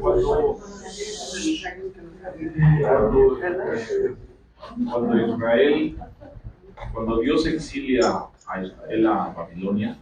cuando, 0.00 0.58
cuando 4.90 5.26
Israel, 5.26 5.98
cuando 6.92 7.20
Dios 7.20 7.46
exilia 7.46 8.26
a 8.46 8.62
Israel 8.62 9.06
a 9.06 9.28
Babilonia, 9.36 9.98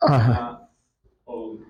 Ajá. 0.00 0.68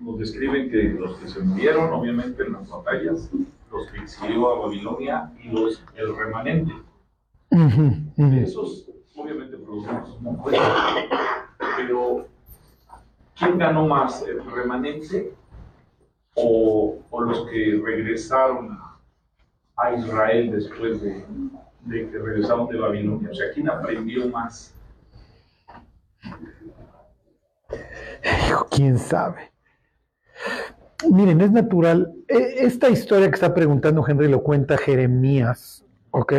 nos 0.01 0.19
describen 0.19 0.69
que 0.69 0.83
los 0.83 1.17
que 1.17 1.27
se 1.27 1.39
murieron, 1.41 1.91
obviamente, 1.93 2.43
en 2.43 2.53
las 2.53 2.69
batallas, 2.69 3.29
los 3.71 3.87
que 3.91 3.99
exilió 3.99 4.49
a 4.49 4.59
Babilonia 4.59 5.31
y 5.43 5.49
los, 5.49 5.83
el 5.95 6.15
remanente. 6.15 6.73
Esos, 8.43 8.89
obviamente, 9.15 9.57
producimos 9.57 10.17
un 10.21 10.43
pero 11.75 12.27
¿quién 13.37 13.57
ganó 13.57 13.87
más, 13.87 14.23
el 14.23 14.43
remanente 14.51 15.33
o, 16.41 17.21
los 17.21 17.47
que 17.49 17.81
regresaron 17.83 18.71
a, 18.71 18.99
a 19.77 19.95
Israel 19.95 20.51
después 20.51 21.01
de, 21.01 21.23
de 21.85 22.09
que 22.09 22.17
regresaron 22.17 22.67
de 22.69 22.77
Babilonia? 22.77 23.29
O 23.31 23.33
sea, 23.33 23.51
¿quién 23.53 23.69
aprendió 23.69 24.27
más? 24.29 24.73
Hijo, 28.47 28.67
quién 28.69 28.97
sabe. 28.97 29.51
Miren, 31.09 31.41
es 31.41 31.51
natural. 31.51 32.13
E- 32.27 32.65
Esta 32.65 32.89
historia 32.89 33.29
que 33.29 33.35
está 33.35 33.53
preguntando 33.53 34.05
Henry 34.05 34.27
lo 34.27 34.43
cuenta 34.43 34.77
Jeremías, 34.77 35.85
¿ok? 36.11 36.33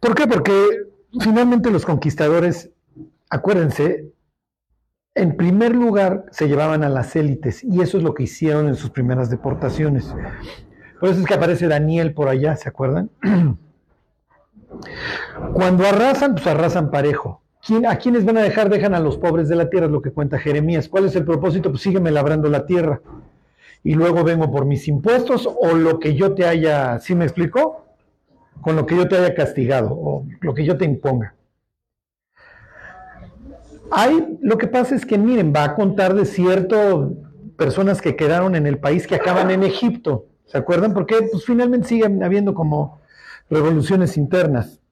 ¿Por 0.00 0.14
qué? 0.14 0.26
Porque 0.26 0.52
finalmente 1.20 1.70
los 1.70 1.84
conquistadores, 1.84 2.70
acuérdense, 3.30 4.10
en 5.16 5.36
primer 5.36 5.74
lugar 5.74 6.26
se 6.30 6.46
llevaban 6.46 6.84
a 6.84 6.88
las 6.88 7.16
élites 7.16 7.64
y 7.64 7.80
eso 7.80 7.96
es 7.98 8.04
lo 8.04 8.14
que 8.14 8.24
hicieron 8.24 8.68
en 8.68 8.76
sus 8.76 8.90
primeras 8.90 9.30
deportaciones. 9.30 10.14
Por 11.00 11.08
eso 11.08 11.20
es 11.20 11.26
que 11.26 11.34
aparece 11.34 11.66
Daniel 11.68 12.14
por 12.14 12.28
allá, 12.28 12.54
¿se 12.56 12.68
acuerdan? 12.68 13.10
Cuando 15.54 15.86
arrasan, 15.86 16.34
pues 16.34 16.46
arrasan 16.46 16.90
parejo. 16.90 17.42
¿Quién- 17.66 17.86
¿A 17.86 17.96
quiénes 17.96 18.24
van 18.24 18.36
a 18.38 18.42
dejar? 18.42 18.68
Dejan 18.68 18.94
a 18.94 19.00
los 19.00 19.16
pobres 19.18 19.48
de 19.48 19.56
la 19.56 19.68
tierra, 19.70 19.86
es 19.86 19.92
lo 19.92 20.02
que 20.02 20.12
cuenta 20.12 20.38
Jeremías. 20.38 20.88
¿Cuál 20.88 21.06
es 21.06 21.16
el 21.16 21.24
propósito? 21.24 21.70
Pues 21.70 21.82
sígueme 21.82 22.10
labrando 22.10 22.48
la 22.48 22.66
tierra. 22.66 23.00
Y 23.82 23.94
luego 23.94 24.22
vengo 24.24 24.50
por 24.50 24.66
mis 24.66 24.86
impuestos 24.88 25.46
o 25.48 25.74
lo 25.74 25.98
que 25.98 26.14
yo 26.14 26.34
te 26.34 26.44
haya, 26.46 26.98
¿sí 26.98 27.14
me 27.14 27.24
explicó? 27.24 27.86
Con 28.60 28.76
lo 28.76 28.84
que 28.86 28.96
yo 28.96 29.08
te 29.08 29.16
haya 29.16 29.34
castigado 29.34 29.90
o 29.92 30.26
lo 30.40 30.54
que 30.54 30.64
yo 30.64 30.76
te 30.76 30.84
imponga. 30.84 31.34
Hay, 33.98 34.38
lo 34.42 34.58
que 34.58 34.66
pasa 34.66 34.94
es 34.94 35.06
que, 35.06 35.16
miren, 35.16 35.54
va 35.56 35.64
a 35.64 35.74
contar 35.74 36.12
de 36.12 36.26
cierto 36.26 37.14
personas 37.56 38.02
que 38.02 38.14
quedaron 38.14 38.54
en 38.54 38.66
el 38.66 38.78
país 38.78 39.06
que 39.06 39.14
acaban 39.14 39.50
en 39.50 39.62
Egipto. 39.62 40.26
¿Se 40.44 40.58
acuerdan? 40.58 40.92
Porque 40.92 41.16
pues, 41.32 41.46
finalmente 41.46 41.88
siguen 41.88 42.22
habiendo 42.22 42.52
como 42.52 43.00
revoluciones 43.48 44.18
internas. 44.18 44.82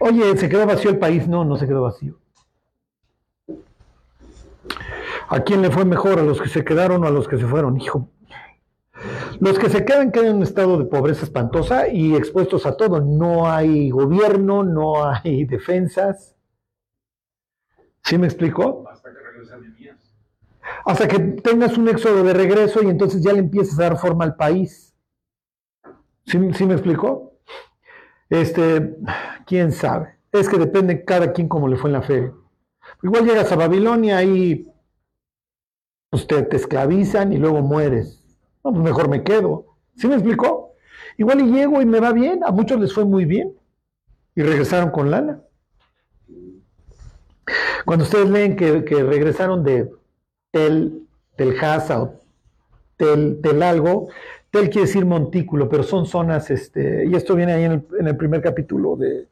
Oye, 0.00 0.36
¿se 0.36 0.48
quedó 0.48 0.66
vacío 0.66 0.90
el 0.90 0.98
país? 0.98 1.28
No, 1.28 1.44
no 1.44 1.56
se 1.56 1.68
quedó 1.68 1.82
vacío. 1.82 2.18
¿A 5.28 5.40
quién 5.44 5.62
le 5.62 5.70
fue 5.70 5.84
mejor? 5.84 6.18
¿A 6.18 6.24
los 6.24 6.42
que 6.42 6.48
se 6.48 6.64
quedaron 6.64 7.04
o 7.04 7.06
a 7.06 7.12
los 7.12 7.28
que 7.28 7.38
se 7.38 7.46
fueron? 7.46 7.80
Hijo. 7.80 8.08
Los 9.38 9.58
que 9.60 9.70
se 9.70 9.84
quedan 9.84 10.10
quedan 10.10 10.26
en 10.26 10.36
un 10.36 10.42
estado 10.42 10.76
de 10.76 10.86
pobreza 10.86 11.24
espantosa 11.24 11.88
y 11.88 12.16
expuestos 12.16 12.66
a 12.66 12.76
todo. 12.76 13.00
No 13.00 13.48
hay 13.48 13.90
gobierno, 13.90 14.64
no 14.64 15.04
hay 15.04 15.44
defensas. 15.44 16.31
¿Sí 18.04 18.18
me 18.18 18.26
explicó? 18.26 18.84
Hasta 18.88 19.10
que 19.10 19.16
Nehemías. 19.60 20.14
Hasta 20.84 21.08
que 21.08 21.18
tengas 21.18 21.76
un 21.76 21.88
éxodo 21.88 22.22
de 22.24 22.32
regreso 22.32 22.82
y 22.82 22.88
entonces 22.88 23.22
ya 23.22 23.32
le 23.32 23.40
empiezas 23.40 23.78
a 23.78 23.82
dar 23.82 23.98
forma 23.98 24.24
al 24.24 24.36
país. 24.36 24.94
¿Sí, 26.26 26.38
sí 26.54 26.66
me 26.66 26.74
explicó? 26.74 27.38
Este, 28.28 28.96
quién 29.46 29.72
sabe. 29.72 30.16
Es 30.30 30.48
que 30.48 30.58
depende 30.58 31.04
cada 31.04 31.32
quien 31.32 31.48
como 31.48 31.68
le 31.68 31.76
fue 31.76 31.90
en 31.90 31.94
la 31.94 32.02
feria. 32.02 32.32
Igual 33.02 33.26
llegas 33.26 33.52
a 33.52 33.56
Babilonia 33.56 34.22
y 34.22 34.66
pues 36.10 36.26
te, 36.26 36.42
te 36.42 36.56
esclavizan 36.56 37.32
y 37.32 37.38
luego 37.38 37.60
mueres. 37.60 38.22
No, 38.64 38.72
pues 38.72 38.82
mejor 38.84 39.08
me 39.08 39.22
quedo. 39.22 39.66
¿Sí 39.96 40.06
me 40.08 40.14
explicó? 40.14 40.74
Igual 41.18 41.40
y 41.40 41.52
llego 41.52 41.82
y 41.82 41.86
me 41.86 42.00
va 42.00 42.12
bien. 42.12 42.42
A 42.44 42.50
muchos 42.50 42.80
les 42.80 42.92
fue 42.92 43.04
muy 43.04 43.24
bien. 43.24 43.54
Y 44.34 44.42
regresaron 44.42 44.90
con 44.90 45.10
lana. 45.10 45.42
Cuando 47.84 48.04
ustedes 48.04 48.28
leen 48.28 48.56
que, 48.56 48.80
regresaron 49.02 49.64
de 49.64 49.90
Tel, 50.50 51.06
Telhasa 51.36 52.02
o 52.02 52.20
Tel, 52.96 53.40
Tel 53.42 53.62
algo, 53.62 54.08
Tel 54.50 54.70
quiere 54.70 54.86
decir 54.86 55.04
montículo, 55.04 55.68
pero 55.68 55.82
son 55.82 56.06
zonas, 56.06 56.50
este, 56.50 57.06
y 57.06 57.14
esto 57.14 57.34
viene 57.34 57.54
ahí 57.54 57.64
en 57.64 58.06
el, 58.06 58.16
primer 58.16 58.42
capítulo 58.42 58.96
de, 58.96 59.26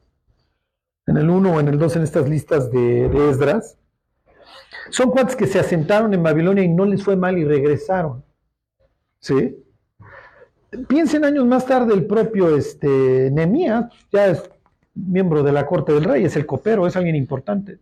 en 1.07 1.17
el 1.17 1.29
1 1.29 1.53
o 1.53 1.59
en 1.59 1.67
el 1.67 1.77
2 1.77 1.95
en 1.97 2.03
estas 2.03 2.27
listas 2.27 2.71
de, 2.71 3.29
Esdras. 3.29 3.77
Son 4.89 5.11
cuates 5.11 5.35
que 5.35 5.47
se 5.47 5.59
asentaron 5.59 6.13
en 6.13 6.23
Babilonia 6.23 6.63
y 6.63 6.67
no 6.67 6.85
les 6.85 7.03
fue 7.03 7.15
mal 7.15 7.37
y 7.37 7.45
regresaron. 7.45 8.23
¿Sí? 9.19 9.63
Piensen 10.87 11.23
años 11.23 11.45
más 11.45 11.65
tarde 11.65 11.93
el 11.93 12.07
propio 12.07 12.55
este, 12.55 13.29
Nehemías, 13.31 13.85
ya 14.11 14.27
es 14.27 14.49
miembro 14.95 15.43
de 15.43 15.51
la 15.51 15.65
corte 15.65 15.93
del 15.93 16.05
rey, 16.05 16.25
es 16.25 16.35
el 16.35 16.45
copero, 16.45 16.87
es 16.87 16.95
alguien 16.95 17.15
importante. 17.15 17.77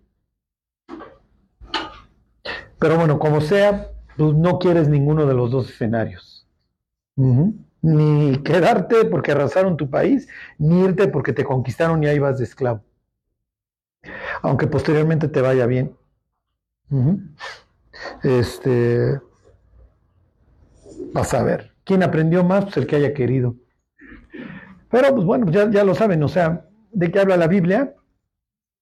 Pero 2.79 2.97
bueno, 2.97 3.19
como 3.19 3.41
sea, 3.41 3.91
pues 4.17 4.33
no 4.33 4.57
quieres 4.57 4.87
ninguno 4.87 5.25
de 5.25 5.33
los 5.33 5.51
dos 5.51 5.69
escenarios. 5.69 6.47
Ni 7.81 8.37
quedarte 8.43 9.05
porque 9.05 9.33
arrasaron 9.33 9.77
tu 9.77 9.89
país, 9.89 10.27
ni 10.57 10.83
irte 10.83 11.07
porque 11.09 11.33
te 11.33 11.43
conquistaron 11.43 12.03
y 12.03 12.07
ahí 12.07 12.19
vas 12.19 12.37
de 12.37 12.45
esclavo. 12.45 12.81
Aunque 14.41 14.67
posteriormente 14.67 15.27
te 15.27 15.41
vaya 15.41 15.65
bien. 15.65 15.95
Este. 18.23 19.19
Vas 21.13 21.33
a 21.33 21.43
ver. 21.43 21.73
¿Quién 21.83 22.03
aprendió 22.03 22.43
más? 22.43 22.65
Pues 22.65 22.77
el 22.77 22.87
que 22.87 22.95
haya 22.95 23.13
querido. 23.13 23.55
Pero 24.89 25.13
pues 25.13 25.25
bueno, 25.25 25.51
ya, 25.51 25.69
ya 25.69 25.83
lo 25.83 25.93
saben, 25.93 26.23
o 26.23 26.27
sea, 26.27 26.65
¿de 26.91 27.11
qué 27.11 27.19
habla 27.19 27.37
la 27.37 27.47
Biblia? 27.47 27.93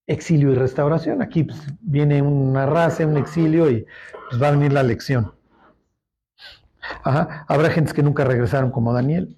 Exilio 0.07 0.51
y 0.51 0.55
restauración. 0.55 1.21
Aquí 1.21 1.43
pues, 1.43 1.61
viene 1.81 2.21
una 2.21 2.65
raza, 2.65 3.05
un 3.05 3.17
exilio 3.17 3.69
y 3.69 3.85
pues 4.29 4.41
va 4.41 4.47
a 4.47 4.51
venir 4.51 4.73
la 4.73 4.83
lección. 4.83 5.33
Ajá. 7.03 7.45
Habrá 7.47 7.69
gentes 7.69 7.93
que 7.93 8.03
nunca 8.03 8.23
regresaron 8.23 8.71
como 8.71 8.93
Daniel. 8.93 9.37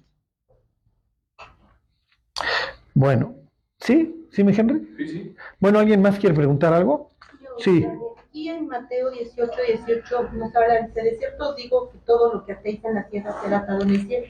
Bueno, 2.94 3.34
¿sí? 3.78 4.28
¿Sí, 4.30 4.44
mi 4.44 4.54
Henry? 4.54 4.94
Sí, 4.96 5.08
sí. 5.08 5.36
Bueno, 5.58 5.78
¿alguien 5.78 6.02
más 6.02 6.18
quiere 6.18 6.34
preguntar 6.34 6.72
algo? 6.72 7.10
Sí. 7.58 7.86
Y 8.32 8.48
en 8.48 8.68
Mateo 8.68 9.10
18, 9.10 9.52
18 9.86 10.30
nos 10.34 10.54
habla, 10.54 10.86
dice, 10.86 11.02
de 11.02 11.16
cierto 11.18 11.50
os 11.50 11.56
digo 11.56 11.90
que 11.90 11.98
todo 11.98 12.32
lo 12.32 12.44
que 12.44 12.52
atéis 12.52 12.84
en 12.84 12.94
la 12.94 13.08
tierra 13.08 13.34
será 13.42 13.58
atado 13.58 13.82
en 13.82 13.90
el 13.90 14.06
cielo, 14.06 14.26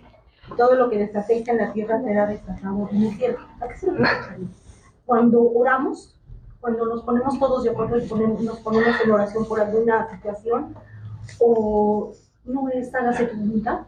y 0.49 0.57
todo 0.57 0.75
lo 0.75 0.89
que 0.89 0.99
desatéis 0.99 1.47
en 1.49 1.59
la 1.59 1.73
tierra 1.73 2.01
será 2.03 2.27
desatado 2.27 2.89
en 2.93 3.03
el 3.03 3.13
cielo. 3.17 3.39
¿A 3.61 3.69
qué 3.69 3.77
se 3.77 3.91
refiere? 3.91 4.49
Cuando 5.05 5.43
oramos, 5.43 6.17
cuando 6.61 6.87
nos 6.87 7.03
ponemos 7.03 7.39
todos 7.39 7.65
de 7.65 7.71
acuerdo 7.71 7.99
y 7.99 8.07
ponemos- 8.07 8.43
nos 8.43 8.59
ponemos 8.61 8.95
en 9.05 9.11
oración 9.11 9.47
por 9.47 9.61
alguna 9.61 10.09
situación, 10.11 10.75
o 11.39 12.13
no 12.45 12.69
es 12.69 12.95
hágase 12.95 13.27
tu 13.27 13.37
voluntad, 13.37 13.81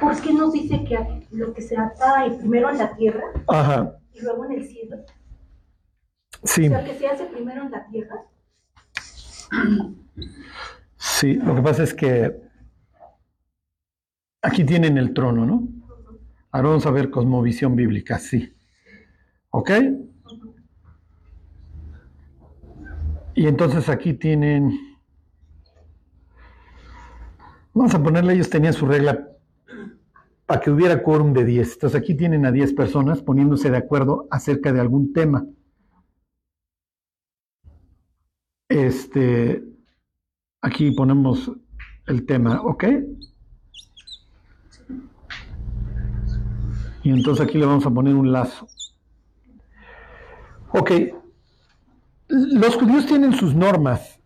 ¿por 0.00 0.20
qué 0.20 0.32
nos 0.32 0.52
dice 0.52 0.84
que 0.84 1.26
lo 1.30 1.52
que 1.54 1.62
se 1.62 1.76
ata 1.76 2.24
primero 2.38 2.70
en 2.70 2.78
la 2.78 2.94
tierra 2.96 3.24
Ajá. 3.48 3.96
y 4.14 4.20
luego 4.22 4.44
en 4.46 4.52
el 4.52 4.66
cielo? 4.66 4.96
Sí, 6.44 6.66
O 6.66 6.70
sea, 6.70 6.84
que 6.84 6.94
se 6.94 7.06
hace 7.06 7.24
primero 7.26 7.62
en 7.64 7.70
la 7.70 7.86
tierra 7.86 8.24
sí. 10.96 11.34
Lo 11.34 11.54
que 11.54 11.62
pasa 11.62 11.82
es 11.82 11.92
que 11.94 12.40
aquí 14.42 14.64
tienen 14.64 14.96
el 14.98 15.12
trono, 15.12 15.44
¿no? 15.44 15.68
Ahora 16.52 16.68
vamos 16.68 16.86
a 16.86 16.90
ver 16.90 17.10
cosmovisión 17.10 17.76
bíblica, 17.76 18.18
sí. 18.18 18.54
¿Ok? 19.50 19.70
Y 23.40 23.46
entonces 23.46 23.88
aquí 23.88 24.12
tienen... 24.12 24.98
Vamos 27.72 27.94
a 27.94 28.02
ponerle, 28.02 28.34
ellos 28.34 28.50
tenían 28.50 28.74
su 28.74 28.84
regla 28.84 29.30
para 30.44 30.60
que 30.60 30.70
hubiera 30.70 31.02
quórum 31.02 31.32
de 31.32 31.46
10. 31.46 31.72
Entonces 31.72 31.98
aquí 31.98 32.14
tienen 32.14 32.44
a 32.44 32.52
10 32.52 32.74
personas 32.74 33.22
poniéndose 33.22 33.70
de 33.70 33.78
acuerdo 33.78 34.28
acerca 34.30 34.74
de 34.74 34.80
algún 34.80 35.14
tema. 35.14 35.46
Este, 38.68 39.64
aquí 40.60 40.90
ponemos 40.90 41.50
el 42.08 42.26
tema, 42.26 42.60
¿ok? 42.60 42.84
Y 47.04 47.10
entonces 47.10 47.46
aquí 47.46 47.56
le 47.56 47.64
vamos 47.64 47.86
a 47.86 47.90
poner 47.90 48.14
un 48.14 48.32
lazo. 48.32 48.68
Ok, 50.74 50.90
los 52.30 52.76
judíos 52.76 53.06
tienen 53.06 53.32
sus 53.32 53.54
normas. 53.54 54.18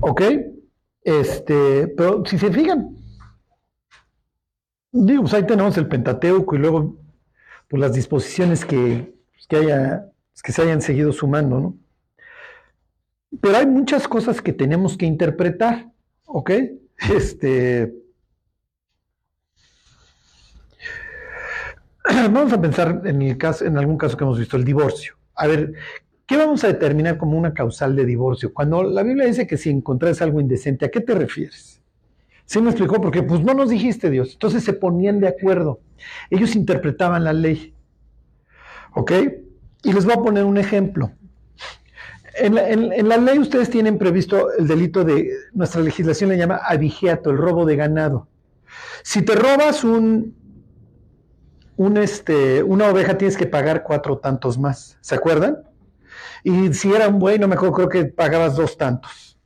¿Ok? 0.00 0.22
Este, 1.02 1.88
pero 1.88 2.24
si 2.24 2.38
se 2.38 2.50
fijan, 2.50 2.96
digo, 4.92 5.22
pues 5.22 5.34
ahí 5.34 5.46
tenemos 5.46 5.76
el 5.76 5.88
Pentateuco 5.88 6.54
y 6.54 6.58
luego 6.58 6.96
pues, 7.68 7.80
las 7.80 7.94
disposiciones 7.94 8.64
que, 8.64 9.14
pues, 9.32 9.46
que, 9.46 9.56
haya, 9.56 10.06
que 10.42 10.52
se 10.52 10.62
hayan 10.62 10.82
seguido 10.82 11.12
sumando, 11.12 11.60
¿no? 11.60 11.78
Pero 13.40 13.56
hay 13.56 13.66
muchas 13.66 14.06
cosas 14.06 14.40
que 14.40 14.52
tenemos 14.52 14.96
que 14.96 15.06
interpretar, 15.06 15.90
¿ok? 16.26 16.50
Este, 17.12 17.92
vamos 22.30 22.52
a 22.52 22.60
pensar 22.60 23.02
en, 23.04 23.78
algún 23.78 23.96
caso 23.96 24.16
que 24.16 24.24
hemos 24.24 24.38
visto, 24.38 24.56
el 24.56 24.64
divorcio. 24.64 25.14
A 25.34 25.46
ver, 25.46 25.72
¿qué 26.26 26.36
vamos 26.36 26.62
a 26.64 26.68
determinar 26.68 27.16
como 27.16 27.38
una 27.38 27.54
causal 27.54 27.96
de 27.96 28.04
divorcio? 28.04 28.52
Cuando 28.52 28.82
la 28.82 29.02
Biblia 29.02 29.26
dice 29.26 29.46
que 29.46 29.56
si 29.56 29.70
encontrás 29.70 30.20
algo 30.20 30.40
indecente, 30.40 30.84
¿a 30.84 30.90
qué 30.90 31.00
te 31.00 31.14
refieres? 31.14 31.80
¿Sí 32.44 32.60
me 32.60 32.70
explicó? 32.70 33.00
Porque 33.00 33.22
pues 33.22 33.42
no 33.42 33.54
nos 33.54 33.70
dijiste 33.70 34.10
Dios. 34.10 34.34
Entonces 34.34 34.62
se 34.64 34.74
ponían 34.74 35.18
de 35.18 35.28
acuerdo. 35.28 35.80
Ellos 36.28 36.54
interpretaban 36.54 37.24
la 37.24 37.32
ley. 37.32 37.74
¿Ok? 38.92 39.12
Y 39.82 39.92
les 39.92 40.04
voy 40.04 40.14
a 40.14 40.22
poner 40.22 40.44
un 40.44 40.58
ejemplo. 40.58 41.12
En 42.36 42.54
la, 42.56 42.68
en 42.68 43.08
la, 43.08 43.16
ley 43.16 43.38
ustedes 43.38 43.70
tienen 43.70 43.96
previsto 43.96 44.52
el 44.58 44.66
delito 44.66 45.04
de, 45.04 45.30
nuestra 45.52 45.80
legislación 45.80 46.30
le 46.30 46.36
llama 46.36 46.56
abigeato, 46.56 47.30
el 47.30 47.38
robo 47.38 47.64
de 47.64 47.76
ganado. 47.76 48.26
Si 49.04 49.22
te 49.22 49.36
robas 49.36 49.84
un, 49.84 50.34
un 51.76 51.96
este, 51.96 52.62
una 52.62 52.88
oveja 52.88 53.18
tienes 53.18 53.36
que 53.36 53.46
pagar 53.46 53.82
cuatro 53.82 54.18
tantos 54.18 54.58
más, 54.58 54.98
¿se 55.00 55.14
acuerdan? 55.14 55.58
Y 56.42 56.72
si 56.74 56.92
era 56.92 57.08
un 57.08 57.18
buey, 57.18 57.38
no 57.38 57.48
me 57.48 57.54
acuerdo, 57.54 57.74
creo 57.74 57.88
que 57.88 58.04
pagabas 58.04 58.56
dos 58.56 58.76
tantos. 58.76 59.38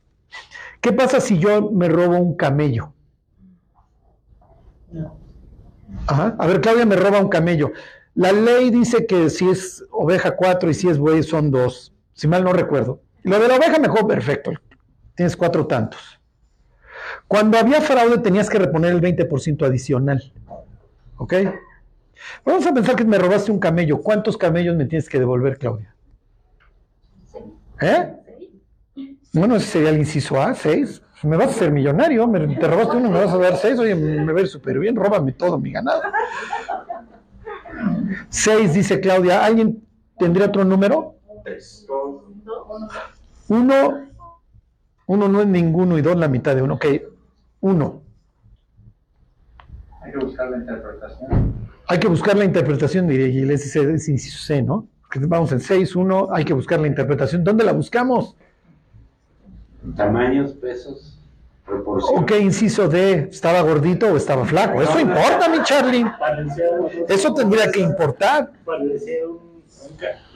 ¿Qué 0.81 0.93
pasa 0.93 1.19
si 1.19 1.39
yo 1.39 1.71
me 1.71 1.87
robo 1.89 2.17
un 2.17 2.35
camello? 2.35 2.93
Ajá. 6.07 6.35
A 6.37 6.47
ver, 6.47 6.61
Claudia 6.61 6.85
me 6.85 6.95
roba 6.95 7.19
un 7.19 7.29
camello. 7.29 7.71
La 8.15 8.31
ley 8.31 8.69
dice 8.69 9.05
que 9.05 9.29
si 9.29 9.49
es 9.49 9.83
oveja 9.91 10.35
cuatro 10.35 10.69
y 10.69 10.73
si 10.73 10.89
es 10.89 10.97
buey 10.97 11.23
son 11.23 11.51
dos, 11.51 11.93
si 12.13 12.27
mal 12.27 12.43
no 12.43 12.53
recuerdo. 12.53 13.01
Lo 13.23 13.39
de 13.39 13.47
la 13.47 13.55
oveja 13.55 13.79
mejor, 13.79 14.07
perfecto. 14.07 14.51
Tienes 15.15 15.35
cuatro 15.35 15.67
tantos. 15.67 16.19
Cuando 17.27 17.57
había 17.57 17.81
fraude 17.81 18.17
tenías 18.19 18.49
que 18.49 18.59
reponer 18.59 18.91
el 18.91 19.01
20% 19.01 19.65
adicional. 19.65 20.33
¿Ok? 21.17 21.33
Vamos 22.45 22.65
a 22.65 22.73
pensar 22.73 22.95
que 22.95 23.05
me 23.05 23.17
robaste 23.17 23.51
un 23.51 23.59
camello. 23.59 24.01
¿Cuántos 24.01 24.37
camellos 24.37 24.75
me 24.75 24.85
tienes 24.85 25.09
que 25.09 25.19
devolver, 25.19 25.57
Claudia? 25.57 25.93
¿Eh? 27.81 28.15
Bueno, 29.33 29.55
ese 29.55 29.67
sería 29.67 29.89
el 29.89 29.97
inciso 29.97 30.41
A, 30.41 30.53
seis. 30.53 31.01
Me 31.23 31.35
vas 31.37 31.47
a 31.47 31.51
hacer 31.51 31.71
millonario, 31.71 32.27
me, 32.27 32.55
te 32.55 32.67
robaste 32.67 32.95
uno, 32.95 33.09
me 33.09 33.19
vas 33.23 33.33
a 33.33 33.37
dar 33.37 33.57
seis, 33.57 33.77
oye, 33.77 33.93
me 33.93 34.31
va 34.31 34.39
a 34.39 34.41
ir 34.41 34.47
súper 34.47 34.79
bien, 34.79 34.95
róbame 34.95 35.33
todo 35.33 35.57
mi 35.57 35.71
ganado. 35.71 36.01
Seis, 38.29 38.73
dice 38.73 38.99
Claudia. 38.99 39.43
¿Alguien 39.43 39.83
tendría 40.17 40.47
otro 40.47 40.63
número? 40.63 41.15
Uno, 43.49 44.07
uno 45.07 45.27
no 45.27 45.41
es 45.41 45.47
ninguno 45.47 45.97
y 45.97 46.01
dos 46.01 46.15
la 46.15 46.27
mitad 46.27 46.55
de 46.55 46.61
uno. 46.61 46.75
Ok, 46.75 46.85
uno. 47.61 48.01
Hay 50.01 50.11
que 50.11 50.17
buscar 50.19 50.49
la 50.49 50.57
interpretación. 50.57 51.68
Hay 51.89 51.99
que 51.99 52.07
buscar 52.07 52.37
la 52.37 52.45
interpretación, 52.45 53.07
diría 53.07 53.27
Giles, 53.29 53.75
es 53.75 54.07
inciso 54.07 54.37
C, 54.45 54.61
¿no? 54.61 54.87
Vamos 55.15 55.51
en 55.51 55.59
6, 55.59 55.95
1, 55.95 56.27
hay 56.31 56.45
que 56.45 56.53
buscar 56.53 56.79
la 56.79 56.85
interpretación. 56.85 57.43
¿Dónde 57.43 57.63
la 57.63 57.71
buscamos? 57.71 58.35
Tamaños, 59.97 60.51
pesos, 60.51 61.17
proporciones. 61.65 62.21
Ok, 62.21 62.31
inciso 62.41 62.87
D, 62.87 63.29
¿estaba 63.31 63.61
gordito 63.61 64.05
o 64.13 64.17
estaba 64.17 64.45
flaco? 64.45 64.79
Eso 64.83 64.99
importa, 64.99 65.49
mi 65.49 65.63
Charlie. 65.63 66.05
Eso 67.07 67.33
tendría 67.33 67.71
que 67.71 67.79
importar. 67.79 68.51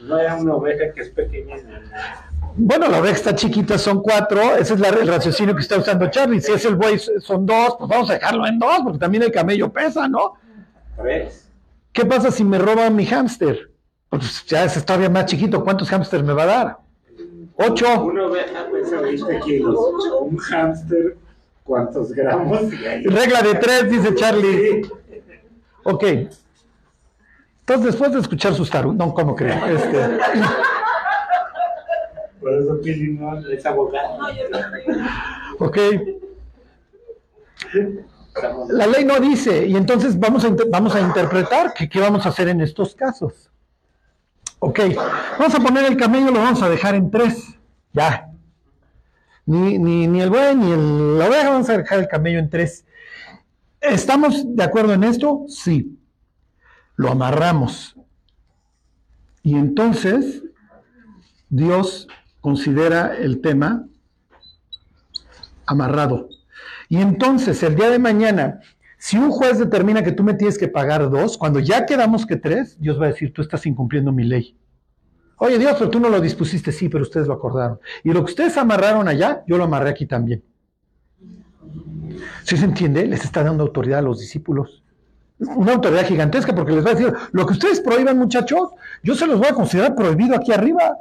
no 0.02 0.18
era 0.18 0.36
una 0.38 0.56
oveja 0.56 0.92
que 0.92 1.02
es 1.02 1.10
pequeña. 1.10 1.58
Bueno, 2.56 2.88
la 2.88 3.00
oveja 3.00 3.16
está 3.16 3.36
chiquita, 3.36 3.78
son 3.78 4.02
cuatro. 4.02 4.56
Ese 4.56 4.74
es 4.74 4.82
el 4.82 5.08
raciocinio 5.08 5.54
que 5.54 5.62
está 5.62 5.78
usando 5.78 6.10
Charlie. 6.10 6.42
Si 6.42 6.52
es 6.52 6.66
el 6.66 6.78
buey, 6.78 6.98
son 6.98 7.46
dos, 7.46 7.76
pues 7.78 7.88
vamos 7.88 8.10
a 8.10 8.14
dejarlo 8.14 8.48
en 8.48 8.58
dos, 8.58 8.80
porque 8.84 8.98
también 8.98 9.22
el 9.22 9.32
camello 9.32 9.72
pesa, 9.72 10.08
¿no? 10.08 10.34
Tres. 10.98 11.43
¿Qué 11.94 12.06
pasa 12.06 12.32
si 12.32 12.44
me 12.44 12.58
roban 12.58 12.96
mi 12.96 13.06
hámster? 13.06 13.72
Pues 14.10 14.46
ya 14.48 14.66
es 14.66 14.84
todavía 14.86 15.10
más 15.10 15.28
chiquito. 15.28 15.64
¿Cuántos 15.64 15.90
hámsters 15.90 16.24
me 16.24 16.34
va 16.34 16.44
a 16.44 16.48
dar? 16.48 16.78
Ocho. 17.56 18.04
Una 18.04 18.26
oveja 18.26 18.68
pesa 18.72 19.00
20 19.00 19.40
kilos. 19.42 19.78
Un 20.22 20.38
hámster, 20.38 21.18
¿cuántos 21.64 22.12
gramos? 22.12 22.62
Regla 23.06 23.42
de 23.44 23.56
tres, 23.56 23.92
dice 23.92 24.16
Charlie. 24.16 24.90
Ok. 25.84 26.04
Entonces, 27.60 27.86
después 27.86 28.12
de 28.12 28.20
escuchar 28.20 28.54
sus 28.56 28.70
tarugas, 28.70 28.98
no, 28.98 29.14
¿cómo 29.14 29.36
creen? 29.36 29.60
Este... 29.64 30.20
Por 32.42 32.54
eso 32.54 32.82
Pili 32.82 33.14
no 33.14 33.40
es 33.48 33.66
abogado. 33.66 34.18
Ok. 35.60 35.78
La 38.70 38.88
ley 38.88 39.06
no 39.06 39.20
dice, 39.20 39.68
y 39.68 39.76
entonces 39.76 40.18
vamos 40.18 40.44
a, 40.44 40.50
vamos 40.70 40.96
a 40.96 41.02
interpretar 41.02 41.74
que 41.74 41.88
qué 41.88 42.00
vamos 42.00 42.26
a 42.26 42.30
hacer 42.30 42.48
en 42.48 42.62
estos 42.62 42.96
casos. 42.96 43.52
Ok, 44.60 44.80
vamos 45.38 45.54
a 45.54 45.60
poner 45.60 45.86
el 45.86 45.98
camello, 45.98 46.32
lo 46.32 46.40
vamos 46.40 46.62
a 46.62 46.70
dejar 46.70 46.96
en 46.96 47.12
tres. 47.12 47.60
Ya. 47.92 48.30
Ni, 49.46 49.78
ni, 49.78 50.22
el 50.22 50.30
buey 50.30 50.56
ni 50.56 50.72
el, 50.72 51.20
la 51.20 51.28
oveja, 51.28 51.50
vamos 51.50 51.70
a 51.70 51.78
dejar 51.78 52.00
el 52.00 52.08
camello 52.08 52.40
en 52.40 52.50
tres. 52.50 52.86
¿Estamos 53.82 54.56
de 54.56 54.64
acuerdo 54.64 54.94
en 54.94 55.04
esto? 55.04 55.44
Sí. 55.48 56.00
Lo 56.96 57.12
amarramos. 57.12 57.96
Y 59.44 59.56
entonces 59.56 60.44
Dios 61.50 62.08
considera 62.40 63.16
el 63.18 63.42
tema 63.42 63.86
amarrado. 65.66 66.30
Y 66.94 67.02
entonces 67.02 67.64
el 67.64 67.76
día 67.76 67.90
de 67.90 67.98
mañana, 67.98 68.60
si 69.00 69.18
un 69.18 69.32
juez 69.32 69.58
determina 69.58 70.04
que 70.04 70.12
tú 70.12 70.24
me 70.24 70.36
tienes 70.36 70.60
que 70.60 70.68
pagar 70.68 71.10
dos, 71.10 71.40
cuando 71.40 71.60
ya 71.60 71.88
quedamos 71.88 72.24
que 72.24 72.36
tres, 72.36 72.80
Dios 72.80 73.02
va 73.02 73.06
a 73.06 73.08
decir, 73.08 73.34
tú 73.34 73.42
estás 73.42 73.66
incumpliendo 73.66 74.12
mi 74.12 74.24
ley. 74.24 74.56
Oye 75.38 75.58
Dios, 75.58 75.74
pero 75.80 75.90
tú 75.90 76.00
no 76.00 76.08
lo 76.08 76.22
dispusiste, 76.22 76.72
sí, 76.72 76.90
pero 76.90 77.02
ustedes 77.02 77.26
lo 77.26 77.34
acordaron. 77.34 77.80
Y 78.04 78.12
lo 78.12 78.24
que 78.24 78.30
ustedes 78.30 78.56
amarraron 78.58 79.08
allá, 79.08 79.44
yo 79.48 79.58
lo 79.58 79.64
amarré 79.64 79.90
aquí 79.90 80.06
también. 80.06 80.44
¿Sí 82.44 82.58
se 82.58 82.66
entiende? 82.66 83.08
Les 83.08 83.24
está 83.24 83.44
dando 83.44 83.64
autoridad 83.64 83.98
a 83.98 84.04
los 84.04 84.20
discípulos. 84.20 84.84
Una 85.40 85.74
autoridad 85.74 86.06
gigantesca 86.06 86.54
porque 86.54 86.74
les 86.74 86.86
va 86.86 86.92
a 86.92 86.94
decir, 86.94 87.12
lo 87.32 87.48
que 87.48 87.54
ustedes 87.54 87.82
prohíban 87.82 88.20
muchachos, 88.20 88.70
yo 89.02 89.16
se 89.16 89.26
los 89.26 89.40
voy 89.40 89.48
a 89.48 89.56
considerar 89.56 89.96
prohibido 89.96 90.36
aquí 90.36 90.52
arriba. 90.52 90.96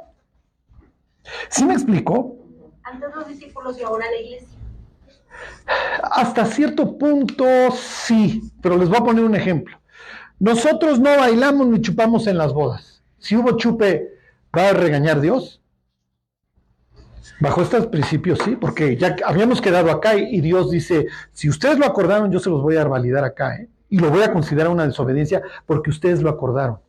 ¿Sí 1.49 1.63
me 1.63 1.73
explicó? 1.73 2.35
Antes 2.81 3.09
los 3.15 3.27
discípulos 3.27 3.77
y 3.79 3.83
ahora 3.83 4.07
la 4.09 4.19
iglesia. 4.19 4.52
Hasta 6.03 6.45
cierto 6.45 6.97
punto 6.97 7.45
sí, 7.71 8.51
pero 8.61 8.77
les 8.77 8.89
voy 8.89 8.97
a 8.97 9.03
poner 9.03 9.23
un 9.23 9.35
ejemplo. 9.35 9.77
Nosotros 10.39 10.99
no 10.99 11.15
bailamos 11.17 11.67
ni 11.67 11.81
chupamos 11.81 12.27
en 12.27 12.37
las 12.37 12.53
bodas. 12.53 13.03
Si 13.17 13.35
hubo 13.35 13.57
chupe, 13.57 14.09
¿va 14.55 14.69
a 14.69 14.73
regañar 14.73 15.21
Dios? 15.21 15.61
Bajo 17.39 17.61
estos 17.61 17.87
principios 17.87 18.39
sí, 18.43 18.55
porque 18.55 18.97
ya 18.97 19.15
habíamos 19.25 19.61
quedado 19.61 19.91
acá 19.91 20.15
y 20.15 20.41
Dios 20.41 20.69
dice, 20.71 21.07
si 21.31 21.49
ustedes 21.49 21.77
lo 21.77 21.85
acordaron, 21.85 22.31
yo 22.31 22.39
se 22.39 22.49
los 22.49 22.61
voy 22.61 22.75
a 22.77 22.83
validar 22.83 23.23
acá, 23.23 23.55
¿eh? 23.55 23.69
y 23.89 23.99
lo 23.99 24.09
voy 24.09 24.23
a 24.23 24.33
considerar 24.33 24.71
una 24.71 24.87
desobediencia 24.87 25.41
porque 25.65 25.89
ustedes 25.89 26.21
lo 26.21 26.29
acordaron. 26.29 26.79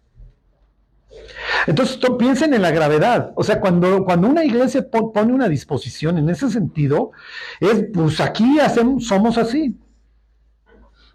Entonces, 1.67 1.99
piensen 2.19 2.55
en 2.55 2.63
la 2.63 2.71
gravedad. 2.71 3.33
O 3.37 3.43
sea, 3.43 3.61
cuando, 3.61 4.05
cuando 4.05 4.29
una 4.29 4.45
iglesia 4.45 4.87
pone 4.91 5.33
una 5.33 5.49
disposición 5.49 6.19
en 6.19 6.29
ese 6.29 6.51
sentido, 6.51 7.13
es, 7.61 7.87
pues 7.93 8.21
aquí 8.21 8.59
hacemos, 8.61 9.07
somos 9.07 9.39
así. 9.39 9.77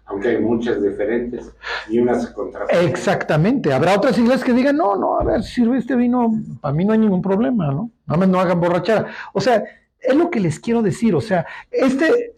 Aunque 0.06 0.28
hay 0.28 0.40
muchas 0.40 0.82
diferentes 0.82 1.52
y 1.88 2.00
unas 2.00 2.26
contra. 2.30 2.64
Exactamente. 2.66 3.72
Habrá 3.72 3.94
otras 3.96 4.18
iglesias 4.18 4.42
que 4.42 4.52
digan, 4.52 4.76
no, 4.76 4.96
no, 4.96 5.20
a 5.20 5.24
ver, 5.24 5.42
sirve 5.44 5.78
este 5.78 5.94
vino, 5.94 6.32
para 6.60 6.74
mí 6.74 6.84
no 6.84 6.92
hay 6.92 6.98
ningún 6.98 7.22
problema, 7.22 7.70
¿no? 7.70 7.90
Nada 8.06 8.18
más 8.18 8.28
no 8.28 8.40
hagan 8.40 8.60
borrachera. 8.60 9.06
O 9.32 9.40
sea, 9.40 9.62
es 10.00 10.16
lo 10.16 10.28
que 10.28 10.40
les 10.40 10.58
quiero 10.58 10.82
decir. 10.82 11.14
O 11.14 11.20
sea, 11.20 11.46
este, 11.70 12.34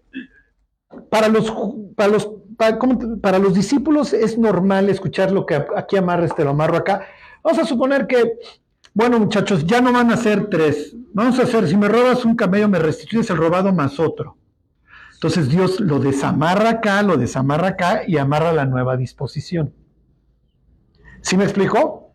para 1.09 1.29
los, 1.29 1.51
para 1.97 2.11
los, 2.11 2.31
para, 2.59 2.79
para 3.23 3.39
los 3.39 3.55
discípulos 3.55 4.13
es 4.13 4.37
normal 4.37 4.91
escuchar 4.91 5.33
lo 5.33 5.47
que 5.47 5.65
aquí 5.75 5.97
amarres, 5.97 6.35
te 6.35 6.45
lo 6.45 6.51
amarro 6.51 6.77
acá 6.77 7.07
Vamos 7.43 7.59
a 7.59 7.65
suponer 7.65 8.07
que, 8.07 8.39
bueno 8.95 9.19
muchachos, 9.19 9.67
ya 9.67 9.81
no 9.81 9.93
van 9.93 10.11
a 10.13 10.17
ser 10.17 10.49
tres. 10.49 10.95
Vamos 11.13 11.39
a 11.39 11.43
hacer, 11.43 11.69
si 11.69 11.77
me 11.77 11.89
robas 11.89 12.25
un 12.25 12.37
camello, 12.37 12.69
me 12.69 12.79
restituyes 12.79 13.29
el 13.31 13.37
robado 13.37 13.73
más 13.73 13.99
otro. 13.99 14.37
Entonces 15.15 15.49
Dios 15.49 15.79
lo 15.81 15.99
desamarra 15.99 16.71
acá, 16.71 17.03
lo 17.03 17.17
desamarra 17.17 17.69
acá 17.69 18.03
y 18.07 18.17
amarra 18.19 18.53
la 18.53 18.67
nueva 18.67 18.97
disposición. 18.97 19.73
¿Sí 21.21 21.37
me 21.37 21.45
explicó? 21.45 22.13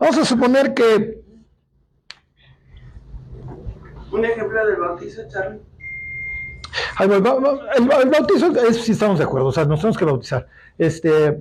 Vamos 0.00 0.18
a 0.18 0.24
suponer 0.24 0.74
que... 0.74 1.22
Un 4.10 4.24
ejemplo 4.24 4.66
del 4.66 4.76
bautizo, 4.76 5.22
Charlie. 5.28 5.60
El, 7.00 7.12
el 7.12 8.10
bautizo, 8.10 8.50
eso 8.68 8.82
sí 8.82 8.92
estamos 8.92 9.18
de 9.18 9.24
acuerdo, 9.24 9.48
o 9.48 9.52
sea, 9.52 9.64
nos 9.64 9.80
tenemos 9.80 9.98
que 9.98 10.04
bautizar. 10.04 10.46
Este, 10.76 11.40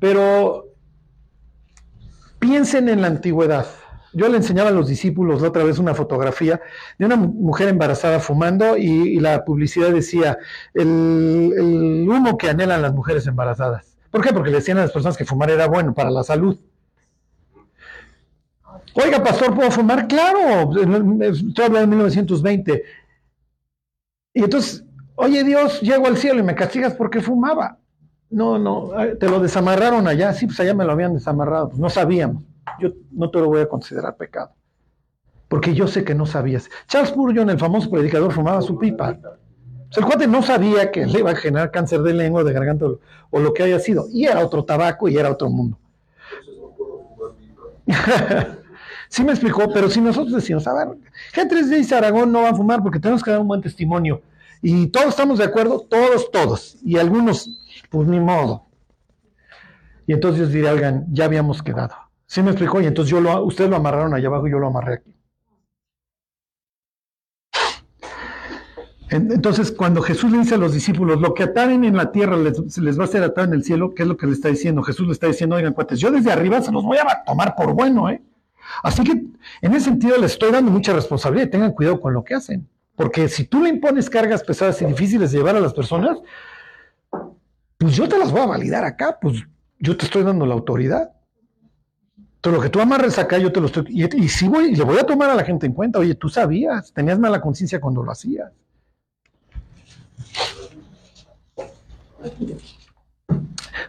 pero 0.00 0.65
piensen 2.46 2.88
en 2.88 3.00
la 3.02 3.08
antigüedad. 3.08 3.66
Yo 4.12 4.28
le 4.28 4.36
enseñaba 4.38 4.70
a 4.70 4.72
los 4.72 4.88
discípulos 4.88 5.42
la 5.42 5.48
otra 5.48 5.64
vez 5.64 5.78
una 5.78 5.94
fotografía 5.94 6.60
de 6.98 7.04
una 7.04 7.16
mu- 7.16 7.32
mujer 7.32 7.68
embarazada 7.68 8.18
fumando 8.20 8.76
y, 8.76 8.84
y 8.86 9.20
la 9.20 9.44
publicidad 9.44 9.90
decía 9.90 10.38
el, 10.72 11.52
el 11.56 12.08
humo 12.08 12.38
que 12.38 12.48
anhelan 12.48 12.80
las 12.82 12.94
mujeres 12.94 13.26
embarazadas. 13.26 13.96
¿Por 14.10 14.22
qué? 14.22 14.32
Porque 14.32 14.50
le 14.50 14.56
decían 14.58 14.78
a 14.78 14.82
las 14.82 14.92
personas 14.92 15.16
que 15.16 15.24
fumar 15.26 15.50
era 15.50 15.66
bueno 15.66 15.92
para 15.92 16.10
la 16.10 16.22
salud. 16.22 16.58
Oiga, 18.94 19.22
pastor, 19.22 19.54
¿puedo 19.54 19.70
fumar? 19.70 20.06
Claro, 20.08 20.70
estoy 20.72 21.64
hablando 21.64 21.80
de 21.80 21.86
1920. 21.88 22.82
Y 24.34 24.44
entonces, 24.44 24.84
oye 25.16 25.44
Dios, 25.44 25.80
llego 25.82 26.06
al 26.06 26.16
cielo 26.16 26.40
y 26.40 26.42
me 26.44 26.54
castigas 26.54 26.94
porque 26.94 27.20
fumaba. 27.20 27.78
No, 28.30 28.58
no, 28.58 29.00
eh, 29.00 29.16
te 29.16 29.28
lo 29.28 29.40
desamarraron 29.40 30.06
allá. 30.08 30.32
Sí, 30.32 30.46
pues 30.46 30.58
allá 30.60 30.74
me 30.74 30.84
lo 30.84 30.92
habían 30.92 31.14
desamarrado. 31.14 31.68
Pues 31.68 31.78
no 31.80 31.88
sabíamos. 31.90 32.42
Yo 32.80 32.90
no 33.12 33.30
te 33.30 33.38
lo 33.38 33.46
voy 33.46 33.60
a 33.60 33.68
considerar 33.68 34.16
pecado. 34.16 34.50
Porque 35.48 35.74
yo 35.74 35.86
sé 35.86 36.04
que 36.04 36.14
no 36.14 36.26
sabías. 36.26 36.68
Charles 36.88 37.10
Spurgeon, 37.10 37.50
el 37.50 37.58
famoso 37.58 37.88
predicador, 37.90 38.32
fumaba 38.32 38.60
su 38.62 38.78
pipa. 38.78 39.16
Sea, 39.90 40.00
el 40.00 40.04
cuate 40.04 40.26
no 40.26 40.42
sabía 40.42 40.90
que 40.90 41.06
le 41.06 41.20
iba 41.20 41.30
a 41.30 41.36
generar 41.36 41.70
cáncer 41.70 42.02
de 42.02 42.12
lengua, 42.12 42.42
de 42.42 42.52
garganta 42.52 42.86
o, 43.30 43.38
lo 43.38 43.54
que 43.54 43.62
haya 43.62 43.78
sido. 43.78 44.06
Y 44.12 44.24
era 44.24 44.44
otro 44.44 44.64
tabaco 44.64 45.08
y 45.08 45.16
era 45.16 45.30
otro 45.30 45.48
mundo. 45.48 45.78
sí 49.08 49.22
me 49.22 49.30
explicó, 49.30 49.70
pero 49.72 49.88
si 49.88 50.00
nosotros 50.00 50.34
decimos, 50.34 50.66
a 50.66 50.74
ver, 50.74 50.88
G3 51.32 51.88
y 51.88 51.94
Aragón 51.94 52.32
no 52.32 52.42
va 52.42 52.50
a 52.50 52.54
fumar 52.54 52.82
porque 52.82 52.98
tenemos 52.98 53.22
que 53.22 53.30
dar 53.30 53.38
un 53.38 53.46
buen 53.46 53.60
testimonio. 53.60 54.20
Y 54.60 54.88
todos 54.88 55.08
estamos 55.08 55.38
de 55.38 55.44
acuerdo, 55.44 55.86
todos, 55.88 56.30
todos. 56.32 56.76
Y 56.82 56.98
algunos, 56.98 57.48
pues 57.90 58.08
ni 58.08 58.20
modo. 58.20 58.66
Y 60.06 60.12
entonces 60.12 60.48
yo 60.48 60.54
diría, 60.54 60.72
oigan, 60.72 61.06
ya 61.10 61.24
habíamos 61.24 61.62
quedado. 61.62 61.94
Sí 62.26 62.42
me 62.42 62.50
explicó, 62.50 62.80
y 62.80 62.86
entonces 62.86 63.10
yo 63.10 63.20
lo, 63.20 63.44
ustedes 63.44 63.70
lo 63.70 63.76
amarraron 63.76 64.14
allá 64.14 64.28
abajo 64.28 64.46
y 64.46 64.50
yo 64.50 64.58
lo 64.58 64.68
amarré 64.68 64.94
aquí. 64.94 65.14
En- 69.08 69.30
Entonces, 69.30 69.70
cuando 69.70 70.02
Jesús 70.02 70.32
le 70.32 70.38
dice 70.38 70.56
a 70.56 70.58
los 70.58 70.72
discípulos, 70.72 71.20
lo 71.20 71.32
que 71.34 71.44
ataren 71.44 71.84
en 71.84 71.96
la 71.96 72.10
tierra 72.10 72.36
les, 72.36 72.76
les 72.78 72.98
va 72.98 73.04
a 73.04 73.08
ser 73.08 73.22
atado 73.22 73.46
en 73.46 73.54
el 73.54 73.62
cielo, 73.64 73.94
¿qué 73.94 74.02
es 74.02 74.08
lo 74.08 74.16
que 74.16 74.26
le 74.26 74.32
está 74.32 74.48
diciendo? 74.48 74.82
Jesús 74.82 75.06
le 75.06 75.12
está 75.12 75.28
diciendo, 75.28 75.54
oigan, 75.56 75.72
cuates, 75.74 76.00
yo 76.00 76.10
desde 76.10 76.32
arriba 76.32 76.60
se 76.60 76.72
los 76.72 76.82
voy 76.84 76.98
a 76.98 77.22
tomar 77.24 77.54
por 77.54 77.72
bueno, 77.72 78.10
¿eh? 78.10 78.20
Así 78.82 79.04
que, 79.04 79.12
en 79.12 79.74
ese 79.74 79.84
sentido, 79.86 80.16
les 80.18 80.32
estoy 80.32 80.50
dando 80.50 80.72
mucha 80.72 80.92
responsabilidad 80.92 81.46
y 81.46 81.50
tengan 81.50 81.72
cuidado 81.72 82.00
con 82.00 82.12
lo 82.14 82.24
que 82.24 82.34
hacen. 82.34 82.68
Porque 82.96 83.28
si 83.28 83.44
tú 83.44 83.62
le 83.62 83.68
impones 83.68 84.10
cargas 84.10 84.42
pesadas 84.42 84.82
y 84.82 84.86
difíciles 84.86 85.30
de 85.30 85.38
llevar 85.38 85.54
a 85.54 85.60
las 85.60 85.72
personas, 85.72 86.18
pues 87.78 87.94
yo 87.96 88.08
te 88.08 88.18
las 88.18 88.30
voy 88.32 88.40
a 88.40 88.46
validar 88.46 88.84
acá, 88.84 89.18
pues 89.20 89.42
yo 89.78 89.96
te 89.96 90.04
estoy 90.06 90.22
dando 90.22 90.46
la 90.46 90.54
autoridad. 90.54 91.12
Entonces, 92.36 92.58
lo 92.58 92.62
que 92.62 92.70
tú 92.70 92.80
amarres 92.80 93.18
acá, 93.18 93.38
yo 93.38 93.52
te 93.52 93.60
lo 93.60 93.66
estoy. 93.66 93.84
Y, 93.88 94.24
y 94.24 94.28
sí 94.28 94.46
voy, 94.48 94.66
y 94.72 94.76
le 94.76 94.84
voy 94.84 94.98
a 94.98 95.04
tomar 95.04 95.30
a 95.30 95.34
la 95.34 95.44
gente 95.44 95.66
en 95.66 95.72
cuenta. 95.72 95.98
Oye, 95.98 96.14
tú 96.14 96.28
sabías, 96.28 96.92
tenías 96.92 97.18
mala 97.18 97.40
conciencia 97.40 97.80
cuando 97.80 98.02
lo 98.02 98.10
hacías. 98.12 98.52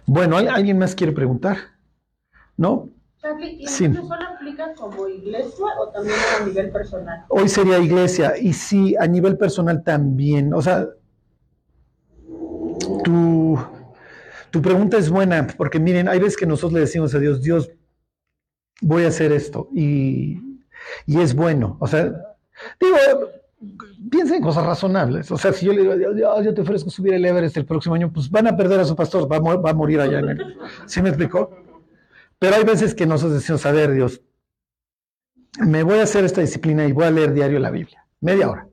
Bueno, 0.05 0.37
¿al- 0.37 0.49
¿alguien 0.49 0.77
más 0.77 0.95
quiere 0.95 1.11
preguntar? 1.13 1.57
¿No? 2.55 2.89
¿y 3.41 3.67
Sí. 3.67 3.85
eso 3.85 4.01
solo 4.07 4.15
aplica 4.35 4.73
como 4.75 5.05
iglesia 5.07 5.65
o 5.81 5.89
también 5.89 6.15
a 6.41 6.45
nivel 6.45 6.69
personal? 6.71 7.25
Hoy 7.27 7.49
sería 7.49 7.77
iglesia 7.77 8.37
y 8.37 8.53
sí, 8.53 8.95
a 8.97 9.05
nivel 9.05 9.37
personal 9.37 9.83
también. 9.83 10.53
O 10.53 10.61
sea, 10.61 10.87
tu, 13.03 13.59
tu 14.57 14.63
pregunta 14.63 14.97
es 14.97 15.11
buena 15.11 15.45
porque 15.55 15.79
miren, 15.79 16.07
hay 16.07 16.17
veces 16.17 16.35
que 16.35 16.47
nosotros 16.47 16.73
le 16.73 16.79
decimos 16.79 17.13
a 17.13 17.19
Dios, 17.19 17.43
Dios, 17.43 17.69
voy 18.81 19.03
a 19.03 19.09
hacer 19.09 19.31
esto 19.31 19.69
y, 19.71 20.41
y 21.05 21.21
es 21.21 21.35
bueno. 21.35 21.77
O 21.79 21.85
sea, 21.85 22.11
digo, 22.79 22.97
piensen 24.09 24.37
en 24.37 24.41
cosas 24.41 24.65
razonables. 24.65 25.29
O 25.29 25.37
sea, 25.37 25.53
si 25.53 25.67
yo 25.67 25.73
le 25.73 25.81
digo, 25.81 25.95
Dios, 25.95 26.15
Dios, 26.15 26.43
yo 26.43 26.55
te 26.55 26.61
ofrezco 26.61 26.89
subir 26.89 27.13
el 27.13 27.23
Everest 27.23 27.55
el 27.55 27.67
próximo 27.67 27.93
año, 27.93 28.11
pues 28.11 28.31
van 28.31 28.47
a 28.47 28.57
perder 28.57 28.79
a 28.79 28.85
su 28.85 28.95
pastor, 28.95 29.31
va 29.31 29.35
a, 29.35 29.57
va 29.57 29.69
a 29.69 29.75
morir 29.75 29.99
allá. 29.99 30.17
En 30.17 30.29
el, 30.29 30.57
¿Sí 30.87 31.03
me 31.03 31.09
explicó? 31.09 31.55
Pero 32.39 32.55
hay 32.55 32.63
veces 32.63 32.95
que 32.95 33.05
nosotros 33.05 33.35
decimos, 33.35 33.63
a 33.67 33.71
ver, 33.71 33.91
Dios, 33.91 34.23
me 35.59 35.83
voy 35.83 35.99
a 35.99 36.03
hacer 36.03 36.25
esta 36.25 36.41
disciplina 36.41 36.87
y 36.87 36.93
voy 36.93 37.05
a 37.05 37.11
leer 37.11 37.31
diario 37.31 37.59
la 37.59 37.69
Biblia, 37.69 38.07
media 38.21 38.49
hora. 38.49 38.67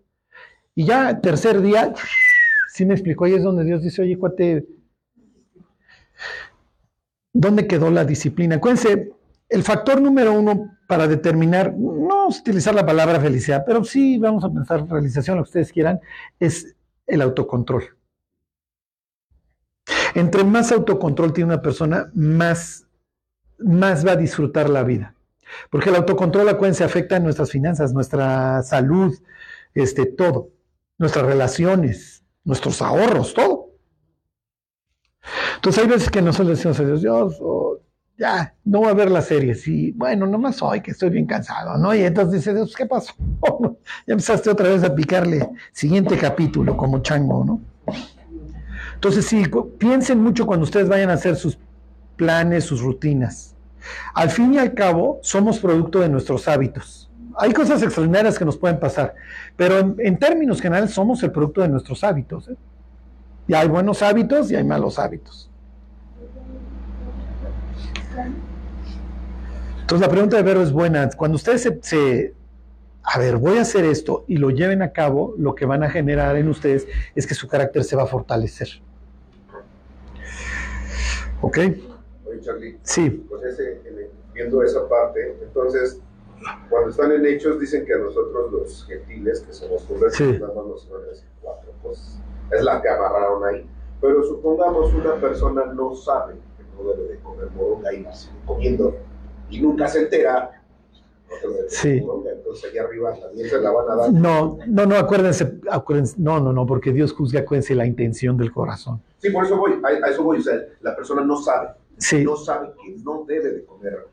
Y 0.75 0.87
ya 0.87 1.21
tercer 1.21 1.61
día, 1.61 1.93
sí 2.73 2.87
me 2.87 2.95
explicó, 2.95 3.27
ahí 3.27 3.35
es 3.35 3.43
donde 3.43 3.65
Dios 3.65 3.83
dice, 3.83 4.01
oye, 4.01 4.17
cuate, 4.17 4.67
¿dónde 7.35 7.67
quedó 7.67 7.91
la 7.91 8.07
disciplina? 8.07 8.57
Acuérdense, 8.57 9.13
el 9.51 9.63
factor 9.63 10.01
número 10.01 10.33
uno 10.33 10.71
para 10.89 11.07
determinar, 11.07 11.75
no 11.77 12.29
utilizar 12.29 12.75
la 12.75 12.87
palabra 12.87 13.21
felicidad, 13.21 13.65
pero 13.67 13.85
sí 13.85 14.19
vamos 14.19 14.45
a 14.45 14.51
pensar 14.51 14.89
realización, 14.89 15.37
lo 15.37 15.43
que 15.43 15.49
ustedes 15.49 15.73
quieran, 15.73 16.01
es 16.41 16.75
el 17.07 17.21
autocontrol. 17.21 17.85
Entre 20.15 20.45
más 20.45 20.73
autocontrol 20.73 21.33
tiene 21.33 21.53
una 21.53 21.63
persona, 21.63 22.11
más, 22.15 22.87
más 23.59 24.07
va 24.07 24.13
a 24.13 24.17
disfrutar 24.17 24.71
la 24.71 24.83
vida. 24.85 25.15
Porque 25.71 25.91
el 25.91 25.97
autocontrol, 25.97 26.49
acuérdense, 26.49 26.85
afecta 26.85 27.17
a 27.17 27.21
nuestras 27.21 27.51
finanzas, 27.51 27.93
nuestra 27.93 28.63
salud, 28.63 29.15
este, 29.75 30.07
todo, 30.07 30.51
nuestras 30.99 31.27
relaciones, 31.27 32.25
nuestros 32.45 32.81
ahorros, 32.81 33.35
todo. 33.35 33.64
Entonces 35.65 35.83
hay 35.83 35.89
veces 35.89 36.11
que 36.11 36.21
nosotros 36.21 36.59
decimos 36.59 36.79
a 36.79 36.85
Dios, 36.85 37.01
Dios, 37.01 37.39
oh, 37.41 37.79
ya, 38.19 38.55
no 38.67 38.81
voy 38.81 38.91
a 38.91 38.93
ver 38.93 39.11
las 39.11 39.29
series. 39.29 39.67
Y 39.67 39.93
bueno, 39.93 40.27
nomás 40.27 40.61
hoy 40.61 40.83
que 40.83 40.91
estoy 40.91 41.09
bien 41.09 41.25
cansado, 41.25 41.79
¿no? 41.79 41.95
Y 41.95 42.05
entonces 42.05 42.35
dice 42.35 42.53
Dios, 42.53 42.75
¿qué 42.77 42.85
pasó? 42.85 43.15
ya 44.07 44.13
empezaste 44.13 44.51
otra 44.51 44.69
vez 44.69 44.85
a 44.85 44.95
picarle 44.95 45.49
siguiente 45.73 46.19
capítulo 46.19 46.77
como 46.77 46.99
chango, 46.99 47.47
¿no? 47.47 47.63
Entonces 48.93 49.25
sí, 49.25 49.43
piensen 49.79 50.23
mucho 50.23 50.45
cuando 50.45 50.65
ustedes 50.65 50.87
vayan 50.87 51.09
a 51.09 51.15
hacer 51.15 51.35
sus 51.35 51.59
planes, 52.17 52.65
sus 52.65 52.83
rutinas. 52.83 53.57
Al 54.13 54.29
fin 54.29 54.53
y 54.53 54.59
al 54.59 54.75
cabo, 54.75 55.19
somos 55.23 55.61
producto 55.61 56.01
de 56.01 56.11
nuestros 56.11 56.47
hábitos. 56.47 57.11
Hay 57.39 57.55
cosas 57.55 57.83
extraordinarias 57.83 58.39
que 58.39 58.45
nos 58.45 58.59
pueden 58.59 58.79
pasar, 58.79 59.15
pero 59.57 59.79
en, 59.79 59.97
en 59.99 60.19
términos 60.19 60.61
generales 60.61 60.91
somos 60.91 61.23
el 61.23 61.33
producto 61.33 61.63
de 61.63 61.71
nuestros 61.71 62.05
hábitos. 62.05 62.51
¿eh? 62.51 62.57
Y 63.49 63.55
hay 63.55 63.67
buenos 63.67 64.03
hábitos 64.03 64.51
y 64.51 64.57
hay 64.57 64.65
malos 64.65 64.99
hábitos. 64.99 65.51
Entonces 69.81 70.07
la 70.07 70.11
pregunta 70.11 70.37
de 70.37 70.43
Vero 70.43 70.63
es 70.63 70.73
buena. 70.73 71.09
Cuando 71.17 71.37
ustedes 71.37 71.63
se, 71.63 71.79
se- 71.83 72.35
a 73.03 73.19
ver, 73.19 73.37
voy 73.37 73.59
a 73.59 73.63
hacer 73.63 73.85
esto 73.85 74.25
y 74.27 74.39
lo 74.39 74.51
lleven 74.51 74.81
a 74.83 74.93
cabo, 74.93 75.35
lo 75.37 75.55
que 75.55 75.67
van 75.67 75.83
a 75.83 75.91
generar 75.91 76.37
en 76.37 76.49
ustedes 76.49 76.87
es 77.15 77.27
que 77.27 77.35
su 77.35 77.49
carácter 77.49 77.85
se 77.85 77.97
va 77.97 78.05
a 78.05 78.07
fortalecer. 78.07 78.69
¿Ok? 81.43 81.59
Oye, 81.59 82.41
Charlie, 82.41 82.79
Sí. 82.83 83.11
pues 83.29 83.43
ese, 83.45 83.73
en- 83.87 84.09
viendo 84.33 84.63
esa 84.63 84.89
parte, 84.89 85.37
entonces, 85.43 86.01
cuando 86.71 86.91
están 86.91 87.13
en 87.13 87.25
hechos, 87.27 87.61
dicen 87.61 87.85
que 87.85 87.93
a 87.95 87.99
nosotros 87.99 88.51
los 88.53 88.87
gentiles, 88.87 89.41
que 89.41 89.53
somos 89.53 89.83
conversos, 89.83 90.19
Sí. 90.19 90.39
nos 90.39 90.55
van 90.55 90.65
a 91.05 91.09
decir 91.11 91.29
cuatro 91.43 91.73
cosas. 91.83 92.19
Es 92.51 92.63
la 92.65 92.81
que 92.83 92.89
amarraron 92.89 93.45
ahí. 93.45 93.67
Pero 94.01 94.23
supongamos 94.25 94.93
una 94.95 95.15
persona 95.15 95.67
no 95.67 95.95
sabe 95.95 96.35
no 96.77 96.91
debe 96.93 97.09
de 97.15 97.19
comer 97.21 97.51
moronga 97.51 97.93
y 97.93 98.07
sigue 98.13 98.33
comiendo 98.47 98.97
y 99.51 99.61
nunca 99.61 99.89
se 99.89 100.03
entera. 100.03 100.61
Sí. 101.69 102.01
moronga, 102.01 102.31
entonces 102.33 102.71
allá 102.71 102.83
arriba 102.85 103.13
también 103.19 103.49
se 103.49 103.61
la 103.61 103.71
van 103.71 103.91
a 103.91 103.95
dar. 103.97 104.13
No, 104.13 104.59
no, 104.67 104.87
no, 104.87 104.97
acuérdense, 104.97 105.59
acuérdense, 105.71 106.15
no, 106.19 106.39
no, 106.41 106.53
no, 106.53 106.65
porque 106.67 106.93
Dios 106.93 107.13
juzga, 107.13 107.41
acuérdense 107.41 107.75
la 107.75 107.87
intención 107.87 108.37
del 108.37 108.53
corazón. 108.53 109.03
Sí, 109.19 109.31
por 109.31 109.45
eso 109.45 109.57
voy, 109.57 109.81
a, 109.83 110.07
a 110.07 110.11
eso 110.11 110.23
voy. 110.23 110.39
O 110.39 110.43
sea, 110.43 110.55
la 110.83 110.95
persona 110.95 111.23
no 111.25 111.37
sabe. 111.37 111.71
Sí, 111.99 112.25
no 112.25 112.37
sabe 112.37 112.69
que 112.83 112.97
no 113.03 113.25
debe 113.27 113.51
de 113.51 113.65
comer 113.65 114.07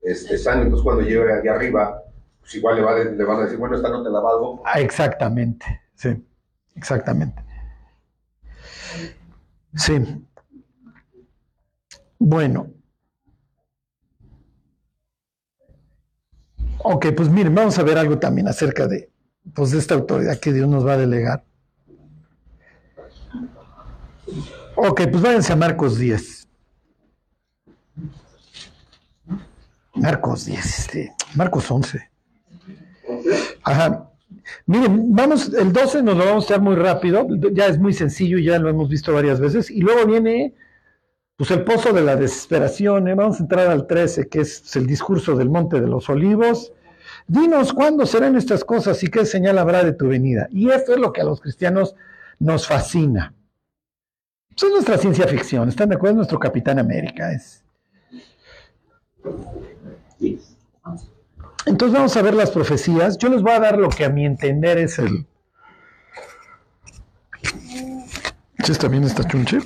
este, 0.00 0.36
sano, 0.38 0.62
entonces 0.62 0.84
cuando 0.84 1.02
llegue 1.02 1.32
allá 1.32 1.54
arriba, 1.54 2.02
pues 2.40 2.54
igual 2.56 2.76
le, 2.76 2.82
va 2.82 2.94
de- 2.94 3.16
le 3.16 3.24
van 3.24 3.40
a 3.40 3.44
decir, 3.44 3.58
bueno, 3.58 3.76
esta 3.76 3.88
no 3.88 4.02
te 4.02 4.10
la 4.10 4.20
valgo. 4.20 4.62
ah, 4.64 4.80
exactamente, 4.80 5.64
sí, 5.94 6.10
exactamente. 6.74 7.42
Sí. 9.74 9.94
Bueno. 12.24 12.70
Ok, 16.78 17.06
pues 17.16 17.28
miren, 17.28 17.54
vamos 17.54 17.78
a 17.78 17.82
ver 17.82 17.98
algo 17.98 18.18
también 18.18 18.46
acerca 18.46 18.86
de, 18.86 19.10
pues, 19.54 19.72
de 19.72 19.78
esta 19.78 19.94
autoridad 19.94 20.38
que 20.38 20.52
Dios 20.52 20.68
nos 20.68 20.86
va 20.86 20.92
a 20.92 20.98
delegar. 20.98 21.44
Ok, 24.76 25.02
pues 25.10 25.20
váyanse 25.20 25.52
a 25.52 25.56
Marcos 25.56 25.98
10. 25.98 26.46
Marcos 29.94 30.46
10, 30.46 30.78
este, 30.78 31.12
Marcos 31.34 31.70
11. 31.70 32.08
Ajá. 33.64 34.10
Miren, 34.66 35.12
vamos, 35.14 35.52
el 35.52 35.72
12 35.72 36.02
nos 36.04 36.16
lo 36.16 36.24
vamos 36.24 36.44
a 36.44 36.46
echar 36.46 36.60
muy 36.60 36.76
rápido, 36.76 37.26
ya 37.52 37.66
es 37.66 37.78
muy 37.78 37.92
sencillo 37.92 38.38
y 38.38 38.44
ya 38.44 38.58
lo 38.60 38.68
hemos 38.68 38.88
visto 38.88 39.12
varias 39.12 39.40
veces. 39.40 39.70
Y 39.70 39.80
luego 39.80 40.06
viene, 40.06 40.54
pues, 41.36 41.50
el 41.50 41.64
pozo 41.64 41.92
de 41.92 42.02
la 42.02 42.16
desesperación. 42.16 43.08
¿eh? 43.08 43.14
Vamos 43.14 43.38
a 43.40 43.42
entrar 43.42 43.68
al 43.68 43.86
13, 43.86 44.28
que 44.28 44.40
es 44.40 44.76
el 44.76 44.86
discurso 44.86 45.36
del 45.36 45.50
Monte 45.50 45.80
de 45.80 45.86
los 45.86 46.08
Olivos. 46.08 46.72
Dinos 47.26 47.72
cuándo 47.72 48.06
serán 48.06 48.36
estas 48.36 48.64
cosas 48.64 49.02
y 49.02 49.08
qué 49.08 49.24
señal 49.24 49.58
habrá 49.58 49.84
de 49.84 49.92
tu 49.92 50.08
venida. 50.08 50.48
Y 50.50 50.70
esto 50.70 50.92
es 50.92 50.98
lo 50.98 51.12
que 51.12 51.20
a 51.20 51.24
los 51.24 51.40
cristianos 51.40 51.94
nos 52.38 52.66
fascina. 52.66 53.34
Eso 54.56 54.66
es 54.66 54.72
nuestra 54.72 54.98
ciencia 54.98 55.26
ficción, 55.26 55.68
¿están 55.68 55.88
de 55.88 55.94
acuerdo? 55.94 56.16
Nuestro 56.16 56.38
Capitán 56.38 56.78
América 56.78 57.32
es. 57.32 57.64
Entonces 61.64 61.96
vamos 61.96 62.16
a 62.16 62.22
ver 62.22 62.34
las 62.34 62.50
profecías. 62.50 63.16
Yo 63.18 63.28
les 63.28 63.42
voy 63.42 63.52
a 63.52 63.60
dar 63.60 63.78
lo 63.78 63.88
que 63.88 64.04
a 64.04 64.10
mi 64.10 64.26
entender 64.26 64.78
es 64.78 64.98
el. 64.98 65.26
¿Sí 68.64 68.72
está 68.72 68.88
bien 68.88 69.04
esta 69.04 69.26
chunche? 69.26 69.58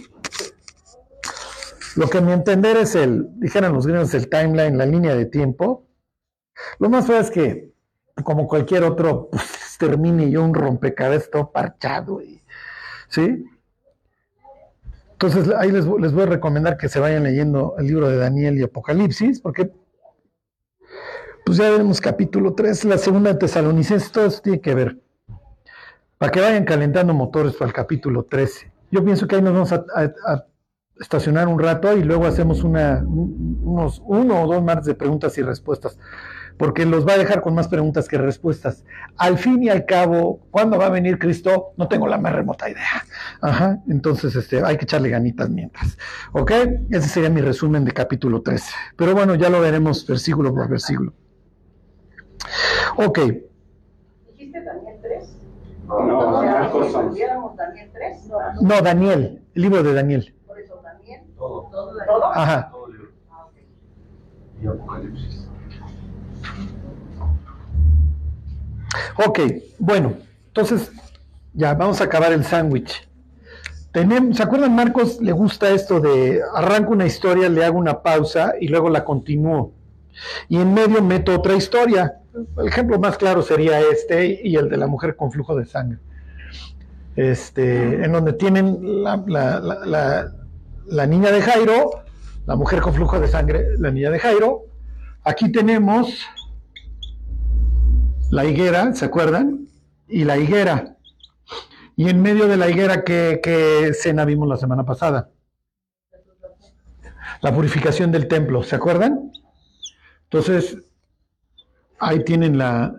Lo 1.97 2.11
que 2.11 2.19
a 2.19 2.21
mi 2.21 2.33
entender 2.33 2.77
es 2.77 2.95
el, 2.95 3.27
dijeron 3.41 3.73
los 3.73 3.87
gringos, 3.87 4.13
el 4.13 4.29
timeline, 4.29 4.77
la 4.77 4.85
línea 4.85 5.15
de 5.15 5.25
tiempo. 5.25 5.87
Lo 6.79 6.91
más 6.91 7.07
feo 7.07 7.19
es 7.19 7.31
que, 7.31 7.73
como 8.23 8.47
cualquier 8.47 8.85
otro, 8.85 9.31
pues, 9.31 9.77
termine 9.79 10.31
yo 10.31 10.45
un 10.45 10.53
rompecabezas 10.53 11.31
todo 11.31 11.51
parchado. 11.51 12.21
¿Sí? 13.09 13.47
Entonces 15.13 15.49
ahí 15.57 15.73
les, 15.73 15.87
les 15.87 16.13
voy 16.13 16.25
a 16.25 16.27
recomendar 16.27 16.77
que 16.77 16.91
se 16.91 17.01
vayan 17.01 17.23
leyendo 17.23 17.75
el 17.79 17.87
libro 17.87 18.11
de 18.11 18.19
Daniel 18.19 18.59
y 18.59 18.63
Apocalipsis, 18.63 19.41
porque 19.41 19.71
pues 21.47 21.57
ya 21.57 21.71
veremos 21.71 22.03
capítulo 22.03 22.53
3, 22.55 22.85
la 22.85 22.99
segunda 22.99 23.33
de 23.33 23.39
Tesalonicenses, 23.39 24.13
todo 24.13 24.27
eso 24.27 24.43
tiene 24.43 24.61
que 24.61 24.75
ver. 24.75 25.01
Para 26.19 26.31
que 26.31 26.41
vayan 26.41 26.65
calentando 26.65 27.15
motores 27.15 27.55
para 27.55 27.69
el 27.69 27.73
capítulo 27.73 28.25
13. 28.25 28.71
Yo 28.91 29.03
pienso 29.03 29.27
que 29.27 29.37
ahí 29.37 29.43
nos 29.43 29.55
vamos 29.55 29.73
a 29.73 30.47
estacionar 31.01 31.49
un 31.49 31.59
rato 31.59 31.97
y 31.97 32.03
luego 32.03 32.27
hacemos 32.27 32.65
una, 32.65 33.05
unos 33.07 34.03
uno 34.05 34.43
o 34.43 34.47
dos 34.47 34.63
más 34.63 34.85
de 34.85 34.95
preguntas 34.95 35.37
y 35.39 35.43
respuestas 35.43 35.99
porque 36.57 36.87
los 36.87 37.07
va 37.07 37.15
a 37.15 37.19
dejar 37.19 37.43
con 37.43 37.55
más 37.55 37.69
preguntas 37.69 38.09
que 38.09 38.19
respuestas. 38.19 38.85
Al 39.17 39.39
fin 39.39 39.63
y 39.63 39.69
al 39.69 39.85
cabo, 39.85 40.41
¿cuándo 40.51 40.79
va 40.79 40.87
a 40.87 40.91
venir 40.91 41.19
Cristo? 41.19 41.73
No 41.77 41.89
tengo 41.89 42.07
la 42.07 42.19
más 42.19 42.33
remota 42.33 42.69
idea. 42.69 43.05
Ajá, 43.41 43.79
entonces 43.89 44.35
este, 44.37 44.63
hay 44.65 44.77
que 44.77 44.85
echarle 44.85 45.11
ganitas 45.11 45.51
mientras. 45.51 45.99
¿Ok? 46.33 46.51
Ese 46.91 47.09
sería 47.09 47.31
mi 47.31 47.41
resumen 47.41 47.85
de 47.85 47.93
capítulo 47.93 48.43
13. 48.43 48.73
Pero 48.97 49.15
bueno, 49.15 49.35
ya 49.35 49.51
lo 49.51 49.61
veremos 49.61 50.07
versículo 50.07 50.55
por 50.55 50.69
versículo. 50.69 51.13
Ok. 52.97 53.19
¿Dijiste 54.31 54.63
Daniel 54.63 54.97
3? 55.03 55.37
No, 55.87 56.33
Daniel, 56.33 56.71
11. 56.73 57.15
¿Viéramos 57.15 57.57
Daniel 57.57 57.91
3? 57.93 58.27
No, 58.29 58.63
No, 58.63 58.83
Daniel, 58.83 59.43
el 59.55 59.63
libro 59.63 59.83
de 59.83 59.95
Daniel. 59.95 60.36
Todo, 61.37 61.71
Todo. 61.71 62.25
Ajá. 62.35 62.71
todo 62.71 62.87
el 62.89 62.93
libro. 62.93 63.09
Ah, 63.31 63.45
ok. 63.47 64.63
Y 64.63 64.67
Apocalipsis. 64.67 65.47
Ok, 69.27 69.41
bueno, 69.79 70.15
entonces 70.49 70.91
ya 71.55 71.75
vamos 71.75 72.01
a 72.01 72.05
acabar 72.05 72.33
el 72.33 72.45
sándwich. 72.45 73.09
¿Se 74.35 74.43
acuerdan? 74.43 74.75
Marcos 74.75 75.23
le 75.23 75.33
gusta 75.33 75.71
esto 75.71 76.01
de 76.01 76.43
arranco 76.55 76.93
una 76.93 77.07
historia, 77.07 77.49
le 77.49 77.65
hago 77.65 77.79
una 77.79 78.03
pausa 78.03 78.53
y 78.61 78.69
luego 78.69 78.91
la 78.91 79.05
continúo. 79.05 79.73
Y 80.51 80.59
en 80.59 80.75
medio 80.75 81.03
meto 81.03 81.35
otra 81.35 81.55
historia. 81.55 82.21
El 82.59 82.69
ejemplo 82.69 82.99
más 82.99 83.17
claro 83.17 83.41
sería 83.41 83.81
este 83.81 84.39
y 84.47 84.57
el 84.57 84.69
de 84.69 84.77
la 84.77 84.87
mujer 84.87 85.17
con 85.17 85.33
flujo 85.33 85.57
de 85.57 85.65
sangre. 85.65 85.99
Este, 87.17 88.05
en 88.05 88.13
donde 88.13 88.35
tienen 88.35 89.03
la, 89.03 89.17
la- 89.27 89.61
la- 89.61 89.87
la- 89.87 90.33
la 90.89 91.07
niña 91.07 91.31
de 91.31 91.43
Jairo, 91.43 91.91
la 92.47 92.57
mujer 92.57 92.81
con 92.81 92.95
flujo 92.95 93.21
de 93.21 93.29
sangre, 93.29 93.79
la 93.79 93.91
niña 93.91 94.11
de 94.11 94.19
Jairo. 94.19 94.63
Aquí 95.25 95.51
tenemos 95.51 96.25
la 98.31 98.45
higuera, 98.45 98.95
¿se 98.95 99.05
acuerdan? 99.05 99.67
Y 100.09 100.25
la 100.25 100.37
higuera. 100.37 100.97
Y 101.97 102.09
en 102.09 102.21
medio 102.21 102.47
de 102.47 102.57
la 102.57 102.69
higuera, 102.69 103.05
¿qué, 103.05 103.41
qué 103.43 103.89
escena 103.89 104.25
vimos 104.25 104.49
la 104.49 104.57
semana 104.57 104.85
pasada? 104.85 105.31
La 107.41 107.55
purificación 107.55 108.13
del 108.13 108.29
templo, 108.29 108.63
¿se 108.63 108.77
acuerdan? 108.77 109.33
Entonces, 110.25 110.79
ahí 111.99 112.23
tienen 112.25 112.59
la, 112.59 112.95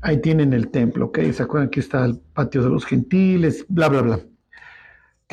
ahí 0.00 0.20
tienen 0.20 0.52
el 0.52 0.70
templo, 0.70 1.06
¿ok? 1.06 1.20
¿Se 1.32 1.42
acuerdan? 1.42 1.68
Aquí 1.68 1.80
está 1.80 2.04
el 2.04 2.18
patio 2.18 2.62
de 2.62 2.70
los 2.70 2.84
gentiles, 2.84 3.64
bla, 3.68 3.88
bla, 3.88 4.02
bla. 4.02 4.20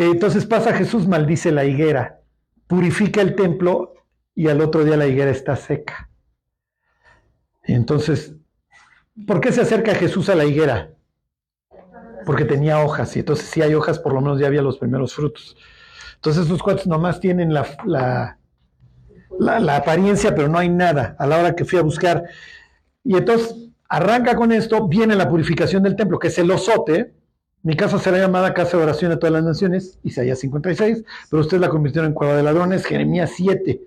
Entonces 0.06 0.46
pasa 0.46 0.74
Jesús, 0.74 1.08
maldice 1.08 1.52
la 1.52 1.66
higuera, 1.66 2.22
purifica 2.68 3.22
el 3.22 3.36
templo 3.36 3.96
y 4.34 4.48
al 4.48 4.62
otro 4.62 4.84
día 4.86 4.96
la 4.96 5.08
higuera 5.08 5.32
está 5.32 5.56
seca. 5.56 6.10
Entonces, 7.64 8.36
¿por 9.28 9.42
qué 9.42 9.52
se 9.52 9.62
acerca 9.62 9.94
Jesús 9.96 10.30
a 10.30 10.36
la 10.36 10.46
higuera? 10.46 10.94
Porque 12.26 12.46
tenía 12.46 12.80
hojas, 12.80 13.16
y 13.16 13.20
entonces 13.20 13.48
si 13.48 13.62
hay 13.62 13.74
hojas, 13.74 14.00
por 14.00 14.14
lo 14.14 14.22
menos 14.22 14.40
ya 14.40 14.48
había 14.48 14.62
los 14.62 14.78
primeros 14.78 15.14
frutos. 15.14 15.58
Entonces 16.16 16.46
esos 16.46 16.64
cuates 16.64 16.88
nomás 16.88 17.20
tienen 17.20 17.54
la, 17.54 18.38
la 19.38 19.76
apariencia, 19.76 20.34
pero 20.34 20.48
no 20.48 20.58
hay 20.58 20.70
nada 20.70 21.16
a 21.20 21.28
la 21.28 21.40
hora 21.40 21.56
que 21.56 21.66
fui 21.66 21.78
a 21.78 21.84
buscar. 21.84 22.24
Y 23.04 23.16
entonces 23.18 23.70
arranca 23.88 24.36
con 24.36 24.52
esto, 24.52 24.88
viene 24.88 25.16
la 25.16 25.30
purificación 25.30 25.84
del 25.84 25.96
templo, 25.96 26.20
que 26.20 26.28
es 26.28 26.38
el 26.38 26.52
osote. 26.52 27.19
Mi 27.62 27.76
casa 27.76 28.00
será 28.00 28.17
llamada 28.17 28.54
Casa 28.54 28.78
de 28.78 28.84
Oración 28.84 29.12
de 29.12 29.17
todas 29.17 29.34
las 29.34 29.43
Naciones, 29.43 30.00
Isaías 30.04 30.39
56, 30.39 31.04
pero 31.30 31.41
ustedes 31.41 31.60
la 31.60 31.69
convirtieron 31.69 32.12
en 32.12 32.13
Cueva 32.13 32.36
de 32.36 32.43
Ladrones, 32.43 32.86
Jeremías 32.86 33.32
7. 33.36 33.82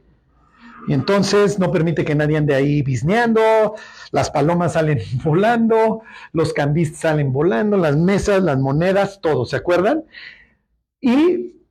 Y 0.88 0.92
entonces 0.92 1.58
no 1.58 1.70
permite 1.70 2.04
que 2.04 2.14
nadie 2.14 2.36
ande 2.36 2.54
ahí 2.54 2.82
bisneando, 2.82 3.74
las 4.10 4.30
palomas 4.30 4.74
salen 4.74 4.98
volando, 5.24 6.02
los 6.32 6.52
cambistas 6.52 7.00
salen 7.00 7.32
volando, 7.32 7.78
las 7.78 7.96
mesas, 7.96 8.42
las 8.42 8.58
monedas, 8.58 9.20
todo, 9.22 9.46
¿se 9.46 9.56
acuerdan? 9.56 10.04
Y 11.00 11.62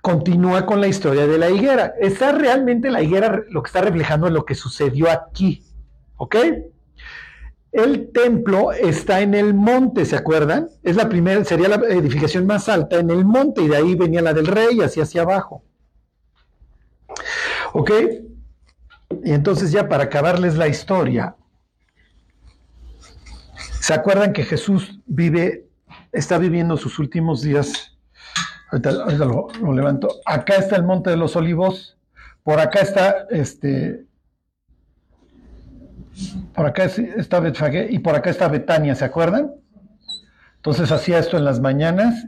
continúa 0.00 0.66
con 0.66 0.80
la 0.80 0.88
historia 0.88 1.28
de 1.28 1.38
la 1.38 1.50
higuera. 1.50 1.94
Está 2.00 2.32
realmente 2.32 2.90
la 2.90 3.02
higuera, 3.02 3.44
lo 3.48 3.62
que 3.62 3.68
está 3.68 3.80
reflejando 3.80 4.26
es 4.26 4.32
lo 4.32 4.44
que 4.44 4.56
sucedió 4.56 5.08
aquí, 5.08 5.62
¿ok? 6.16 6.36
El 7.72 8.12
templo 8.12 8.70
está 8.72 9.22
en 9.22 9.34
el 9.34 9.54
monte, 9.54 10.04
¿se 10.04 10.14
acuerdan? 10.14 10.68
Es 10.82 10.94
la 10.94 11.08
primera, 11.08 11.42
sería 11.44 11.68
la 11.68 11.76
edificación 11.76 12.46
más 12.46 12.68
alta 12.68 12.98
en 12.98 13.08
el 13.10 13.24
monte 13.24 13.62
y 13.62 13.68
de 13.68 13.76
ahí 13.76 13.94
venía 13.94 14.20
la 14.20 14.34
del 14.34 14.46
rey, 14.46 14.82
así 14.82 15.00
hacia 15.00 15.22
abajo. 15.22 15.64
¿Ok? 17.72 17.90
Y 19.24 19.32
entonces 19.32 19.72
ya 19.72 19.88
para 19.88 20.04
acabarles 20.04 20.56
la 20.56 20.68
historia, 20.68 21.34
¿se 23.80 23.94
acuerdan 23.94 24.34
que 24.34 24.44
Jesús 24.44 25.00
vive, 25.06 25.66
está 26.12 26.36
viviendo 26.36 26.76
sus 26.76 26.98
últimos 26.98 27.40
días? 27.40 27.96
Ahorita, 28.70 28.92
lo 29.16 29.72
levanto. 29.74 30.08
Acá 30.26 30.56
está 30.56 30.76
el 30.76 30.84
Monte 30.84 31.10
de 31.10 31.16
los 31.16 31.36
Olivos, 31.36 31.96
por 32.42 32.60
acá 32.60 32.80
está 32.80 33.26
este, 33.30 34.04
por 36.54 36.66
acá 36.66 36.84
es- 36.84 36.98
está 36.98 37.40
Betfagé 37.40 37.88
y 37.90 37.98
por 37.98 38.14
acá 38.14 38.30
está 38.30 38.48
Betania, 38.48 38.94
¿se 38.94 39.04
acuerdan? 39.04 39.52
Entonces 40.56 40.92
hacía 40.92 41.18
esto 41.18 41.36
en 41.36 41.44
las 41.44 41.60
mañanas 41.60 42.24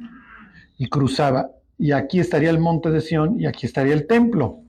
y 0.78 0.88
cruzaba. 0.88 1.50
Y 1.78 1.92
aquí 1.92 2.20
estaría 2.20 2.50
el 2.50 2.58
monte 2.58 2.90
de 2.90 3.00
Sión 3.00 3.38
y 3.38 3.46
aquí 3.46 3.66
estaría 3.66 3.94
el 3.94 4.06
templo. 4.06 4.60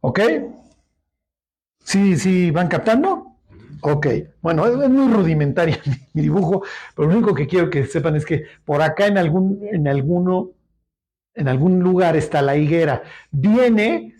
¿Ok? 0.00 0.20
¿Sí, 1.84 2.16
sí 2.16 2.50
van 2.50 2.68
captando? 2.68 3.36
Ok. 3.82 4.06
Bueno, 4.40 4.66
es, 4.66 4.80
es 4.84 4.90
muy 4.90 5.12
rudimentaria 5.12 5.78
mi, 5.86 5.92
mi 6.14 6.22
dibujo, 6.22 6.62
pero 6.94 7.08
lo 7.08 7.16
único 7.16 7.34
que 7.34 7.46
quiero 7.46 7.70
que 7.70 7.86
sepan 7.86 8.16
es 8.16 8.24
que 8.24 8.44
por 8.64 8.82
acá 8.82 9.06
en 9.06 9.18
algún, 9.18 9.60
en 9.72 9.88
alguno, 9.88 10.50
en 11.34 11.48
algún 11.48 11.80
lugar 11.80 12.16
está 12.16 12.42
la 12.42 12.56
higuera. 12.56 13.02
Viene, 13.30 14.14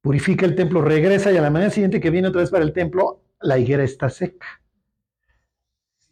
purifica 0.00 0.46
el 0.46 0.54
templo, 0.54 0.82
regresa 0.82 1.32
y 1.32 1.36
a 1.36 1.42
la 1.42 1.50
mañana 1.50 1.70
siguiente 1.70 2.00
que 2.00 2.10
viene 2.10 2.28
otra 2.28 2.42
vez 2.42 2.50
para 2.50 2.64
el 2.64 2.72
templo, 2.72 3.22
la 3.40 3.58
higuera 3.58 3.84
está 3.84 4.08
seca. 4.08 4.46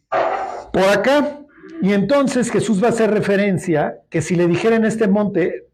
Por 0.09 0.83
acá. 0.83 1.39
Y 1.81 1.93
entonces 1.93 2.51
Jesús 2.51 2.81
va 2.81 2.87
a 2.87 2.91
hacer 2.91 3.11
referencia 3.11 3.99
que 4.09 4.21
si 4.21 4.35
le 4.35 4.47
dijera 4.47 4.75
en 4.75 4.85
este 4.85 5.07
monte, 5.07 5.67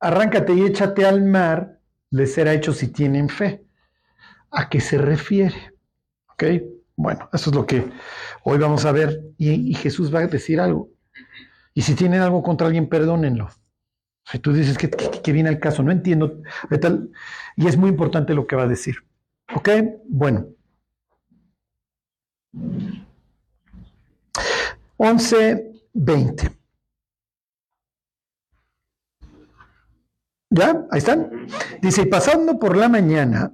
arráncate 0.00 0.52
y 0.52 0.64
échate 0.64 1.04
al 1.04 1.22
mar, 1.22 1.78
les 2.10 2.34
será 2.34 2.52
hecho 2.52 2.72
si 2.72 2.88
tienen 2.88 3.28
fe. 3.28 3.64
¿A 4.50 4.68
qué 4.68 4.80
se 4.80 4.98
refiere? 4.98 5.74
¿Ok? 6.32 6.44
Bueno, 6.96 7.28
eso 7.32 7.50
es 7.50 7.56
lo 7.56 7.66
que 7.66 7.84
hoy 8.44 8.58
vamos 8.58 8.84
a 8.84 8.92
ver. 8.92 9.20
Y, 9.36 9.74
Jesús 9.74 10.14
va 10.14 10.20
a 10.20 10.26
decir 10.26 10.60
algo. 10.60 10.90
Y 11.72 11.82
si 11.82 11.94
tienen 11.94 12.20
algo 12.20 12.42
contra 12.42 12.66
alguien, 12.66 12.88
perdónenlo. 12.88 13.48
Si 14.24 14.38
tú 14.38 14.52
dices 14.52 14.78
que, 14.78 14.90
que, 14.90 15.32
viene 15.32 15.50
el 15.50 15.58
caso, 15.58 15.82
no 15.82 15.92
entiendo. 15.92 16.40
Y 17.56 17.66
es 17.66 17.76
muy 17.76 17.90
importante 17.90 18.34
lo 18.34 18.46
que 18.46 18.56
va 18.56 18.62
a 18.62 18.68
decir. 18.68 18.96
¿Ok? 19.54 19.68
Bueno. 20.08 20.53
11, 24.96 25.72
20. 25.92 26.50
¿Ya? 30.50 30.86
Ahí 30.90 30.98
están. 30.98 31.46
Dice, 31.82 32.02
y 32.02 32.06
pasando 32.06 32.58
por 32.58 32.76
la 32.76 32.88
mañana, 32.88 33.52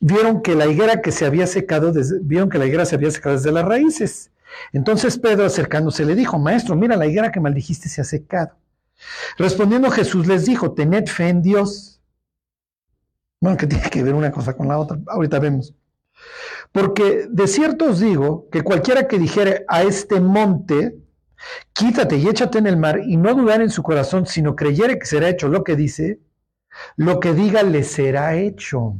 vieron 0.00 0.42
que 0.42 0.54
la 0.54 0.66
higuera 0.66 1.00
que 1.00 1.12
se 1.12 1.24
había 1.24 1.46
secado, 1.46 1.92
vieron 2.22 2.50
que 2.50 2.58
la 2.58 2.66
higuera 2.66 2.84
se 2.84 2.96
había 2.96 3.10
secado 3.10 3.36
desde 3.36 3.52
las 3.52 3.64
raíces. 3.64 4.30
Entonces 4.72 5.18
Pedro 5.18 5.44
acercándose 5.44 6.04
le 6.04 6.14
dijo, 6.14 6.38
maestro, 6.38 6.74
mira 6.74 6.96
la 6.96 7.06
higuera 7.06 7.30
que 7.30 7.40
maldijiste 7.40 7.88
se 7.88 8.00
ha 8.00 8.04
secado. 8.04 8.56
Respondiendo 9.36 9.90
Jesús 9.90 10.26
les 10.26 10.46
dijo, 10.46 10.72
tened 10.72 11.06
fe 11.06 11.28
en 11.28 11.42
Dios. 11.42 12.00
Bueno, 13.40 13.56
que 13.56 13.66
tiene 13.66 13.88
que 13.88 14.02
ver 14.02 14.14
una 14.14 14.32
cosa 14.32 14.56
con 14.56 14.66
la 14.66 14.78
otra. 14.78 14.98
Ahorita 15.06 15.38
vemos. 15.38 15.74
Porque 16.72 17.26
de 17.30 17.46
cierto 17.46 17.86
os 17.86 18.00
digo 18.00 18.48
que 18.50 18.62
cualquiera 18.62 19.08
que 19.08 19.18
dijere 19.18 19.64
a 19.68 19.82
este 19.82 20.20
monte, 20.20 20.98
quítate 21.72 22.16
y 22.16 22.28
échate 22.28 22.58
en 22.58 22.66
el 22.66 22.76
mar, 22.76 23.00
y 23.04 23.16
no 23.16 23.34
dudar 23.34 23.60
en 23.62 23.70
su 23.70 23.82
corazón, 23.82 24.26
sino 24.26 24.56
creyere 24.56 24.98
que 24.98 25.06
será 25.06 25.28
hecho 25.28 25.48
lo 25.48 25.64
que 25.64 25.76
dice, 25.76 26.20
lo 26.96 27.20
que 27.20 27.32
diga 27.32 27.62
le 27.62 27.84
será 27.84 28.36
hecho. 28.36 28.96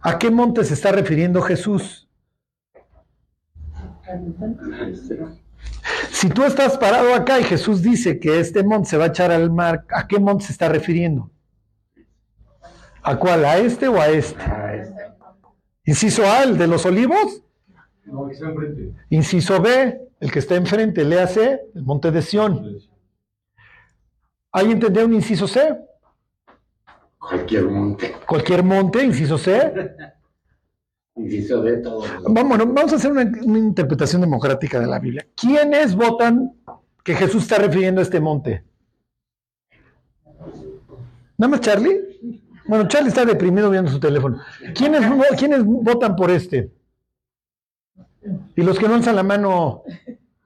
¿A 0.00 0.18
qué 0.18 0.30
monte 0.30 0.64
se 0.64 0.74
está 0.74 0.92
refiriendo 0.92 1.42
Jesús? 1.42 2.08
Si 6.10 6.28
tú 6.28 6.44
estás 6.44 6.76
parado 6.78 7.14
acá 7.14 7.38
y 7.38 7.44
Jesús 7.44 7.82
dice 7.82 8.18
que 8.18 8.40
este 8.40 8.62
monte 8.62 8.90
se 8.90 8.96
va 8.96 9.04
a 9.04 9.08
echar 9.08 9.30
al 9.30 9.50
mar, 9.50 9.84
¿a 9.90 10.06
qué 10.06 10.18
monte 10.18 10.46
se 10.46 10.52
está 10.52 10.68
refiriendo? 10.68 11.30
¿A 13.02 13.16
cuál? 13.16 13.44
¿A 13.44 13.58
este 13.58 13.88
o 13.88 14.00
a 14.00 14.08
este? 14.08 14.42
Inciso 15.84 16.24
A, 16.24 16.44
el 16.44 16.58
de 16.58 16.66
los 16.66 16.84
olivos. 16.86 17.42
No, 18.04 18.26
que 18.26 18.34
está 18.34 18.48
enfrente. 18.48 18.92
Inciso 19.10 19.60
B, 19.60 20.00
el 20.20 20.32
que 20.32 20.38
está 20.38 20.56
enfrente, 20.56 21.04
le 21.04 21.20
hace 21.20 21.60
el 21.74 21.82
monte 21.82 22.10
de 22.10 22.22
Sión. 22.22 22.78
¿Alguien 24.52 24.78
entendió 24.78 25.04
un 25.06 25.14
inciso 25.14 25.46
C? 25.46 25.78
Cualquier 27.18 27.64
monte. 27.64 28.16
Cualquier 28.26 28.64
monte, 28.64 29.04
inciso 29.04 29.38
C. 29.38 29.94
Inciso 31.16 31.60
de 31.62 31.76
todo. 31.78 32.04
Vamos, 32.28 32.58
vamos 32.58 32.92
a 32.92 32.96
hacer 32.96 33.12
una, 33.12 33.22
una 33.22 33.58
interpretación 33.58 34.22
democrática 34.22 34.80
de 34.80 34.86
la 34.86 34.98
Biblia. 34.98 35.26
¿Quiénes 35.36 35.94
votan 35.94 36.54
que 37.04 37.14
Jesús 37.14 37.42
está 37.42 37.58
refiriendo 37.58 38.00
a 38.00 38.04
este 38.04 38.20
monte? 38.20 38.64
¿Nada 41.36 41.50
más 41.50 41.60
Charlie? 41.60 42.09
Bueno, 42.70 42.86
Charlie 42.88 43.08
está 43.08 43.24
deprimido 43.24 43.68
viendo 43.68 43.90
su 43.90 43.98
teléfono. 43.98 44.40
¿Quiénes, 44.76 45.02
¿Quiénes 45.36 45.64
votan 45.64 46.14
por 46.14 46.30
este? 46.30 46.70
Y 48.54 48.62
los 48.62 48.78
que 48.78 48.86
no 48.86 48.94
alzan 48.94 49.16
la 49.16 49.24
mano, 49.24 49.82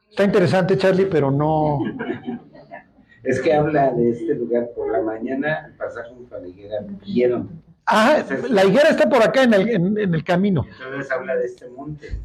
está 0.08 0.24
interesante 0.24 0.78
Charlie, 0.78 1.06
pero 1.06 1.30
no... 1.30 1.80
Es 3.22 3.40
que 3.40 3.54
habla 3.54 3.90
de 3.92 4.10
este 4.10 4.34
lugar 4.34 4.68
por 4.76 4.90
la 4.92 5.00
mañana, 5.00 5.64
al 5.64 5.72
pasar 5.76 6.04
junto 6.08 6.36
a 6.36 6.40
la 6.40 6.48
higuera, 6.48 6.76
vieron. 7.06 7.62
Ah, 7.86 8.22
la 8.50 8.64
higuera 8.66 8.90
está 8.90 9.08
por 9.08 9.22
acá 9.22 9.44
en 9.44 9.54
el, 9.54 9.68
en- 9.70 9.98
en 9.98 10.14
el 10.14 10.22
camino. 10.24 10.66
Entonces 10.84 11.10
habla 11.10 11.34
de 11.36 11.46
este 11.46 11.68
monte, 11.70 12.18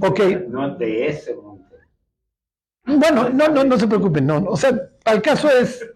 Ok, 0.00 0.20
no 0.48 0.74
de 0.76 1.06
ese 1.06 1.34
monte. 1.36 1.76
bueno, 2.84 3.28
no, 3.30 3.48
no, 3.48 3.62
no 3.62 3.78
se 3.78 3.86
preocupen, 3.86 4.26
no. 4.26 4.38
O 4.48 4.56
sea, 4.56 4.76
al 5.04 5.22
caso 5.22 5.48
es, 5.50 5.88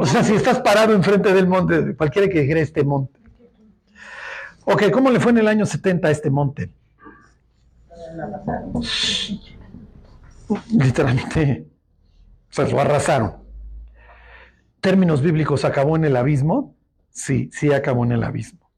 o 0.00 0.06
sea, 0.06 0.22
si 0.24 0.34
estás 0.34 0.60
parado 0.60 0.94
enfrente 0.94 1.32
del 1.32 1.46
monte, 1.46 1.94
cualquiera 1.96 2.28
que 2.28 2.40
dijera 2.40 2.60
este 2.60 2.84
monte. 2.84 3.20
Ok, 4.64 4.90
¿cómo 4.90 5.10
le 5.10 5.20
fue 5.20 5.32
en 5.32 5.38
el 5.38 5.48
año 5.48 5.66
70 5.66 6.08
a 6.08 6.10
este 6.10 6.30
monte? 6.30 6.70
Literalmente, 10.70 11.66
o 12.50 12.54
sea, 12.54 12.68
lo 12.68 12.80
arrasaron. 12.80 13.42
Términos 14.80 15.22
bíblicos, 15.22 15.64
¿acabó 15.64 15.96
en 15.96 16.04
el 16.04 16.16
abismo? 16.16 16.76
Sí, 17.10 17.50
sí 17.52 17.72
acabó 17.72 18.04
en 18.04 18.12
el 18.12 18.22
abismo. 18.22 18.70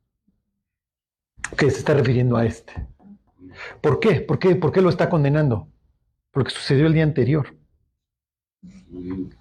Ok, 1.53 1.61
se 1.62 1.79
está 1.79 1.94
refiriendo 1.94 2.37
a 2.37 2.44
este. 2.44 2.72
¿Por 3.81 4.00
qué? 4.00 4.20
¿Por 4.20 4.38
qué? 4.38 4.57
¿Por 4.57 4.72
qué 4.72 4.81
lo 4.81 4.88
está 4.88 5.09
condenando? 5.09 5.68
Porque 6.31 6.50
sucedió 6.50 6.87
el 6.87 6.94
día 6.94 7.05
anterior. 7.05 7.57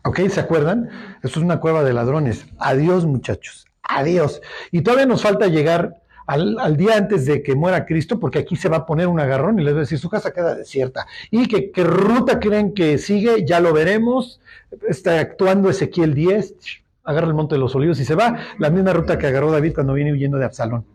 ¿Ok? 0.04 0.20
¿Se 0.30 0.40
acuerdan? 0.40 0.90
Esto 1.24 1.40
es 1.40 1.46
una 1.46 1.60
cueva 1.60 1.84
de 1.84 1.94
ladrones. 1.94 2.46
Adiós, 2.58 3.06
muchachos. 3.06 3.66
Adiós. 3.84 4.42
Y 4.72 4.82
todavía 4.82 5.06
nos 5.06 5.22
falta 5.22 5.48
llegar 5.48 6.02
al, 6.26 6.78
día 6.78 6.98
antes 6.98 7.26
de 7.26 7.44
que 7.44 7.56
muera 7.56 7.86
Cristo, 7.86 8.20
porque 8.20 8.40
aquí 8.40 8.56
se 8.56 8.70
va 8.70 8.78
a 8.78 8.86
poner 8.86 9.08
un 9.08 9.20
agarrón 9.20 9.60
y 9.60 9.64
les 9.64 9.74
va 9.74 9.78
a 9.78 9.82
decir, 9.82 10.00
su 10.00 10.10
casa 10.10 10.32
queda 10.32 10.56
desierta. 10.56 11.06
¿Y 11.32 11.48
qué, 11.48 11.84
ruta 11.84 12.40
creen 12.40 12.74
que 12.74 12.98
sigue? 12.98 13.46
Ya 13.46 13.60
lo 13.60 13.74
veremos. 13.74 14.40
Está 14.88 15.20
actuando 15.20 15.70
Ezequiel 15.70 16.14
10, 16.14 16.56
agarra 17.04 17.28
el 17.28 17.34
monte 17.34 17.56
de 17.56 17.60
los 17.60 17.76
olivos 17.76 18.00
y 18.00 18.06
se 18.06 18.16
va. 18.16 18.38
La 18.60 18.70
misma 18.70 18.94
ruta 18.94 19.18
que 19.18 19.28
agarró 19.28 19.52
David 19.52 19.74
cuando 19.74 19.94
viene 19.94 20.12
huyendo 20.12 20.38
de 20.38 20.46
Absalón. 20.46 20.86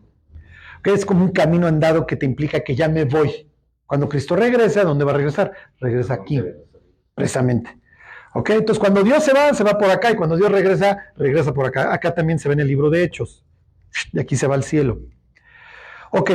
¿Ok? 0.79 0.87
Es 0.87 1.05
como 1.05 1.23
un 1.23 1.31
camino 1.31 1.67
andado 1.67 2.05
que 2.05 2.15
te 2.15 2.25
implica 2.25 2.61
que 2.61 2.75
ya 2.75 2.89
me 2.89 3.05
voy. 3.05 3.47
Cuando 3.85 4.07
Cristo 4.07 4.35
regrese, 4.35 4.79
¿a 4.79 4.83
dónde 4.83 5.03
va 5.03 5.11
a 5.11 5.15
regresar? 5.15 5.51
Regresa 5.79 6.13
aquí, 6.13 6.41
precisamente. 7.15 7.78
¿Ok? 8.33 8.51
Entonces, 8.51 8.79
cuando 8.79 9.03
Dios 9.03 9.23
se 9.23 9.33
va, 9.33 9.53
se 9.53 9.63
va 9.63 9.77
por 9.77 9.89
acá, 9.89 10.11
y 10.11 10.15
cuando 10.15 10.37
Dios 10.37 10.51
regresa, 10.51 10.97
regresa 11.17 11.53
por 11.53 11.65
acá. 11.65 11.93
Acá 11.93 12.13
también 12.13 12.39
se 12.39 12.47
ve 12.47 12.53
en 12.53 12.59
el 12.61 12.67
libro 12.67 12.89
de 12.89 13.03
Hechos. 13.03 13.43
De 14.11 14.21
aquí 14.21 14.35
se 14.35 14.47
va 14.47 14.55
al 14.55 14.63
cielo. 14.63 14.99
Ok. 16.11 16.31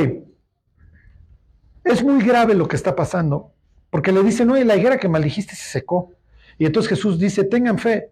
Es 1.83 2.03
muy 2.03 2.23
grave 2.23 2.55
lo 2.55 2.67
que 2.67 2.75
está 2.75 2.95
pasando, 2.95 3.53
porque 3.89 4.11
le 4.11 4.23
dicen, 4.23 4.49
oye, 4.49 4.65
la 4.65 4.75
higuera 4.75 4.97
que 4.97 5.07
maldijiste 5.07 5.55
se 5.55 5.69
secó. 5.69 6.11
Y 6.57 6.65
entonces 6.65 6.89
Jesús 6.89 7.19
dice, 7.19 7.43
tengan 7.43 7.77
fe. 7.77 8.11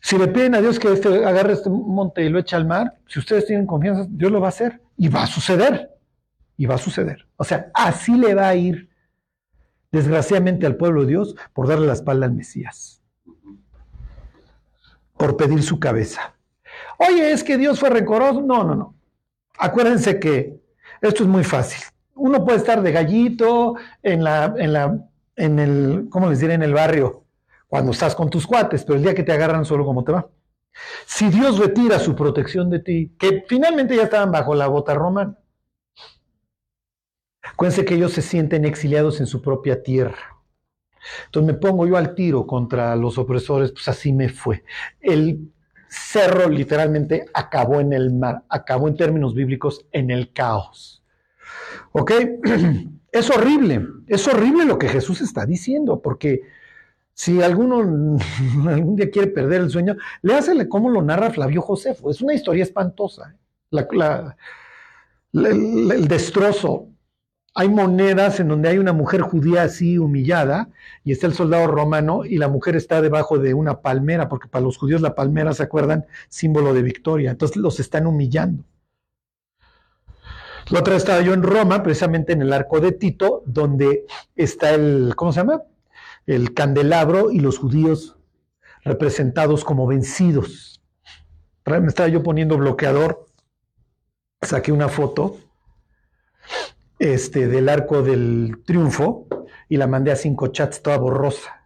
Si 0.00 0.18
le 0.18 0.28
piden 0.28 0.54
a 0.54 0.60
Dios 0.60 0.78
que 0.78 0.92
este, 0.92 1.24
agarre 1.24 1.52
este 1.52 1.70
monte 1.70 2.24
y 2.24 2.28
lo 2.28 2.38
eche 2.38 2.56
al 2.56 2.66
mar, 2.66 2.98
si 3.06 3.18
ustedes 3.18 3.46
tienen 3.46 3.66
confianza, 3.66 4.06
Dios 4.08 4.32
lo 4.32 4.40
va 4.40 4.48
a 4.48 4.50
hacer. 4.50 4.80
Y 4.96 5.08
va 5.08 5.22
a 5.24 5.26
suceder. 5.26 5.90
Y 6.56 6.66
va 6.66 6.76
a 6.76 6.78
suceder. 6.78 7.26
O 7.36 7.44
sea, 7.44 7.70
así 7.74 8.16
le 8.16 8.34
va 8.34 8.48
a 8.48 8.54
ir 8.54 8.88
desgraciadamente 9.92 10.66
al 10.66 10.76
pueblo 10.76 11.02
de 11.02 11.08
Dios 11.08 11.36
por 11.52 11.68
darle 11.68 11.86
la 11.86 11.92
espalda 11.92 12.26
al 12.26 12.32
Mesías, 12.32 13.02
por 15.16 15.36
pedir 15.36 15.62
su 15.62 15.78
cabeza. 15.78 16.34
Oye, 16.98 17.30
es 17.30 17.44
que 17.44 17.58
Dios 17.58 17.78
fue 17.78 17.90
rencoroso. 17.90 18.40
No, 18.40 18.64
no, 18.64 18.74
no. 18.74 18.94
Acuérdense 19.58 20.18
que 20.18 20.60
esto 21.00 21.22
es 21.22 21.28
muy 21.28 21.44
fácil. 21.44 21.82
Uno 22.14 22.44
puede 22.44 22.58
estar 22.58 22.82
de 22.82 22.92
gallito 22.92 23.76
en 24.02 24.24
la, 24.24 24.54
en 24.56 24.72
la, 24.72 24.98
en 25.36 25.58
el, 25.58 26.06
¿cómo 26.10 26.28
les 26.28 26.40
diré? 26.40 26.54
En 26.54 26.62
el 26.62 26.74
barrio, 26.74 27.24
cuando 27.68 27.92
estás 27.92 28.14
con 28.14 28.30
tus 28.30 28.46
cuates, 28.46 28.84
pero 28.84 28.96
el 28.96 29.02
día 29.02 29.14
que 29.14 29.22
te 29.22 29.32
agarran 29.32 29.64
solo, 29.64 29.84
¿cómo 29.84 30.04
te 30.04 30.12
va? 30.12 30.28
Si 31.06 31.28
Dios 31.28 31.58
retira 31.58 31.98
su 31.98 32.14
protección 32.16 32.70
de 32.70 32.80
ti, 32.80 33.14
que 33.18 33.44
finalmente 33.46 33.94
ya 33.96 34.04
estaban 34.04 34.32
bajo 34.32 34.54
la 34.54 34.68
bota 34.68 34.94
romana, 34.94 35.36
Acuérdense 37.42 37.84
que 37.84 37.94
ellos 37.94 38.12
se 38.12 38.22
sienten 38.22 38.64
exiliados 38.64 39.20
en 39.20 39.26
su 39.26 39.42
propia 39.42 39.82
tierra. 39.82 40.32
Entonces 41.26 41.54
me 41.54 41.58
pongo 41.58 41.86
yo 41.86 41.96
al 41.96 42.14
tiro 42.14 42.46
contra 42.46 42.94
los 42.96 43.18
opresores, 43.18 43.72
pues 43.72 43.88
así 43.88 44.12
me 44.12 44.28
fue. 44.28 44.64
El 45.00 45.52
cerro 45.88 46.48
literalmente 46.48 47.26
acabó 47.34 47.80
en 47.80 47.92
el 47.92 48.12
mar, 48.12 48.44
acabó 48.48 48.88
en 48.88 48.96
términos 48.96 49.34
bíblicos 49.34 49.86
en 49.92 50.10
el 50.10 50.32
caos. 50.32 51.02
¿Ok? 51.92 52.12
Es 53.12 53.28
horrible, 53.28 53.86
es 54.06 54.26
horrible 54.26 54.64
lo 54.64 54.78
que 54.78 54.88
Jesús 54.88 55.20
está 55.20 55.44
diciendo, 55.44 56.00
porque 56.00 56.40
si 57.12 57.42
alguno 57.42 57.80
algún 58.68 58.96
día 58.96 59.10
quiere 59.10 59.28
perder 59.28 59.60
el 59.60 59.70
sueño, 59.70 59.96
léasele 60.22 60.66
cómo 60.66 60.88
lo 60.88 61.02
narra 61.02 61.30
Flavio 61.30 61.60
Josefo. 61.60 62.10
Es 62.10 62.22
una 62.22 62.32
historia 62.32 62.62
espantosa. 62.62 63.34
¿eh? 63.34 63.76
El 65.34 66.08
destrozo. 66.08 66.88
Hay 67.54 67.68
monedas 67.68 68.40
en 68.40 68.48
donde 68.48 68.70
hay 68.70 68.78
una 68.78 68.94
mujer 68.94 69.20
judía 69.20 69.64
así 69.64 69.98
humillada 69.98 70.70
y 71.04 71.12
está 71.12 71.26
el 71.26 71.34
soldado 71.34 71.66
romano 71.66 72.24
y 72.24 72.38
la 72.38 72.48
mujer 72.48 72.76
está 72.76 73.02
debajo 73.02 73.38
de 73.38 73.52
una 73.52 73.82
palmera, 73.82 74.28
porque 74.30 74.48
para 74.48 74.64
los 74.64 74.78
judíos 74.78 75.02
la 75.02 75.14
palmera, 75.14 75.52
¿se 75.52 75.62
acuerdan? 75.62 76.06
Símbolo 76.30 76.72
de 76.72 76.82
victoria. 76.82 77.30
Entonces 77.30 77.58
los 77.58 77.78
están 77.78 78.06
humillando. 78.06 78.64
La 80.70 80.80
otra 80.80 80.96
estaba 80.96 81.20
yo 81.20 81.34
en 81.34 81.42
Roma, 81.42 81.82
precisamente 81.82 82.32
en 82.32 82.40
el 82.40 82.52
arco 82.54 82.80
de 82.80 82.92
Tito, 82.92 83.42
donde 83.44 84.06
está 84.34 84.72
el, 84.72 85.12
¿cómo 85.14 85.32
se 85.32 85.40
llama? 85.40 85.62
El 86.26 86.54
candelabro 86.54 87.30
y 87.30 87.40
los 87.40 87.58
judíos 87.58 88.16
representados 88.82 89.64
como 89.64 89.86
vencidos. 89.86 90.80
Me 91.66 91.86
estaba 91.86 92.08
yo 92.08 92.22
poniendo 92.22 92.56
bloqueador, 92.56 93.26
saqué 94.40 94.72
una 94.72 94.88
foto 94.88 95.36
este, 97.02 97.48
del 97.48 97.68
arco 97.68 98.00
del 98.00 98.62
triunfo 98.64 99.26
y 99.68 99.76
la 99.76 99.88
mandé 99.88 100.12
a 100.12 100.16
cinco 100.16 100.46
chats 100.48 100.82
toda 100.82 100.98
borrosa. 100.98 101.60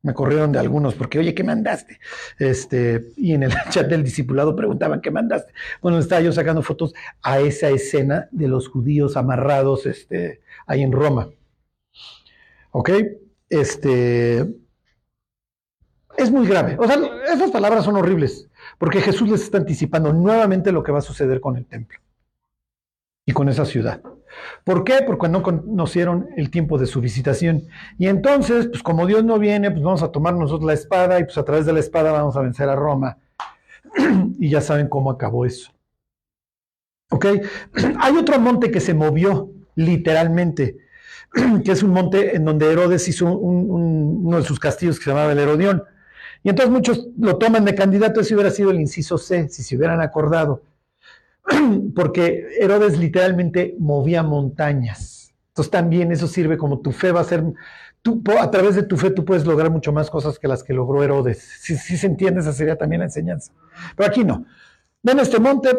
Me 0.00 0.14
corrieron 0.14 0.50
de 0.50 0.60
algunos 0.60 0.94
porque, 0.94 1.18
oye, 1.18 1.34
¿qué 1.34 1.44
mandaste? 1.44 2.00
Este, 2.38 3.12
y 3.18 3.34
en 3.34 3.42
el 3.42 3.52
chat 3.70 3.86
del 3.86 4.02
discipulado 4.02 4.56
preguntaban, 4.56 5.02
¿qué 5.02 5.10
mandaste? 5.10 5.52
Bueno, 5.82 5.98
estaba 5.98 6.22
yo 6.22 6.32
sacando 6.32 6.62
fotos 6.62 6.94
a 7.22 7.38
esa 7.40 7.68
escena 7.68 8.28
de 8.30 8.48
los 8.48 8.68
judíos 8.68 9.18
amarrados 9.18 9.84
este, 9.84 10.40
ahí 10.66 10.82
en 10.82 10.92
Roma. 10.92 11.28
¿Ok? 12.70 12.90
Este. 13.50 14.46
Es 16.16 16.30
muy 16.30 16.46
grave. 16.46 16.76
O 16.78 16.86
sea, 16.86 16.98
esas 17.30 17.50
palabras 17.50 17.84
son 17.84 17.96
horribles, 17.96 18.48
porque 18.78 19.02
Jesús 19.02 19.28
les 19.28 19.42
está 19.42 19.58
anticipando 19.58 20.14
nuevamente 20.14 20.72
lo 20.72 20.82
que 20.82 20.92
va 20.92 21.00
a 21.00 21.02
suceder 21.02 21.42
con 21.42 21.58
el 21.58 21.66
templo 21.66 21.98
y 23.26 23.32
con 23.32 23.50
esa 23.50 23.66
ciudad. 23.66 24.02
¿Por 24.64 24.84
qué? 24.84 25.00
Porque 25.06 25.28
no 25.28 25.42
conocieron 25.42 26.28
el 26.36 26.50
tiempo 26.50 26.78
de 26.78 26.86
su 26.86 27.00
visitación. 27.00 27.64
Y 27.98 28.06
entonces, 28.06 28.68
pues 28.68 28.82
como 28.82 29.06
Dios 29.06 29.24
no 29.24 29.38
viene, 29.38 29.70
pues 29.70 29.82
vamos 29.82 30.02
a 30.02 30.12
tomar 30.12 30.34
nosotros 30.34 30.66
la 30.66 30.74
espada 30.74 31.18
y 31.18 31.24
pues 31.24 31.38
a 31.38 31.44
través 31.44 31.66
de 31.66 31.72
la 31.72 31.80
espada 31.80 32.12
vamos 32.12 32.36
a 32.36 32.40
vencer 32.40 32.68
a 32.68 32.76
Roma. 32.76 33.18
y 34.38 34.48
ya 34.48 34.60
saben 34.60 34.88
cómo 34.88 35.10
acabó 35.10 35.44
eso. 35.44 35.72
¿Ok? 37.10 37.26
Hay 38.00 38.16
otro 38.16 38.38
monte 38.38 38.70
que 38.70 38.80
se 38.80 38.94
movió 38.94 39.50
literalmente, 39.74 40.78
que 41.64 41.72
es 41.72 41.82
un 41.82 41.90
monte 41.90 42.36
en 42.36 42.44
donde 42.44 42.70
Herodes 42.70 43.06
hizo 43.08 43.32
uno 43.32 44.38
de 44.38 44.44
sus 44.44 44.58
castillos 44.58 44.98
que 44.98 45.04
se 45.04 45.10
llamaba 45.10 45.32
el 45.32 45.38
Herodión. 45.38 45.84
Y 46.42 46.48
entonces 46.48 46.72
muchos 46.72 47.08
lo 47.18 47.36
toman 47.38 47.64
de 47.64 47.74
candidato, 47.74 48.20
ese 48.20 48.34
hubiera 48.34 48.50
sido 48.50 48.70
el 48.70 48.80
inciso 48.80 49.16
C, 49.16 49.48
si 49.48 49.62
se 49.62 49.76
hubieran 49.76 50.00
acordado. 50.00 50.62
porque 51.94 52.46
Herodes 52.60 52.98
literalmente 52.98 53.76
movía 53.78 54.22
montañas. 54.22 55.34
Entonces 55.48 55.70
también 55.70 56.12
eso 56.12 56.26
sirve 56.26 56.56
como 56.56 56.80
tu 56.80 56.92
fe 56.92 57.12
va 57.12 57.20
a 57.20 57.24
ser, 57.24 57.44
tú, 58.00 58.22
a 58.40 58.50
través 58.50 58.74
de 58.74 58.84
tu 58.84 58.96
fe 58.96 59.10
tú 59.10 59.24
puedes 59.24 59.44
lograr 59.44 59.70
mucho 59.70 59.92
más 59.92 60.08
cosas 60.10 60.38
que 60.38 60.48
las 60.48 60.62
que 60.62 60.72
logró 60.72 61.02
Herodes. 61.02 61.42
Si, 61.60 61.76
se 61.76 62.06
entiende, 62.06 62.40
esa 62.40 62.52
sería 62.52 62.76
también 62.76 63.00
la 63.00 63.06
enseñanza. 63.06 63.52
Pero 63.96 64.08
aquí 64.08 64.24
no. 64.24 64.46
Ven 65.02 65.18
este 65.18 65.38
monte, 65.40 65.78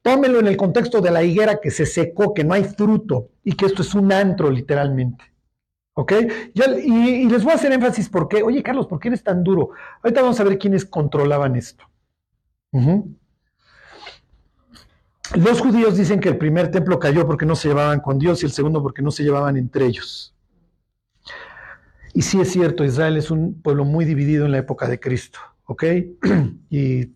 tómelo 0.00 0.40
en 0.40 0.48
el 0.48 0.56
contexto 0.56 1.00
de 1.00 1.10
la 1.10 1.22
higuera 1.22 1.60
que 1.60 1.70
se 1.70 1.86
secó, 1.86 2.34
que 2.34 2.42
no 2.42 2.54
hay 2.54 2.64
fruto 2.64 3.28
y 3.44 3.52
que 3.52 3.66
esto 3.66 3.82
es 3.82 3.94
un 3.94 4.12
antro 4.12 4.50
literalmente. 4.50 5.24
¿Ok? 5.94 6.12
y, 6.54 7.28
les 7.28 7.44
voy 7.44 7.52
a 7.52 7.56
hacer 7.56 7.70
énfasis 7.70 8.08
porque, 8.08 8.42
oye 8.42 8.62
Carlos, 8.62 8.86
¿por 8.86 8.98
qué 8.98 9.08
eres 9.08 9.22
tan 9.22 9.44
duro? 9.44 9.70
Ahorita 10.02 10.22
vamos 10.22 10.40
a 10.40 10.44
ver 10.44 10.58
quiénes 10.58 10.86
controlaban 10.86 11.54
esto. 11.54 11.84
Los 15.34 15.60
judíos 15.60 15.96
dicen 15.96 16.20
que 16.20 16.28
el 16.28 16.36
primer 16.36 16.70
templo 16.70 16.98
cayó 16.98 17.26
porque 17.26 17.46
no 17.46 17.56
se 17.56 17.68
llevaban 17.68 18.00
con 18.00 18.18
Dios 18.18 18.42
y 18.42 18.46
el 18.46 18.52
segundo 18.52 18.82
porque 18.82 19.00
no 19.00 19.10
se 19.10 19.22
llevaban 19.22 19.56
entre 19.56 19.86
ellos. 19.86 20.34
Y 22.12 22.20
sí 22.20 22.38
es 22.38 22.52
cierto, 22.52 22.84
Israel 22.84 23.16
es 23.16 23.30
un 23.30 23.62
pueblo 23.62 23.86
muy 23.86 24.04
dividido 24.04 24.44
en 24.44 24.52
la 24.52 24.58
época 24.58 24.86
de 24.86 25.00
Cristo, 25.00 25.38
¿ok? 25.64 25.84
Y 26.70 27.06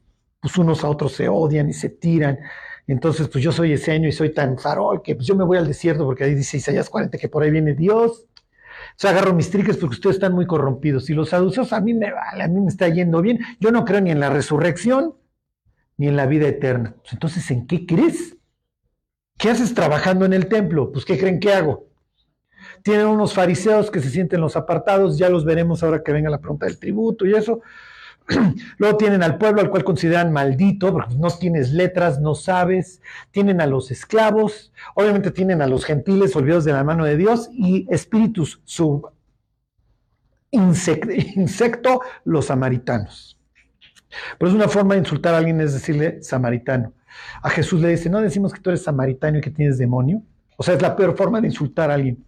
pues 0.40 0.56
unos 0.56 0.82
a 0.84 0.88
otros 0.88 1.12
se 1.12 1.28
odian 1.28 1.68
y 1.68 1.74
se 1.74 1.90
tiran. 1.90 2.38
Entonces, 2.86 3.28
pues 3.28 3.44
yo 3.44 3.52
soy 3.52 3.72
eseño 3.72 4.08
y 4.08 4.12
soy 4.12 4.32
tan 4.32 4.58
farol 4.58 5.02
que 5.02 5.16
pues 5.16 5.26
yo 5.26 5.34
me 5.34 5.44
voy 5.44 5.58
al 5.58 5.66
desierto 5.66 6.04
porque 6.04 6.24
ahí 6.24 6.34
dice 6.34 6.56
Isaías 6.56 6.88
40 6.88 7.18
que 7.18 7.28
por 7.28 7.42
ahí 7.42 7.50
viene 7.50 7.74
Dios. 7.74 8.26
O 9.02 9.08
agarro 9.08 9.34
mis 9.34 9.50
triques 9.50 9.76
porque 9.76 9.96
ustedes 9.96 10.16
están 10.16 10.32
muy 10.32 10.46
corrompidos. 10.46 11.10
Y 11.10 11.14
los 11.14 11.30
saduceos 11.30 11.72
a 11.72 11.80
mí 11.80 11.92
me 11.92 12.12
vale, 12.12 12.44
a 12.44 12.48
mí 12.48 12.60
me 12.60 12.68
está 12.68 12.88
yendo 12.88 13.20
bien. 13.20 13.40
Yo 13.60 13.70
no 13.70 13.84
creo 13.84 14.00
ni 14.00 14.10
en 14.10 14.20
la 14.20 14.30
resurrección, 14.30 15.14
ni 15.96 16.08
en 16.08 16.16
la 16.16 16.26
vida 16.26 16.48
eterna. 16.48 16.94
Pues 17.00 17.12
entonces, 17.12 17.50
¿en 17.50 17.66
qué 17.66 17.86
crees? 17.86 18.36
¿Qué 19.38 19.50
haces 19.50 19.74
trabajando 19.74 20.24
en 20.24 20.32
el 20.32 20.48
templo? 20.48 20.92
Pues, 20.92 21.04
¿qué 21.04 21.18
creen 21.18 21.40
que 21.40 21.52
hago? 21.52 21.86
Tienen 22.82 23.06
unos 23.06 23.34
fariseos 23.34 23.90
que 23.90 24.00
se 24.00 24.10
sienten 24.10 24.40
los 24.40 24.56
apartados, 24.56 25.18
ya 25.18 25.28
los 25.28 25.44
veremos 25.44 25.82
ahora 25.82 26.02
que 26.02 26.12
venga 26.12 26.30
la 26.30 26.40
pregunta 26.40 26.66
del 26.66 26.78
tributo 26.78 27.26
y 27.26 27.34
eso. 27.34 27.60
Luego 28.78 28.96
tienen 28.96 29.22
al 29.22 29.38
pueblo 29.38 29.60
al 29.60 29.70
cual 29.70 29.84
consideran 29.84 30.32
maldito, 30.32 30.92
porque 30.92 31.14
no 31.14 31.28
tienes 31.30 31.72
letras, 31.72 32.20
no 32.20 32.34
sabes. 32.34 33.00
Tienen 33.30 33.60
a 33.60 33.66
los 33.66 33.90
esclavos, 33.90 34.72
obviamente 34.94 35.30
tienen 35.30 35.62
a 35.62 35.66
los 35.66 35.84
gentiles 35.84 36.34
olvidados 36.34 36.64
de 36.64 36.72
la 36.72 36.84
mano 36.84 37.04
de 37.04 37.16
Dios 37.16 37.48
y 37.52 37.86
espíritus 37.90 38.60
sub 38.64 39.10
insecto, 40.50 41.12
insecto 41.12 42.00
los 42.24 42.46
samaritanos. 42.46 43.35
Pero 44.38 44.48
es 44.48 44.54
una 44.54 44.68
forma 44.68 44.94
de 44.94 45.00
insultar 45.00 45.34
a 45.34 45.38
alguien, 45.38 45.60
es 45.60 45.72
decirle 45.72 46.22
samaritano. 46.22 46.92
A 47.42 47.50
Jesús 47.50 47.80
le 47.80 47.88
dice, 47.88 48.10
no 48.10 48.20
decimos 48.20 48.52
que 48.52 48.60
tú 48.60 48.70
eres 48.70 48.82
samaritano 48.82 49.38
y 49.38 49.40
que 49.40 49.50
tienes 49.50 49.78
demonio. 49.78 50.22
O 50.56 50.62
sea, 50.62 50.74
es 50.74 50.82
la 50.82 50.96
peor 50.96 51.16
forma 51.16 51.40
de 51.40 51.48
insultar 51.48 51.90
a 51.90 51.94
alguien. 51.94 52.24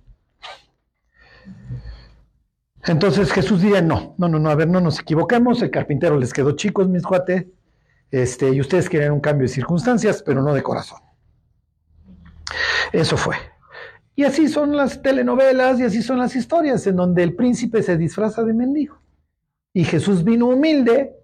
Entonces 2.85 3.33
Jesús 3.33 3.61
diría, 3.61 3.83
no, 3.83 4.15
no, 4.19 4.29
no, 4.29 4.39
no, 4.39 4.51
a 4.51 4.55
ver, 4.55 4.69
no 4.69 4.81
nos 4.81 5.01
equivoquemos, 5.01 5.61
el 5.63 5.71
carpintero 5.71 6.19
les 6.19 6.33
quedó 6.33 6.53
chicos, 6.53 6.89
mis 6.89 7.03
cuate, 7.03 7.51
este, 8.11 8.51
y 8.51 8.61
ustedes 8.61 8.89
querían 8.89 9.13
un 9.13 9.21
cambio 9.21 9.47
de 9.47 9.53
circunstancias, 9.53 10.23
pero 10.25 10.43
no 10.43 10.55
de 10.55 10.63
corazón. 10.63 11.01
Eso 12.93 13.17
fue. 13.17 13.37
Y 14.15 14.25
así 14.25 14.49
son 14.49 14.77
las 14.77 15.03
telenovelas 15.03 15.79
y 15.79 15.85
así 15.85 16.03
son 16.03 16.19
las 16.19 16.35
historias 16.35 16.87
en 16.87 16.97
donde 16.97 17.23
el 17.23 17.35
príncipe 17.35 17.83
se 17.83 17.97
disfraza 17.97 18.43
de 18.43 18.55
mendigo. 18.55 18.99
Y 19.73 19.85
Jesús 19.85 20.25
vino 20.25 20.47
humilde 20.47 21.18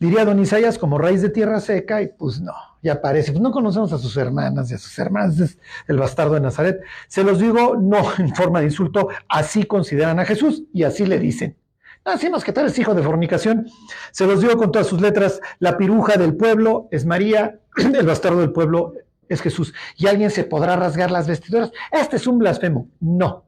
Diría 0.00 0.24
don 0.24 0.40
Isaías 0.40 0.78
como 0.78 0.96
raíz 0.96 1.20
de 1.20 1.28
tierra 1.28 1.60
seca 1.60 2.00
y 2.00 2.08
pues 2.08 2.40
no, 2.40 2.54
ya 2.82 3.02
parece, 3.02 3.32
pues 3.32 3.42
no 3.42 3.52
conocemos 3.52 3.92
a 3.92 3.98
sus 3.98 4.16
hermanas 4.16 4.70
y 4.70 4.74
a 4.74 4.78
sus 4.78 4.98
hermanas, 4.98 5.38
es 5.38 5.58
el 5.88 5.98
bastardo 5.98 6.34
de 6.34 6.40
Nazaret. 6.40 6.80
Se 7.06 7.22
los 7.22 7.38
digo 7.38 7.76
no 7.76 8.10
en 8.18 8.34
forma 8.34 8.60
de 8.60 8.66
insulto, 8.66 9.08
así 9.28 9.64
consideran 9.64 10.18
a 10.18 10.24
Jesús 10.24 10.62
y 10.72 10.84
así 10.84 11.04
le 11.04 11.18
dicen. 11.18 11.54
No 12.02 12.12
decimos 12.12 12.42
que 12.42 12.52
tú 12.52 12.60
eres 12.60 12.78
hijo 12.78 12.94
de 12.94 13.02
fornicación. 13.02 13.66
Se 14.10 14.26
los 14.26 14.40
digo 14.40 14.56
con 14.56 14.72
todas 14.72 14.86
sus 14.86 15.02
letras, 15.02 15.38
la 15.58 15.76
piruja 15.76 16.16
del 16.16 16.34
pueblo 16.34 16.88
es 16.90 17.04
María, 17.04 17.60
el 17.76 18.06
bastardo 18.06 18.40
del 18.40 18.52
pueblo 18.52 18.94
es 19.28 19.42
Jesús. 19.42 19.74
Y 19.96 20.06
alguien 20.06 20.30
se 20.30 20.44
podrá 20.44 20.76
rasgar 20.76 21.10
las 21.10 21.28
vestiduras. 21.28 21.72
Este 21.92 22.16
es 22.16 22.26
un 22.26 22.38
blasfemo. 22.38 22.88
No, 23.00 23.44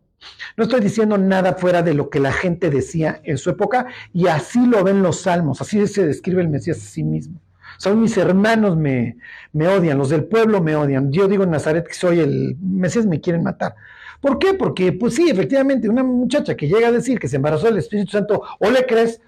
no 0.57 0.65
estoy 0.65 0.81
diciendo 0.81 1.19
nada 1.19 1.55
fuera 1.55 1.83
de 1.83 1.95
lo 1.95 2.11
que 2.11 2.21
la 2.21 2.33
gente 2.33 2.71
decía 2.71 3.21
en 3.25 3.39
su 3.39 3.51
época 3.51 3.87
y 4.13 4.27
así 4.27 4.65
lo 4.67 4.85
ven 4.85 5.03
los 5.03 5.21
salmos, 5.21 5.61
así 5.61 5.87
se 5.87 6.07
describe 6.07 6.43
el 6.43 6.49
Mesías 6.49 6.79
a 6.79 6.81
sí 6.81 7.03
mismo. 7.03 7.41
Son 7.79 8.01
mis 8.01 8.17
hermanos 8.17 8.77
me, 8.77 9.17
me 9.53 9.67
odian, 9.67 9.99
los 9.99 10.11
del 10.11 10.25
pueblo 10.25 10.63
me 10.63 10.77
odian. 10.77 11.11
Yo 11.11 11.27
digo 11.27 11.45
en 11.45 11.51
Nazaret 11.51 11.87
que 11.87 11.95
soy 11.95 12.21
el 12.21 12.57
Mesías, 12.61 13.07
me 13.07 13.21
quieren 13.21 13.43
matar. 13.43 13.75
¿Por 14.21 14.39
qué? 14.39 14.55
Porque, 14.55 14.93
pues 14.93 15.15
sí, 15.15 15.29
efectivamente, 15.29 15.89
una 15.89 16.05
muchacha 16.05 16.55
que 16.55 16.69
llega 16.69 16.89
a 16.89 16.93
decir 16.93 17.19
que 17.19 17.27
se 17.27 17.37
embarazó 17.37 17.67
del 17.67 17.79
Espíritu 17.79 18.13
Santo, 18.13 18.43
o 18.61 18.71
le 18.71 18.87
crees 18.87 19.21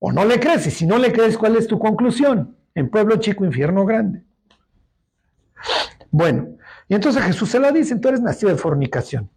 o 0.00 0.10
no 0.12 0.24
le 0.24 0.40
crees. 0.40 0.66
Y 0.66 0.70
si 0.70 0.86
no 0.86 0.98
le 0.98 1.12
crees, 1.12 1.38
¿cuál 1.38 1.56
es 1.56 1.68
tu 1.68 1.78
conclusión? 1.78 2.56
En 2.74 2.88
pueblo 2.88 3.16
chico, 3.18 3.44
infierno 3.44 3.84
grande. 3.84 4.24
Bueno, 6.10 6.48
y 6.88 6.94
entonces 6.94 7.22
Jesús 7.22 7.48
se 7.48 7.60
lo 7.60 7.70
dice, 7.70 7.96
tú 7.96 8.08
eres 8.08 8.20
nacido 8.20 8.50
de 8.50 8.58
fornicación. 8.58 9.30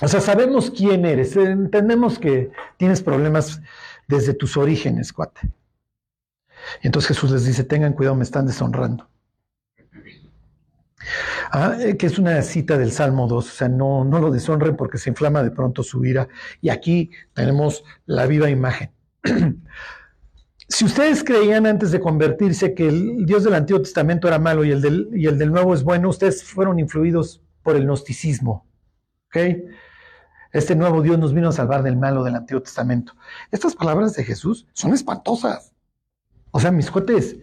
O 0.00 0.08
sea, 0.08 0.20
sabemos 0.20 0.70
quién 0.70 1.04
eres, 1.04 1.36
entendemos 1.36 2.18
que 2.18 2.50
tienes 2.76 3.02
problemas 3.02 3.60
desde 4.06 4.32
tus 4.32 4.56
orígenes, 4.56 5.12
cuate. 5.12 5.40
entonces 6.82 7.08
Jesús 7.08 7.30
les 7.30 7.44
dice, 7.44 7.64
tengan 7.64 7.92
cuidado, 7.92 8.14
me 8.14 8.22
están 8.22 8.46
deshonrando. 8.46 9.08
Ah, 11.50 11.76
eh, 11.80 11.96
que 11.96 12.06
es 12.06 12.18
una 12.18 12.42
cita 12.42 12.76
del 12.76 12.92
Salmo 12.92 13.26
2, 13.26 13.46
o 13.46 13.50
sea, 13.50 13.68
no, 13.68 14.04
no 14.04 14.18
lo 14.20 14.30
deshonren 14.30 14.76
porque 14.76 14.98
se 14.98 15.10
inflama 15.10 15.42
de 15.42 15.50
pronto 15.50 15.82
su 15.82 16.04
ira. 16.04 16.28
Y 16.60 16.68
aquí 16.68 17.10
tenemos 17.32 17.84
la 18.06 18.26
viva 18.26 18.50
imagen. 18.50 18.90
si 20.68 20.84
ustedes 20.84 21.24
creían 21.24 21.66
antes 21.66 21.90
de 21.90 22.00
convertirse 22.00 22.74
que 22.74 22.88
el 22.88 23.24
Dios 23.24 23.44
del 23.44 23.54
Antiguo 23.54 23.80
Testamento 23.80 24.28
era 24.28 24.38
malo 24.38 24.64
y 24.64 24.70
el 24.70 24.82
del, 24.82 25.08
y 25.14 25.26
el 25.26 25.38
del 25.38 25.50
Nuevo 25.50 25.74
es 25.74 25.82
bueno, 25.82 26.10
ustedes 26.10 26.44
fueron 26.44 26.78
influidos 26.78 27.42
por 27.62 27.76
el 27.76 27.84
gnosticismo. 27.84 28.66
¿ok?, 29.28 29.36
este 30.52 30.74
nuevo 30.74 31.02
Dios 31.02 31.18
nos 31.18 31.34
vino 31.34 31.48
a 31.48 31.52
salvar 31.52 31.82
del 31.82 31.96
malo 31.96 32.24
del 32.24 32.34
Antiguo 32.34 32.62
Testamento. 32.62 33.14
Estas 33.50 33.74
palabras 33.74 34.14
de 34.14 34.24
Jesús 34.24 34.66
son 34.72 34.94
espantosas. 34.94 35.72
O 36.50 36.60
sea, 36.60 36.70
mis 36.70 36.90
cohetes, 36.90 37.36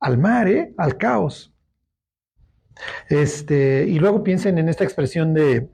al 0.00 0.18
mar, 0.18 0.48
¿eh? 0.48 0.74
al 0.76 0.96
caos. 0.96 1.52
Este, 3.08 3.86
y 3.88 3.98
luego 3.98 4.22
piensen 4.22 4.58
en 4.58 4.68
esta 4.68 4.84
expresión 4.84 5.34
de, 5.34 5.68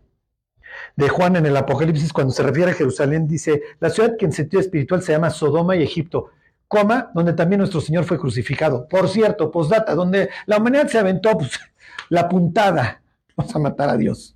de 0.97 1.09
Juan 1.09 1.37
en 1.37 1.47
el 1.47 1.57
Apocalipsis, 1.57 2.13
cuando 2.13 2.33
se 2.33 2.43
refiere 2.43 2.71
a 2.71 2.75
Jerusalén, 2.75 3.27
dice, 3.27 3.63
la 3.81 3.91
ciudad 3.91 4.17
que 4.19 4.25
en 4.25 4.33
sentido 4.33 4.61
espiritual 4.61 5.03
se 5.03 5.13
llama 5.13 5.31
Sodoma 5.31 5.77
y 5.77 5.83
Egipto, 5.83 6.31
coma, 6.69 7.11
donde 7.15 7.33
también 7.33 7.59
nuestro 7.59 7.81
Señor 7.81 8.05
fue 8.05 8.19
crucificado. 8.19 8.89
Por 8.89 9.09
cierto, 9.09 9.51
postdata, 9.51 9.95
donde 9.95 10.31
la 10.47 10.59
humanidad 10.59 10.89
se 10.89 10.99
aventó 10.99 11.37
pues, 11.37 11.59
la 12.09 12.29
puntada, 12.29 13.03
vamos 13.37 13.55
a 13.55 13.59
matar 13.59 13.91
a 13.91 13.97
Dios. 13.97 14.34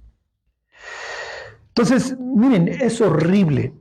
Entonces, 1.79 2.19
miren, 2.19 2.67
es 2.67 3.01
horrible. 3.01 3.73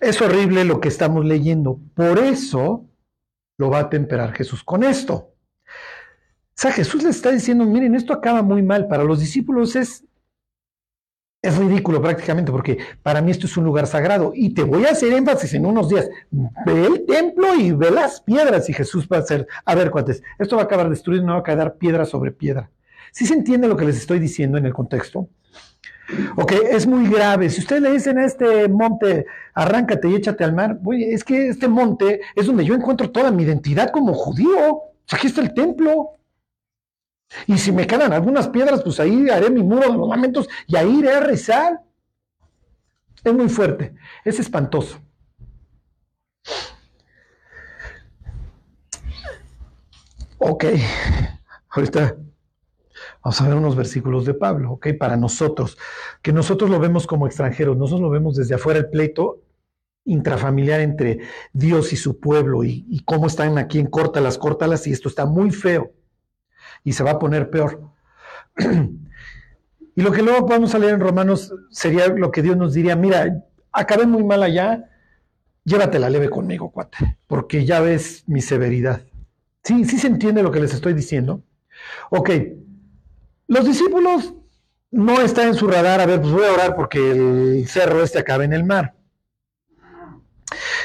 Es 0.00 0.20
horrible 0.20 0.64
lo 0.64 0.80
que 0.80 0.88
estamos 0.88 1.24
leyendo. 1.24 1.78
Por 1.94 2.18
eso 2.18 2.88
lo 3.58 3.70
va 3.70 3.78
a 3.78 3.88
temperar 3.88 4.32
Jesús 4.32 4.64
con 4.64 4.82
esto. 4.82 5.14
O 5.14 5.32
sea, 6.52 6.72
Jesús 6.72 7.04
le 7.04 7.10
está 7.10 7.30
diciendo, 7.30 7.64
miren, 7.64 7.94
esto 7.94 8.12
acaba 8.12 8.42
muy 8.42 8.64
mal. 8.64 8.88
Para 8.88 9.04
los 9.04 9.20
discípulos 9.20 9.76
es, 9.76 10.04
es 11.40 11.56
ridículo 11.56 12.02
prácticamente, 12.02 12.50
porque 12.50 12.78
para 13.04 13.22
mí 13.22 13.30
esto 13.30 13.46
es 13.46 13.56
un 13.56 13.62
lugar 13.62 13.86
sagrado. 13.86 14.32
Y 14.34 14.52
te 14.52 14.64
voy 14.64 14.84
a 14.84 14.90
hacer 14.90 15.12
énfasis 15.12 15.54
en 15.54 15.66
unos 15.66 15.90
días. 15.90 16.10
Ve 16.32 16.86
el 16.86 17.06
templo 17.06 17.54
y 17.54 17.70
ve 17.70 17.92
las 17.92 18.20
piedras. 18.20 18.68
Y 18.68 18.72
Jesús 18.72 19.06
va 19.06 19.18
a 19.18 19.20
hacer, 19.20 19.46
a 19.64 19.76
ver, 19.76 19.92
cuates, 19.92 20.24
esto 20.40 20.56
va 20.56 20.62
a 20.62 20.64
acabar 20.64 20.90
destruido, 20.90 21.24
no 21.24 21.34
va 21.34 21.38
a 21.38 21.44
quedar 21.44 21.76
piedra 21.76 22.04
sobre 22.04 22.32
piedra. 22.32 22.68
¿Sí 23.12 23.26
se 23.26 23.34
entiende 23.34 23.68
lo 23.68 23.76
que 23.76 23.84
les 23.84 23.96
estoy 23.96 24.18
diciendo 24.18 24.58
en 24.58 24.66
el 24.66 24.74
contexto? 24.74 25.28
Ok, 26.36 26.52
es 26.70 26.86
muy 26.86 27.08
grave. 27.08 27.50
Si 27.50 27.60
ustedes 27.60 27.82
le 27.82 27.92
dicen 27.92 28.18
a 28.18 28.26
este 28.26 28.68
monte, 28.68 29.26
arráncate 29.54 30.08
y 30.08 30.16
échate 30.16 30.44
al 30.44 30.54
mar, 30.54 30.78
oye, 30.84 31.12
es 31.12 31.24
que 31.24 31.48
este 31.48 31.68
monte 31.68 32.20
es 32.34 32.46
donde 32.46 32.64
yo 32.64 32.74
encuentro 32.74 33.10
toda 33.10 33.30
mi 33.30 33.44
identidad 33.44 33.90
como 33.90 34.14
judío. 34.14 34.82
Aquí 35.10 35.28
está 35.28 35.40
el 35.40 35.54
templo. 35.54 36.16
Y 37.46 37.58
si 37.58 37.70
me 37.70 37.86
quedan 37.86 38.12
algunas 38.12 38.48
piedras, 38.48 38.82
pues 38.82 38.98
ahí 38.98 39.28
haré 39.30 39.50
mi 39.50 39.62
muro 39.62 39.90
de 39.90 39.96
los 39.96 40.08
lamentos 40.08 40.48
y 40.66 40.76
ahí 40.76 40.98
iré 40.98 41.12
a 41.12 41.20
rezar. 41.20 41.80
Es 43.22 43.32
muy 43.32 43.48
fuerte, 43.48 43.94
es 44.24 44.40
espantoso. 44.40 45.00
Ok, 50.38 50.64
ahorita 51.68 52.16
vamos 53.22 53.40
a 53.40 53.48
ver 53.48 53.56
unos 53.56 53.76
versículos 53.76 54.24
de 54.24 54.34
Pablo, 54.34 54.72
ok, 54.72 54.88
para 54.98 55.16
nosotros, 55.16 55.78
que 56.22 56.32
nosotros 56.32 56.70
lo 56.70 56.78
vemos 56.78 57.06
como 57.06 57.26
extranjeros, 57.26 57.76
nosotros 57.76 58.02
lo 58.02 58.10
vemos 58.10 58.36
desde 58.36 58.54
afuera 58.54 58.78
el 58.78 58.88
pleito 58.90 59.42
intrafamiliar 60.04 60.80
entre 60.80 61.20
Dios 61.52 61.92
y 61.92 61.96
su 61.96 62.18
pueblo 62.18 62.64
y, 62.64 63.02
cómo 63.04 63.26
están 63.26 63.58
aquí 63.58 63.78
en 63.78 63.86
córtalas, 63.86 64.38
córtalas 64.38 64.86
y 64.86 64.92
esto 64.92 65.08
está 65.08 65.26
muy 65.26 65.50
feo 65.50 65.92
y 66.84 66.92
se 66.92 67.04
va 67.04 67.12
a 67.12 67.18
poner 67.18 67.50
peor. 67.50 67.90
y 69.94 70.02
lo 70.02 70.12
que 70.12 70.22
luego 70.22 70.46
podemos 70.46 70.76
leer 70.78 70.94
en 70.94 71.00
Romanos 71.00 71.52
sería 71.70 72.08
lo 72.08 72.30
que 72.30 72.42
Dios 72.42 72.56
nos 72.56 72.74
diría, 72.74 72.96
mira, 72.96 73.44
acabé 73.72 74.06
muy 74.06 74.24
mal 74.24 74.42
allá, 74.42 74.88
llévatela 75.64 76.10
leve 76.10 76.30
conmigo, 76.30 76.70
cuate, 76.70 77.18
porque 77.26 77.64
ya 77.64 77.80
ves 77.80 78.24
mi 78.26 78.40
severidad. 78.40 79.02
Sí, 79.62 79.84
sí 79.84 79.98
se 79.98 80.06
entiende 80.06 80.42
lo 80.42 80.50
que 80.50 80.60
les 80.60 80.72
estoy 80.72 80.94
diciendo. 80.94 81.44
Ok, 82.10 82.30
los 83.50 83.64
discípulos 83.64 84.32
no 84.92 85.20
están 85.20 85.48
en 85.48 85.54
su 85.54 85.66
radar, 85.66 86.00
a 86.00 86.06
ver, 86.06 86.20
pues 86.20 86.32
voy 86.32 86.44
a 86.44 86.52
orar 86.52 86.76
porque 86.76 87.10
el 87.10 87.66
cerro 87.66 88.00
este 88.00 88.20
acabe 88.20 88.44
en 88.44 88.52
el 88.52 88.62
mar. 88.62 88.94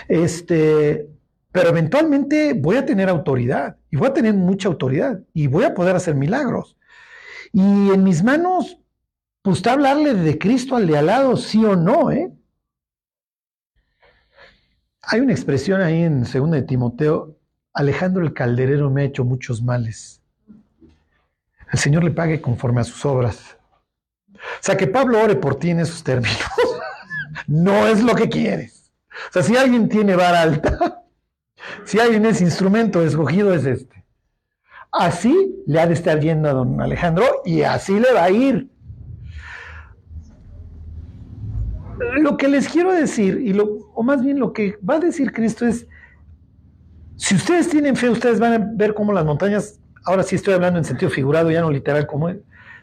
Este, 0.07 1.07
pero 1.51 1.69
eventualmente 1.69 2.53
voy 2.53 2.77
a 2.77 2.85
tener 2.85 3.07
autoridad 3.07 3.77
y 3.91 3.97
voy 3.97 4.07
a 4.07 4.13
tener 4.13 4.33
mucha 4.33 4.67
autoridad 4.67 5.21
y 5.31 5.45
voy 5.45 5.63
a 5.63 5.75
poder 5.75 5.95
hacer 5.95 6.15
milagros. 6.15 6.75
Y 7.53 7.61
en 7.61 8.03
mis 8.03 8.23
manos, 8.23 8.79
pues 9.43 9.57
está 9.57 9.73
hablarle 9.73 10.15
de 10.15 10.39
Cristo 10.39 10.75
al 10.75 10.87
de 10.87 10.97
al 10.97 11.05
lado, 11.05 11.37
sí 11.37 11.63
o 11.63 11.75
no, 11.75 12.09
¿eh? 12.09 12.33
Hay 15.03 15.19
una 15.19 15.33
expresión 15.33 15.81
ahí 15.81 16.01
en 16.01 16.23
2 16.23 16.49
de 16.49 16.63
Timoteo, 16.63 17.37
Alejandro 17.73 18.23
el 18.23 18.33
Calderero 18.33 18.89
me 18.89 19.03
ha 19.03 19.05
hecho 19.05 19.23
muchos 19.23 19.61
males. 19.61 20.24
El 21.71 21.79
Señor 21.79 22.03
le 22.03 22.11
pague 22.11 22.41
conforme 22.41 22.81
a 22.81 22.83
sus 22.83 23.05
obras. 23.05 23.57
O 24.33 24.61
sea, 24.61 24.77
que 24.77 24.87
Pablo 24.87 25.21
ore 25.21 25.35
por 25.35 25.55
ti 25.55 25.71
en 25.71 25.79
esos 25.79 26.03
términos. 26.03 26.37
no 27.47 27.87
es 27.87 28.03
lo 28.03 28.15
que 28.15 28.29
quieres. 28.29 28.91
O 29.29 29.33
sea, 29.33 29.43
si 29.43 29.55
alguien 29.57 29.89
tiene 29.89 30.15
vara 30.15 30.41
alta, 30.41 31.03
si 31.85 31.99
alguien 31.99 32.25
es 32.25 32.41
instrumento 32.41 33.01
escogido, 33.01 33.53
es 33.53 33.65
este. 33.65 34.05
Así 34.91 35.55
le 35.67 35.79
ha 35.79 35.87
de 35.87 35.93
estar 35.93 36.19
yendo 36.19 36.49
a 36.49 36.53
don 36.53 36.79
Alejandro 36.79 37.41
y 37.43 37.63
así 37.63 37.99
le 37.99 38.13
va 38.13 38.23
a 38.23 38.31
ir. 38.31 38.69
Lo 42.17 42.37
que 42.37 42.47
les 42.47 42.67
quiero 42.67 42.93
decir, 42.93 43.39
y 43.41 43.53
lo, 43.53 43.89
o 43.93 44.03
más 44.03 44.21
bien 44.21 44.39
lo 44.39 44.53
que 44.53 44.77
va 44.87 44.95
a 44.95 44.99
decir 44.99 45.31
Cristo 45.31 45.65
es, 45.65 45.87
si 47.15 47.35
ustedes 47.35 47.69
tienen 47.69 47.95
fe, 47.95 48.09
ustedes 48.09 48.39
van 48.39 48.53
a 48.53 48.69
ver 48.73 48.93
cómo 48.93 49.13
las 49.13 49.25
montañas, 49.25 49.79
ahora 50.05 50.23
sí 50.23 50.35
estoy 50.35 50.53
hablando 50.53 50.79
en 50.79 50.85
sentido 50.85 51.11
figurado, 51.11 51.51
ya 51.51 51.61
no 51.61 51.71
literal, 51.71 52.07
como 52.07 52.29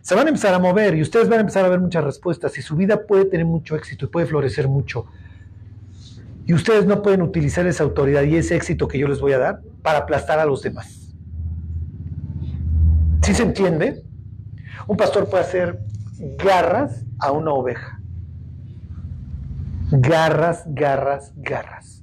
se 0.03 0.15
van 0.17 0.27
a 0.27 0.31
empezar 0.31 0.53
a 0.53 0.59
mover 0.59 0.97
y 0.97 1.03
ustedes 1.03 1.29
van 1.29 1.39
a 1.39 1.41
empezar 1.43 1.65
a 1.65 1.69
ver 1.69 1.81
muchas 1.81 2.03
respuestas 2.03 2.59
y 2.59 2.63
su 2.63 2.77
vida 2.77 3.07
puede 3.07 3.25
tener 3.25 3.47
mucho 3.47 3.77
éxito 3.77 4.07
y 4.07 4.09
puede 4.09 4.27
florecer 4.27 4.69
mucho. 4.69 5.07
Y 6.45 6.55
ustedes 6.55 6.87
no 6.87 7.03
pueden 7.03 7.23
utilizar 7.23 7.67
esa 7.69 7.85
autoridad 7.85 8.25
y 8.25 8.37
ese 8.37 8.57
éxito 8.57 8.89
que 8.89 8.99
yo 8.99 9.07
les 9.07 9.21
voy 9.21 9.33
a 9.33 9.39
dar 9.39 9.61
para 9.81 10.01
aplastar 10.01 10.41
a 10.41 10.45
los 10.45 10.61
demás. 10.63 11.15
¿Sí 13.23 13.33
se 13.33 13.45
entiende? 13.45 14.03
Un 14.89 14.97
pastor 14.97 15.31
puede 15.31 15.45
hacer 15.45 15.79
garras 16.37 17.05
a 17.21 17.31
una 17.31 17.53
oveja. 17.53 18.01
Garras, 19.93 20.65
garras, 20.67 21.33
garras. 21.37 22.03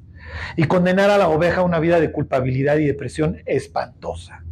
Y 0.56 0.64
condenar 0.66 1.10
a 1.10 1.18
la 1.18 1.28
oveja 1.28 1.62
a 1.62 1.64
una 1.66 1.80
vida 1.80 2.00
de 2.00 2.14
culpabilidad 2.14 2.78
y 2.78 2.86
depresión 2.86 3.42
espantosa. 3.46 4.46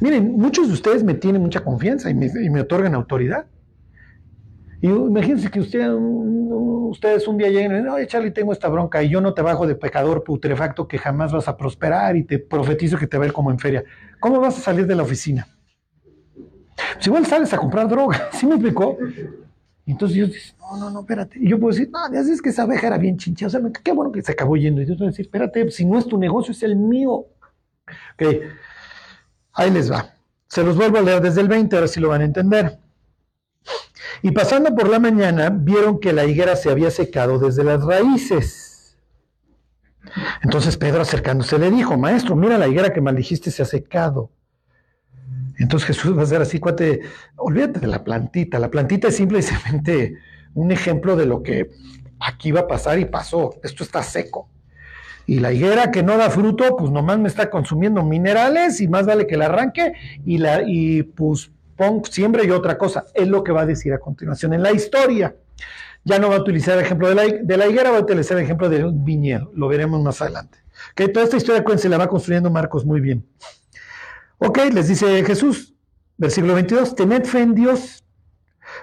Miren, 0.00 0.32
muchos 0.32 0.68
de 0.68 0.74
ustedes 0.74 1.04
me 1.04 1.14
tienen 1.14 1.42
mucha 1.42 1.60
confianza 1.60 2.10
y 2.10 2.14
me, 2.14 2.26
y 2.26 2.50
me 2.50 2.62
otorgan 2.62 2.94
autoridad. 2.94 3.46
Y 4.82 4.88
imagínense 4.88 5.50
que 5.50 5.60
usted, 5.60 5.90
ustedes 5.92 7.28
un 7.28 7.36
día 7.36 7.48
lleguen 7.48 7.72
y 7.72 7.74
dicen, 7.74 7.88
oye 7.90 8.06
Charlie, 8.06 8.30
tengo 8.30 8.52
esta 8.52 8.68
bronca 8.68 9.02
y 9.02 9.10
yo 9.10 9.20
no 9.20 9.34
te 9.34 9.42
bajo 9.42 9.66
de 9.66 9.74
pecador 9.74 10.24
putrefacto 10.24 10.88
que 10.88 10.96
jamás 10.96 11.32
vas 11.32 11.48
a 11.48 11.56
prosperar 11.56 12.16
y 12.16 12.24
te 12.24 12.38
profetizo 12.38 12.96
que 12.96 13.06
te 13.06 13.18
va 13.18 13.24
a 13.24 13.26
ir 13.26 13.32
como 13.32 13.50
en 13.50 13.58
feria. 13.58 13.84
¿Cómo 14.18 14.40
vas 14.40 14.56
a 14.58 14.60
salir 14.60 14.86
de 14.86 14.94
la 14.94 15.02
oficina? 15.02 15.46
Pues 16.94 17.06
igual 17.06 17.26
sales 17.26 17.52
a 17.52 17.58
comprar 17.58 17.88
droga, 17.88 18.28
¿sí 18.32 18.46
me 18.46 18.54
explicó? 18.54 18.96
Entonces 19.86 20.14
Dios 20.14 20.32
dice, 20.32 20.54
no, 20.58 20.78
no, 20.78 20.90
no, 20.90 21.00
espérate. 21.00 21.38
Y 21.38 21.48
yo 21.48 21.58
puedo 21.58 21.74
decir, 21.74 21.90
no, 21.90 22.12
ya 22.12 22.20
es 22.20 22.40
que 22.40 22.48
esa 22.48 22.62
abeja 22.62 22.86
era 22.86 22.96
bien 22.96 23.18
chincha, 23.18 23.48
o 23.48 23.50
sea, 23.50 23.60
qué 23.82 23.92
bueno 23.92 24.12
que 24.12 24.22
se 24.22 24.32
acabó 24.32 24.56
yendo. 24.56 24.80
Y 24.80 24.86
Dios 24.86 24.98
va 24.98 25.04
a 25.04 25.08
decir, 25.08 25.26
espérate, 25.26 25.70
si 25.70 25.84
no 25.84 25.98
es 25.98 26.06
tu 26.06 26.16
negocio, 26.16 26.52
es 26.52 26.62
el 26.62 26.76
mío. 26.76 27.26
Ok, 28.14 28.22
ahí 29.60 29.70
les 29.70 29.90
va. 29.90 30.14
Se 30.48 30.64
los 30.64 30.76
vuelvo 30.76 30.98
a 30.98 31.02
leer 31.02 31.20
desde 31.20 31.40
el 31.40 31.48
20, 31.48 31.76
ahora 31.76 31.88
sí 31.88 32.00
lo 32.00 32.08
van 32.08 32.22
a 32.22 32.24
entender. 32.24 32.78
Y 34.22 34.32
pasando 34.32 34.74
por 34.74 34.88
la 34.88 34.98
mañana, 34.98 35.50
vieron 35.50 36.00
que 36.00 36.12
la 36.12 36.24
higuera 36.24 36.56
se 36.56 36.70
había 36.70 36.90
secado 36.90 37.38
desde 37.38 37.64
las 37.64 37.82
raíces. 37.84 38.96
Entonces 40.42 40.76
Pedro 40.76 41.02
acercándose 41.02 41.58
le 41.58 41.70
dijo, 41.70 41.96
maestro, 41.96 42.34
mira 42.34 42.58
la 42.58 42.68
higuera 42.68 42.92
que 42.92 43.00
maldijiste 43.00 43.50
se 43.50 43.62
ha 43.62 43.66
secado. 43.66 44.30
Entonces 45.58 45.88
Jesús 45.88 46.16
va 46.16 46.22
a 46.22 46.26
ser 46.26 46.40
así, 46.40 46.58
cuate, 46.58 47.00
olvídate 47.36 47.80
de 47.80 47.86
la 47.86 48.02
plantita. 48.02 48.58
La 48.58 48.70
plantita 48.70 49.08
es 49.08 49.16
simplemente 49.16 50.18
un 50.54 50.72
ejemplo 50.72 51.16
de 51.16 51.26
lo 51.26 51.42
que 51.42 51.70
aquí 52.18 52.50
va 52.50 52.60
a 52.60 52.66
pasar 52.66 52.98
y 52.98 53.04
pasó. 53.04 53.54
Esto 53.62 53.84
está 53.84 54.02
seco. 54.02 54.48
Y 55.30 55.38
la 55.38 55.52
higuera 55.52 55.92
que 55.92 56.02
no 56.02 56.16
da 56.16 56.28
fruto, 56.28 56.76
pues 56.76 56.90
nomás 56.90 57.20
me 57.20 57.28
está 57.28 57.50
consumiendo 57.50 58.02
minerales 58.02 58.80
y 58.80 58.88
más 58.88 59.06
vale 59.06 59.28
que 59.28 59.36
la 59.36 59.44
arranque 59.44 59.92
y, 60.26 60.38
la, 60.38 60.62
y 60.66 61.04
pues 61.04 61.52
pon 61.76 62.02
siempre 62.04 62.44
y 62.44 62.50
otra 62.50 62.76
cosa. 62.76 63.04
Es 63.14 63.28
lo 63.28 63.44
que 63.44 63.52
va 63.52 63.60
a 63.60 63.66
decir 63.66 63.92
a 63.92 64.00
continuación 64.00 64.54
en 64.54 64.64
la 64.64 64.72
historia. 64.72 65.36
Ya 66.02 66.18
no 66.18 66.30
va 66.30 66.34
a 66.34 66.40
utilizar 66.40 66.76
el 66.76 66.84
ejemplo 66.84 67.08
de 67.08 67.14
la, 67.14 67.22
de 67.26 67.56
la 67.56 67.68
higuera, 67.68 67.92
va 67.92 67.98
a 67.98 68.00
utilizar 68.00 68.38
el 68.38 68.42
ejemplo 68.42 68.68
de 68.68 68.84
un 68.84 69.04
viñedo. 69.04 69.52
Lo 69.54 69.68
veremos 69.68 70.02
más 70.02 70.20
adelante. 70.20 70.58
Que 70.96 71.06
toda 71.06 71.26
esta 71.26 71.36
historia 71.36 71.62
se 71.78 71.88
la 71.88 71.98
va 71.98 72.08
construyendo 72.08 72.50
Marcos 72.50 72.84
muy 72.84 73.00
bien. 73.00 73.24
Ok, 74.38 74.58
les 74.72 74.88
dice 74.88 75.24
Jesús, 75.24 75.76
versículo 76.16 76.54
22, 76.54 76.96
tened 76.96 77.24
fe 77.24 77.42
en 77.42 77.54
Dios, 77.54 78.02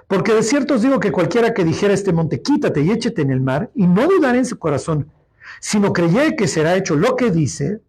porque 0.08 0.34
de 0.34 0.44
cierto 0.44 0.76
os 0.76 0.82
digo 0.82 1.02
que 1.02 1.12
cualquiera 1.12 1.54
que 1.54 1.66
dijera 1.66 1.94
este 1.94 2.14
monte, 2.14 2.42
quítate 2.42 2.84
y 2.84 2.92
échete 2.92 3.22
en 3.22 3.32
el 3.32 3.42
mar, 3.42 3.70
y 3.76 3.86
no 3.86 4.08
dudar 4.08 4.38
en 4.38 4.46
su 4.46 4.58
corazón, 4.58 5.12
sino 5.60 5.94
creyere 5.94 6.36
que 6.36 6.48
será 6.48 6.76
hecho 6.76 6.96
lo 6.96 7.16
que 7.16 7.32
dice, 7.32 7.82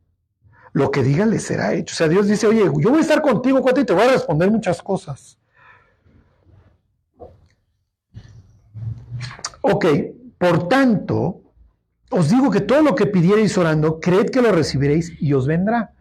lo 0.72 0.90
que 0.90 1.02
diga 1.02 1.26
le 1.26 1.38
será 1.38 1.74
hecho. 1.74 1.94
O 1.94 1.96
sea, 1.96 2.08
Dios 2.08 2.26
dice, 2.26 2.46
oye, 2.46 2.64
yo 2.64 2.90
voy 2.90 2.98
a 2.98 3.02
estar 3.02 3.22
contigo, 3.22 3.62
cuate, 3.62 3.82
y 3.82 3.84
te 3.84 3.92
voy 3.92 4.04
a 4.04 4.12
responder 4.12 4.50
muchas 4.50 4.82
cosas. 4.82 5.38
Ok, 9.60 9.86
por 10.38 10.68
tanto, 10.68 11.40
os 12.10 12.30
digo 12.30 12.50
que 12.50 12.60
todo 12.60 12.82
lo 12.82 12.94
que 12.94 13.06
pidierais 13.06 13.58
orando, 13.58 14.00
creed 14.00 14.30
que 14.30 14.40
lo 14.40 14.52
recibiréis 14.52 15.20
y 15.20 15.32
os 15.34 15.46
vendrá. 15.46 15.92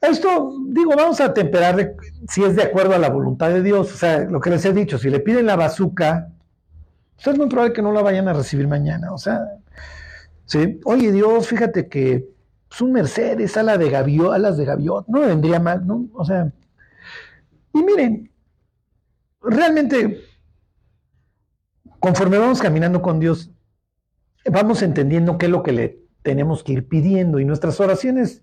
Esto, 0.00 0.52
digo, 0.66 0.94
vamos 0.96 1.20
a 1.20 1.32
temperar 1.32 1.94
si 2.28 2.42
es 2.42 2.56
de 2.56 2.64
acuerdo 2.64 2.94
a 2.94 2.98
la 2.98 3.08
voluntad 3.08 3.50
de 3.50 3.62
Dios. 3.62 3.92
O 3.94 3.96
sea, 3.96 4.24
lo 4.24 4.40
que 4.40 4.50
les 4.50 4.64
he 4.64 4.72
dicho, 4.72 4.98
si 4.98 5.10
le 5.10 5.20
piden 5.20 5.46
la 5.46 5.54
bazuca, 5.54 6.28
pues 7.14 7.28
es 7.28 7.38
muy 7.38 7.48
probable 7.48 7.72
que 7.72 7.82
no 7.82 7.92
la 7.92 8.02
vayan 8.02 8.26
a 8.26 8.32
recibir 8.32 8.66
mañana. 8.66 9.12
O 9.12 9.18
sea, 9.18 9.40
oye 10.84 11.12
Dios, 11.12 11.48
fíjate 11.48 11.88
que 11.88 12.28
pues 12.68 12.80
un 12.80 12.92
Mercedes, 12.92 13.56
ala 13.56 13.76
de 13.76 13.94
alas 13.94 14.56
de 14.56 14.64
gaviot, 14.64 15.06
no 15.06 15.20
vendría 15.20 15.60
mal, 15.60 15.86
¿no? 15.86 16.08
O 16.14 16.24
sea, 16.24 16.50
y 17.74 17.82
miren, 17.82 18.30
realmente, 19.42 20.22
conforme 21.98 22.38
vamos 22.38 22.62
caminando 22.62 23.02
con 23.02 23.20
Dios, 23.20 23.50
vamos 24.50 24.82
entendiendo 24.82 25.36
qué 25.36 25.46
es 25.46 25.52
lo 25.52 25.62
que 25.62 25.72
le 25.72 26.02
tenemos 26.22 26.62
que 26.62 26.72
ir 26.72 26.88
pidiendo 26.88 27.40
y 27.40 27.44
nuestras 27.44 27.78
oraciones, 27.80 28.42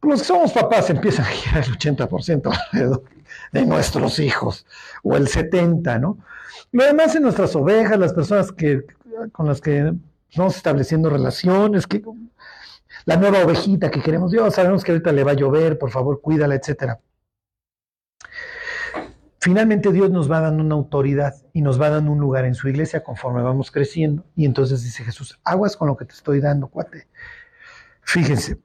pues 0.00 0.10
los 0.12 0.20
que 0.20 0.26
somos 0.28 0.52
papás 0.52 0.88
empiezan 0.90 1.26
a 1.26 1.28
girar 1.28 1.64
el 1.64 1.78
80% 1.78 2.50
alrededor 2.72 3.04
de 3.52 3.66
nuestros 3.66 4.18
hijos, 4.18 4.64
o 5.02 5.16
el 5.16 5.28
70%, 5.28 6.00
¿no? 6.00 6.18
Lo 6.72 6.84
demás 6.84 7.14
en 7.16 7.22
nuestras 7.22 7.54
ovejas, 7.56 7.98
las 7.98 8.12
personas 8.12 8.52
que, 8.52 8.84
con 9.32 9.46
las 9.46 9.60
que 9.60 9.94
vamos 10.36 10.56
estableciendo 10.56 11.10
relaciones, 11.10 11.86
que 11.86 12.02
la 13.04 13.16
nueva 13.16 13.44
ovejita 13.44 13.90
que 13.90 14.02
queremos. 14.02 14.32
Dios, 14.32 14.54
sabemos 14.54 14.84
que 14.84 14.92
ahorita 14.92 15.12
le 15.12 15.24
va 15.24 15.32
a 15.32 15.34
llover, 15.34 15.78
por 15.78 15.90
favor, 15.90 16.20
cuídala, 16.20 16.54
etc. 16.54 16.98
finalmente 19.40 19.92
Dios 19.92 20.10
nos 20.10 20.30
va 20.30 20.40
dando 20.40 20.62
una 20.62 20.74
autoridad 20.74 21.34
y 21.52 21.62
nos 21.62 21.80
va 21.80 21.90
dando 21.90 22.12
un 22.12 22.18
lugar 22.18 22.44
en 22.44 22.54
su 22.54 22.68
iglesia 22.68 23.02
conforme 23.02 23.42
vamos 23.42 23.70
creciendo. 23.70 24.24
Y 24.36 24.44
entonces 24.44 24.82
dice 24.82 25.04
Jesús, 25.04 25.38
aguas 25.44 25.76
con 25.76 25.88
lo 25.88 25.96
que 25.96 26.04
te 26.04 26.12
estoy 26.12 26.40
dando, 26.40 26.68
cuate. 26.68 27.08
Fíjense, 28.02 28.58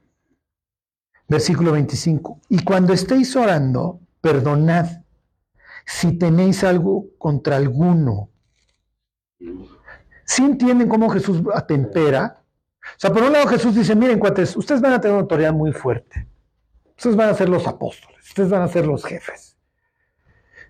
versículo 1.28 1.72
25. 1.72 2.40
Y 2.50 2.64
cuando 2.64 2.94
estéis 2.94 3.36
orando, 3.36 4.00
perdonad 4.22 5.04
si 5.86 6.18
tenéis 6.18 6.64
algo 6.64 7.08
contra 7.18 7.58
alguno. 7.58 8.30
Si 10.26 10.44
entienden 10.44 10.88
cómo 10.88 11.10
Jesús 11.10 11.42
atempera? 11.54 12.42
O 12.82 13.00
sea, 13.00 13.12
por 13.12 13.24
un 13.24 13.34
lado 13.34 13.48
Jesús 13.48 13.76
dice, 13.76 13.96
miren, 13.96 14.22
ustedes 14.22 14.82
van 14.82 14.94
a 14.94 15.02
tener 15.02 15.14
una 15.14 15.22
autoridad 15.22 15.54
muy 15.54 15.72
fuerte. 15.72 16.28
Ustedes 16.98 17.16
van 17.16 17.30
a 17.30 17.34
ser 17.34 17.50
los 17.50 17.68
apóstoles, 17.68 18.24
ustedes 18.28 18.50
van 18.50 18.62
a 18.62 18.68
ser 18.68 18.86
los 18.86 19.04
jefes. 19.04 19.58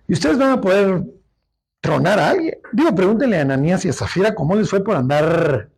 Y 0.08 0.14
ustedes 0.14 0.38
van 0.38 0.50
a 0.50 0.60
poder 0.60 1.02
tronar 1.80 2.18
a 2.18 2.30
alguien. 2.30 2.58
Digo, 2.72 2.94
pregúntenle 2.94 3.38
a 3.38 3.42
Ananías 3.42 3.84
y 3.84 3.88
a 3.88 3.92
Zafira 3.92 4.34
cómo 4.34 4.54
les 4.54 4.68
fue 4.68 4.82
por 4.82 4.96
andar 4.96 5.70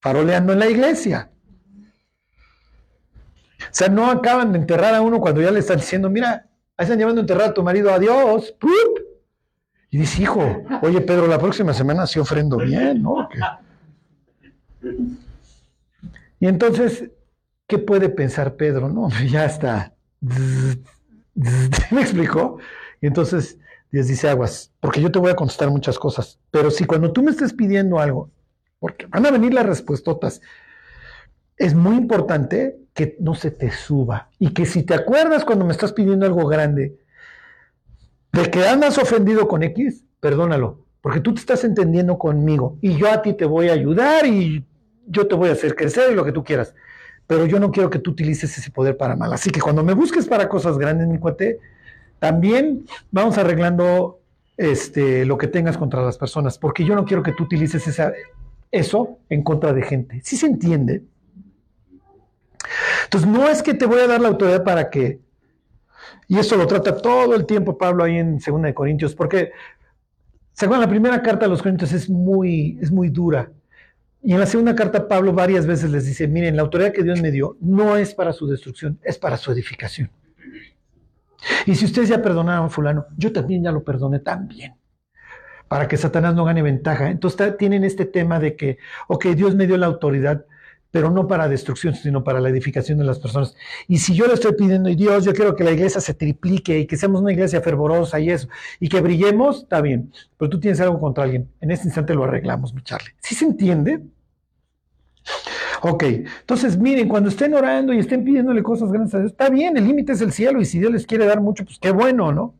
faroleando 0.00 0.52
en 0.52 0.58
la 0.58 0.68
iglesia. 0.68 1.30
O 3.60 3.74
sea, 3.74 3.88
no 3.88 4.10
acaban 4.10 4.52
de 4.52 4.58
enterrar 4.58 4.94
a 4.94 5.00
uno 5.00 5.20
cuando 5.20 5.40
ya 5.40 5.50
le 5.50 5.60
están 5.60 5.78
diciendo, 5.78 6.10
mira, 6.10 6.48
ahí 6.76 6.84
están 6.84 6.98
llevando 6.98 7.20
a 7.20 7.22
enterrar 7.22 7.50
a 7.50 7.54
tu 7.54 7.62
marido, 7.62 7.92
adiós. 7.92 8.52
¡Pup! 8.58 9.11
Y 9.92 9.98
dice, 9.98 10.22
hijo, 10.22 10.64
oye 10.80 11.02
Pedro, 11.02 11.26
la 11.26 11.38
próxima 11.38 11.74
semana 11.74 12.06
sí 12.06 12.18
ofrendo 12.18 12.56
bien, 12.56 13.02
¿no? 13.02 13.28
Y 16.40 16.46
entonces, 16.46 17.10
¿qué 17.66 17.76
puede 17.76 18.08
pensar 18.08 18.56
Pedro? 18.56 18.88
No, 18.88 19.10
ya 19.30 19.44
está. 19.44 19.92
¿Me 20.22 22.00
explicó? 22.00 22.56
Y 23.02 23.06
entonces 23.06 23.58
Dios 23.90 24.06
dice, 24.06 24.30
aguas, 24.30 24.72
porque 24.80 25.02
yo 25.02 25.12
te 25.12 25.18
voy 25.18 25.30
a 25.30 25.36
contestar 25.36 25.70
muchas 25.70 25.98
cosas, 25.98 26.40
pero 26.50 26.70
si 26.70 26.86
cuando 26.86 27.12
tú 27.12 27.22
me 27.22 27.30
estés 27.30 27.52
pidiendo 27.52 28.00
algo, 28.00 28.30
porque 28.78 29.04
van 29.08 29.26
a 29.26 29.30
venir 29.30 29.52
las 29.52 29.66
respuestas, 29.66 30.40
es 31.58 31.74
muy 31.74 31.96
importante 31.96 32.78
que 32.94 33.18
no 33.20 33.34
se 33.34 33.50
te 33.50 33.70
suba 33.70 34.30
y 34.38 34.54
que 34.54 34.64
si 34.64 34.84
te 34.84 34.94
acuerdas 34.94 35.44
cuando 35.44 35.66
me 35.66 35.72
estás 35.72 35.92
pidiendo 35.92 36.24
algo 36.24 36.46
grande, 36.46 37.01
de 38.32 38.50
que 38.50 38.66
andas 38.66 38.98
ofendido 38.98 39.46
con 39.46 39.62
X, 39.62 40.04
perdónalo, 40.20 40.84
porque 41.00 41.20
tú 41.20 41.34
te 41.34 41.40
estás 41.40 41.64
entendiendo 41.64 42.18
conmigo 42.18 42.78
y 42.80 42.96
yo 42.96 43.10
a 43.10 43.22
ti 43.22 43.34
te 43.34 43.44
voy 43.44 43.68
a 43.68 43.72
ayudar 43.72 44.26
y 44.26 44.64
yo 45.06 45.26
te 45.26 45.34
voy 45.34 45.50
a 45.50 45.52
hacer 45.52 45.74
crecer 45.74 46.12
y 46.12 46.14
lo 46.14 46.24
que 46.24 46.32
tú 46.32 46.42
quieras. 46.44 46.74
Pero 47.26 47.46
yo 47.46 47.60
no 47.60 47.70
quiero 47.70 47.90
que 47.90 47.98
tú 47.98 48.12
utilices 48.12 48.56
ese 48.56 48.70
poder 48.70 48.96
para 48.96 49.16
mal. 49.16 49.32
Así 49.32 49.50
que 49.50 49.60
cuando 49.60 49.84
me 49.84 49.94
busques 49.94 50.26
para 50.26 50.48
cosas 50.48 50.78
grandes, 50.78 51.08
mi 51.08 51.18
cuate, 51.18 51.58
también 52.18 52.86
vamos 53.10 53.36
arreglando 53.38 54.20
este, 54.56 55.24
lo 55.24 55.38
que 55.38 55.48
tengas 55.48 55.76
contra 55.76 56.02
las 56.02 56.18
personas, 56.18 56.58
porque 56.58 56.84
yo 56.84 56.94
no 56.94 57.04
quiero 57.04 57.22
que 57.22 57.32
tú 57.32 57.44
utilices 57.44 58.00
eso 58.70 59.18
en 59.28 59.42
contra 59.42 59.72
de 59.72 59.82
gente. 59.82 60.20
¿Sí 60.24 60.36
se 60.36 60.46
entiende? 60.46 61.02
Entonces, 63.04 63.28
no 63.28 63.48
es 63.48 63.62
que 63.62 63.74
te 63.74 63.86
voy 63.86 64.00
a 64.00 64.06
dar 64.06 64.20
la 64.20 64.28
autoridad 64.28 64.64
para 64.64 64.88
que, 64.90 65.20
y 66.28 66.38
eso 66.38 66.56
lo 66.56 66.66
trata 66.66 66.96
todo 66.96 67.34
el 67.34 67.46
tiempo 67.46 67.76
Pablo 67.76 68.04
ahí 68.04 68.16
en 68.16 68.38
2 68.38 68.62
de 68.62 68.74
Corintios, 68.74 69.14
porque, 69.14 69.52
según 70.52 70.80
la 70.80 70.88
primera 70.88 71.22
carta 71.22 71.46
a 71.46 71.48
los 71.48 71.62
Corintios 71.62 71.92
es 71.92 72.08
muy, 72.08 72.78
es 72.80 72.90
muy 72.90 73.08
dura. 73.08 73.50
Y 74.22 74.32
en 74.32 74.40
la 74.40 74.46
segunda 74.46 74.74
carta 74.74 75.08
Pablo 75.08 75.32
varias 75.32 75.66
veces 75.66 75.90
les 75.90 76.06
dice, 76.06 76.28
miren, 76.28 76.56
la 76.56 76.62
autoridad 76.62 76.92
que 76.92 77.02
Dios 77.02 77.20
me 77.20 77.30
dio 77.30 77.56
no 77.60 77.96
es 77.96 78.14
para 78.14 78.32
su 78.32 78.46
destrucción, 78.46 78.98
es 79.02 79.18
para 79.18 79.36
su 79.36 79.50
edificación. 79.50 80.10
Y 81.66 81.74
si 81.74 81.84
ustedes 81.84 82.08
ya 82.08 82.22
perdonaron 82.22 82.66
a 82.66 82.68
fulano, 82.68 83.06
yo 83.16 83.32
también 83.32 83.64
ya 83.64 83.72
lo 83.72 83.82
perdoné 83.82 84.20
también. 84.20 84.74
Para 85.66 85.88
que 85.88 85.96
Satanás 85.96 86.34
no 86.34 86.44
gane 86.44 86.62
ventaja. 86.62 87.10
Entonces 87.10 87.56
tienen 87.56 87.82
este 87.82 88.04
tema 88.04 88.38
de 88.38 88.54
que, 88.54 88.78
ok, 89.08 89.26
Dios 89.28 89.56
me 89.56 89.66
dio 89.66 89.76
la 89.76 89.86
autoridad, 89.86 90.44
pero 90.92 91.10
no 91.10 91.26
para 91.26 91.48
destrucción, 91.48 91.94
sino 91.94 92.22
para 92.22 92.38
la 92.38 92.50
edificación 92.50 92.98
de 92.98 93.04
las 93.04 93.18
personas. 93.18 93.56
Y 93.88 93.98
si 93.98 94.14
yo 94.14 94.26
le 94.26 94.34
estoy 94.34 94.52
pidiendo, 94.52 94.90
y 94.90 94.94
Dios, 94.94 95.24
yo 95.24 95.32
quiero 95.32 95.56
que 95.56 95.64
la 95.64 95.72
iglesia 95.72 96.00
se 96.00 96.14
triplique 96.14 96.78
y 96.78 96.86
que 96.86 96.96
seamos 96.96 97.22
una 97.22 97.32
iglesia 97.32 97.60
fervorosa 97.62 98.20
y 98.20 98.30
eso, 98.30 98.46
y 98.78 98.88
que 98.88 99.00
brillemos, 99.00 99.62
está 99.62 99.80
bien. 99.80 100.12
Pero 100.36 100.50
tú 100.50 100.60
tienes 100.60 100.80
algo 100.80 101.00
contra 101.00 101.24
alguien. 101.24 101.50
En 101.60 101.70
este 101.70 101.88
instante 101.88 102.14
lo 102.14 102.24
arreglamos, 102.24 102.74
mi 102.74 102.82
Charlie. 102.82 103.12
¿Sí 103.20 103.34
se 103.34 103.46
entiende? 103.46 104.02
Ok, 105.80 106.02
entonces 106.02 106.76
miren, 106.78 107.08
cuando 107.08 107.30
estén 107.30 107.54
orando 107.54 107.92
y 107.92 107.98
estén 107.98 108.22
pidiéndole 108.22 108.62
cosas 108.62 108.92
grandes 108.92 109.14
a 109.14 109.18
Dios, 109.18 109.32
está 109.32 109.48
bien, 109.48 109.76
el 109.76 109.86
límite 109.86 110.12
es 110.12 110.20
el 110.20 110.30
cielo 110.30 110.60
y 110.60 110.64
si 110.64 110.78
Dios 110.78 110.92
les 110.92 111.06
quiere 111.06 111.24
dar 111.26 111.40
mucho, 111.40 111.64
pues 111.64 111.78
qué 111.80 111.90
bueno, 111.90 112.32
¿no? 112.32 112.54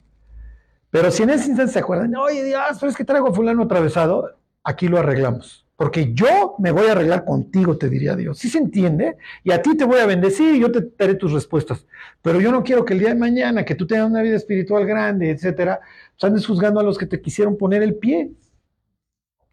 Pero 0.91 1.11
si 1.11 1.22
en 1.22 1.30
ese 1.30 1.49
instante 1.49 1.72
se 1.72 1.78
acuerdan, 1.78 2.14
oye 2.16 2.45
Dios, 2.45 2.78
pero 2.80 2.91
es 2.91 2.97
que 2.97 3.05
traigo 3.05 3.28
a 3.28 3.35
fulano 3.35 3.62
atravesado, 3.62 4.39
aquí 4.64 4.89
lo 4.89 4.99
arreglamos. 4.99 5.61
Porque 5.83 6.14
yo 6.14 6.55
me 6.61 6.70
voy 6.70 6.87
a 6.87 6.93
arreglar 6.93 7.24
contigo, 7.24 7.76
te 7.76 7.89
diría 7.89 8.14
Dios. 8.14 8.39
¿Sí 8.39 8.49
se 8.49 8.59
entiende? 8.59 9.16
Y 9.43 9.51
a 9.51 9.61
ti 9.61 9.76
te 9.76 9.85
voy 9.85 9.99
a 9.99 10.07
bendecir 10.07 10.55
y 10.55 10.61
yo 10.61 10.70
te 10.70 10.93
daré 10.97 11.16
tus 11.16 11.33
respuestas. 11.33 11.89
Pero 12.22 12.41
yo 12.41 12.53
no 12.53 12.62
quiero 12.62 12.85
que 12.85 12.93
el 12.93 13.01
día 13.01 13.09
de 13.09 13.16
mañana, 13.16 13.64
que 13.64 13.74
tú 13.74 13.85
tengas 13.85 14.09
una 14.09 14.22
vida 14.22 14.37
espiritual 14.37 14.87
grande, 14.87 15.30
etcétera, 15.30 15.80
pues 16.12 16.22
andes 16.22 16.47
juzgando 16.47 16.78
a 16.78 16.85
los 16.85 16.97
que 16.97 17.07
te 17.07 17.20
quisieron 17.20 17.57
poner 17.57 17.83
el 17.83 17.97
pie. 17.97 18.30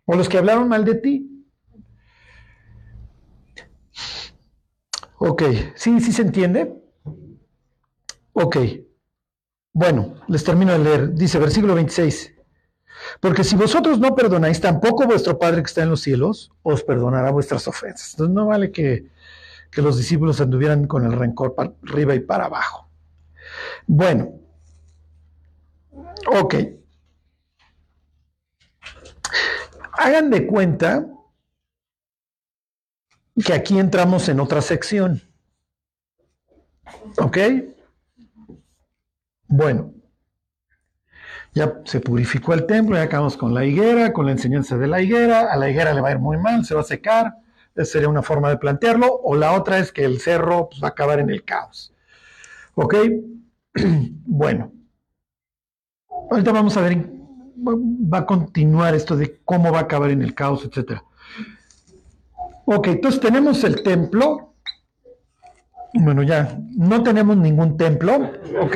O 0.06 0.16
los 0.16 0.30
que 0.30 0.38
hablaron 0.38 0.70
mal 0.70 0.86
de 0.86 0.94
ti. 0.94 1.48
Ok, 5.18 5.42
¿sí, 5.74 6.00
sí 6.00 6.14
se 6.14 6.22
entiende? 6.22 6.76
Ok. 8.34 8.58
Bueno, 9.74 10.14
les 10.28 10.44
termino 10.44 10.74
de 10.74 10.78
leer. 10.78 11.12
Dice 11.16 11.40
versículo 11.40 11.74
26. 11.74 12.36
Porque 13.20 13.44
si 13.44 13.56
vosotros 13.56 14.00
no 14.00 14.16
perdonáis, 14.16 14.62
tampoco 14.62 15.06
vuestro 15.06 15.38
Padre 15.38 15.62
que 15.62 15.68
está 15.68 15.84
en 15.84 15.90
los 15.90 16.02
cielos 16.02 16.52
os 16.64 16.84
perdonará 16.84 17.32
vuestras 17.32 17.68
ofensas. 17.68 18.14
Entonces 18.14 18.34
no 18.34 18.46
vale 18.46 18.72
que, 18.72 19.08
que 19.72 19.82
los 19.82 19.98
discípulos 19.98 20.40
anduvieran 20.40 20.88
con 20.88 21.06
el 21.06 21.12
rencor 21.12 21.54
para 21.54 21.74
arriba 21.84 22.16
y 22.16 22.22
para 22.22 22.46
abajo. 22.46 22.90
Bueno, 23.88 24.40
ok. 26.28 26.56
Hagan 29.92 30.30
de 30.30 30.48
cuenta 30.48 31.06
que 33.44 33.54
aquí 33.54 33.78
entramos 33.80 34.30
en 34.30 34.40
otra 34.40 34.62
sección. 34.62 35.22
¿Ok? 37.18 37.38
Bueno, 39.48 39.94
ya 41.54 41.82
se 41.86 42.00
purificó 42.00 42.54
el 42.54 42.66
templo, 42.66 42.95
ya 42.95 43.04
acabamos 43.04 43.38
con 43.38 43.54
la 43.54 43.66
higuera, 43.66 44.14
con 44.14 44.26
la 44.26 44.32
enseñanza 44.32 44.78
de 44.78 44.88
la 44.88 45.02
higuera, 45.02 45.52
a 45.52 45.58
la 45.58 45.70
higuera 45.70 45.93
le 45.93 46.02
va 46.02 46.10
a 46.10 46.12
ir 46.12 46.20
muy 46.20 46.38
mal, 46.38 46.66
se 46.66 46.76
va 46.76 46.82
a 46.82 46.86
secar, 46.86 47.36
esa 47.76 47.86
sería 47.93 48.10
una 48.10 48.22
forma 48.22 48.50
de 48.50 48.58
plantearlo, 48.58 49.08
o 49.24 49.36
la 49.36 49.54
otra 49.54 49.80
es 49.80 49.91
que 49.91 50.04
el 50.04 50.20
cerro 50.20 50.70
pues, 50.70 50.82
va 50.82 50.88
a 50.88 50.91
acabar 50.91 51.20
en 51.20 51.30
el 51.30 51.43
caos. 51.43 51.93
¿Ok? 52.76 52.95
bueno, 54.26 54.72
ahorita 56.32 56.52
vamos 56.52 56.78
a 56.78 56.82
ver, 56.82 57.10
va 57.58 58.20
a 58.20 58.26
continuar 58.26 58.95
esto 58.95 59.16
de 59.16 59.39
cómo 59.43 59.72
va 59.72 59.80
a 59.80 59.84
acabar 59.84 60.12
en 60.12 60.22
el 60.22 60.36
caos, 60.36 60.66
etc. 60.66 61.02
Ok, 62.66 62.88
entonces 62.88 63.20
tenemos 63.20 63.64
el 63.64 63.82
templo, 63.82 64.54
bueno, 65.93 66.22
ya 66.22 66.60
no 66.78 67.02
tenemos 67.02 67.36
ningún 67.36 67.76
templo, 67.78 68.32
¿ok? 68.62 68.76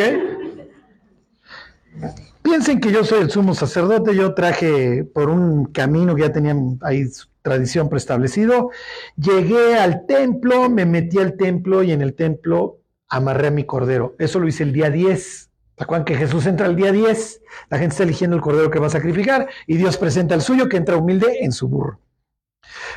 Piensen 2.44 2.82
que 2.82 2.92
yo 2.92 3.06
soy 3.06 3.22
el 3.22 3.32
sumo 3.32 3.56
sacerdote, 3.56 4.16
yo 4.16 4.34
traje 4.34 5.06
por 5.06 5.30
un 5.30 5.66
camino 5.66 6.14
que 6.14 6.24
ya 6.24 6.34
tenían 6.34 6.78
ahí 6.82 7.08
su 7.08 7.28
tradición 7.42 7.90
preestablecido, 7.90 8.70
llegué 9.16 9.76
al 9.78 10.06
templo, 10.06 10.70
me 10.70 10.86
metí 10.86 11.20
al 11.20 11.38
templo 11.38 11.84
y 11.84 11.92
en 11.92 12.02
el 12.02 12.14
templo 12.14 12.80
amarré 13.08 13.48
a 13.48 13.52
mi 13.52 13.66
cordero. 13.66 14.16
Eso 14.20 14.40
lo 14.40 14.48
hice 14.48 14.64
el 14.64 14.74
día 14.74 14.90
10. 14.90 15.50
¿Se 15.78 15.84
acuerdan 15.84 16.06
que 16.06 16.16
Jesús 16.16 16.46
entra 16.46 16.68
el 16.68 16.76
día 16.76 16.92
10? 16.92 17.42
La 17.70 17.78
gente 17.78 17.94
está 17.94 18.04
eligiendo 18.04 18.36
el 18.36 18.42
cordero 18.42 18.70
que 18.70 18.80
va 18.80 18.88
a 18.88 18.92
sacrificar 18.92 19.48
y 19.66 19.78
Dios 19.78 19.98
presenta 19.98 20.36
el 20.36 20.42
suyo 20.42 20.68
que 20.68 20.78
entra 20.78 20.98
humilde 20.98 21.38
en 21.42 21.52
su 21.52 21.68
burro. 21.68 22.00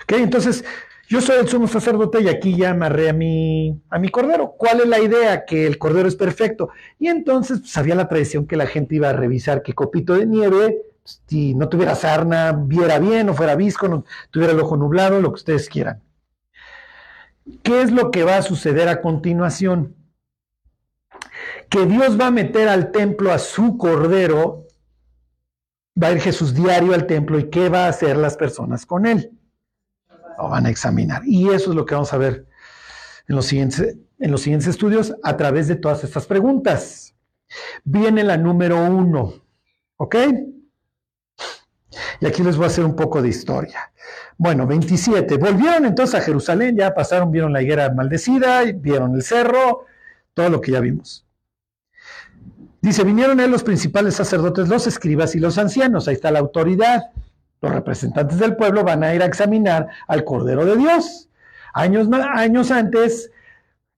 ¿Ok? 0.03 0.13
Entonces, 0.13 0.65
yo 1.09 1.21
soy 1.21 1.37
el 1.37 1.49
sumo 1.49 1.69
sacerdote 1.69 2.21
y 2.21 2.29
aquí 2.29 2.57
ya 2.57 2.71
amarré 2.71 3.09
a 3.11 3.13
mi, 3.13 3.81
a 3.91 3.99
mi 3.99 4.09
cordero. 4.09 4.55
¿Cuál 4.59 4.81
es 4.81 4.89
la 4.89 4.99
idea? 4.99 5.45
Que 5.45 5.67
el 5.67 5.79
cordero 5.79 6.09
es 6.09 6.17
perfecto. 6.17 6.71
Y 6.99 7.09
entonces 7.09 7.61
pues, 7.61 7.77
había 7.77 7.95
la 7.95 8.09
tradición 8.09 8.47
que 8.47 8.57
la 8.57 8.67
gente 8.67 8.97
iba 8.97 9.11
a 9.11 9.13
revisar 9.13 9.63
que 9.63 9.73
copito 9.73 10.15
de 10.15 10.27
nieve, 10.27 10.83
si 11.05 11.55
no 11.55 11.69
tuviera 11.69 11.95
sarna, 11.95 12.53
viera 12.53 12.99
bien, 12.99 13.29
o 13.29 13.35
fuera 13.35 13.55
visco, 13.55 13.87
no 13.87 14.05
tuviera 14.31 14.53
el 14.53 14.61
ojo 14.61 14.77
nublado, 14.77 15.21
lo 15.21 15.31
que 15.31 15.37
ustedes 15.37 15.69
quieran. 15.69 16.03
¿Qué 17.63 17.83
es 17.83 17.93
lo 17.93 18.11
que 18.11 18.25
va 18.25 18.39
a 18.39 18.43
suceder 18.43 18.89
a 18.89 19.01
continuación? 19.01 19.95
Que 21.69 21.87
Dios 21.87 22.21
va 22.21 22.29
a 22.29 22.33
meter 22.33 22.69
al 22.69 22.91
templo 22.91 23.33
a 23.33 23.39
su 23.39 23.79
cordero, 23.79 24.67
va 26.01 26.09
a 26.09 26.13
ir 26.13 26.21
Jesús 26.21 26.53
diario 26.53 26.95
al 26.95 27.07
templo 27.07 27.39
y 27.39 27.49
qué 27.49 27.69
va 27.69 27.87
a 27.87 27.91
hacer 27.91 28.17
las 28.17 28.37
personas 28.37 28.85
con 28.85 29.07
él 29.07 29.31
lo 30.39 30.49
van 30.49 30.67
a 30.67 30.71
examinar. 30.71 31.23
Y 31.25 31.49
eso 31.49 31.71
es 31.71 31.77
lo 31.77 31.85
que 31.85 31.95
vamos 31.95 32.13
a 32.13 32.19
ver 32.19 32.47
en 33.29 33.37
los 33.37 33.47
siguientes, 33.47 33.97
en 34.19 34.31
los 34.31 34.43
siguientes 34.43 34.69
estudios 34.69 35.15
a 35.23 35.37
través 35.37 35.69
de 35.69 35.77
todas 35.77 36.05
estas 36.05 36.27
preguntas. 36.27 37.15
Viene 37.85 38.25
la 38.25 38.37
número 38.37 38.85
uno. 38.85 39.35
¿Ok? 39.97 40.17
Y 42.21 42.27
aquí 42.27 42.43
les 42.43 42.57
voy 42.57 42.65
a 42.65 42.69
hacer 42.69 42.85
un 42.85 42.97
poco 42.97 43.23
de 43.23 43.29
historia. 43.29 43.93
Bueno, 44.39 44.67
27. 44.67 45.37
Volvieron 45.37 45.87
entonces 45.87 46.21
a 46.21 46.25
Jerusalén, 46.25 46.77
ya 46.77 46.95
pasaron, 46.95 47.31
vieron 47.31 47.53
la 47.53 47.63
higuera 47.63 47.93
maldecida, 47.93 48.63
vieron 48.75 49.15
el 49.15 49.23
cerro, 49.23 49.87
todo 50.35 50.51
lo 50.51 50.61
que 50.61 50.73
ya 50.73 50.81
vimos. 50.81 51.27
Dice, 52.81 53.03
vinieron 53.05 53.41
él 53.41 53.51
los 53.51 53.65
principales 53.65 54.15
sacerdotes, 54.15 54.69
los 54.69 54.87
escribas 54.87 55.35
y 55.35 55.41
los 55.41 55.59
ancianos, 55.59 56.07
ahí 56.07 56.15
está 56.15 56.31
la 56.31 56.39
autoridad. 56.39 57.05
Los 57.61 57.73
representantes 57.73 58.39
del 58.39 58.57
pueblo 58.57 58.85
van 58.85 59.03
a 59.03 59.15
ir 59.15 59.23
a 59.23 59.27
examinar 59.27 59.89
al 60.07 60.25
Cordero 60.25 60.65
de 60.65 60.77
Dios. 60.77 61.29
Años, 61.73 62.09
años 62.13 62.71
antes, 62.71 63.31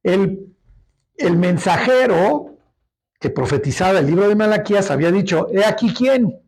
el, 0.02 0.46
el 1.16 1.36
mensajero 1.36 2.56
que 3.20 3.30
profetizaba 3.30 3.98
el 3.98 4.06
libro 4.06 4.28
de 4.28 4.36
Malaquías 4.36 4.90
había 4.90 5.10
dicho, 5.10 5.48
he 5.52 5.64
aquí 5.64 5.92
quién, 5.92 6.40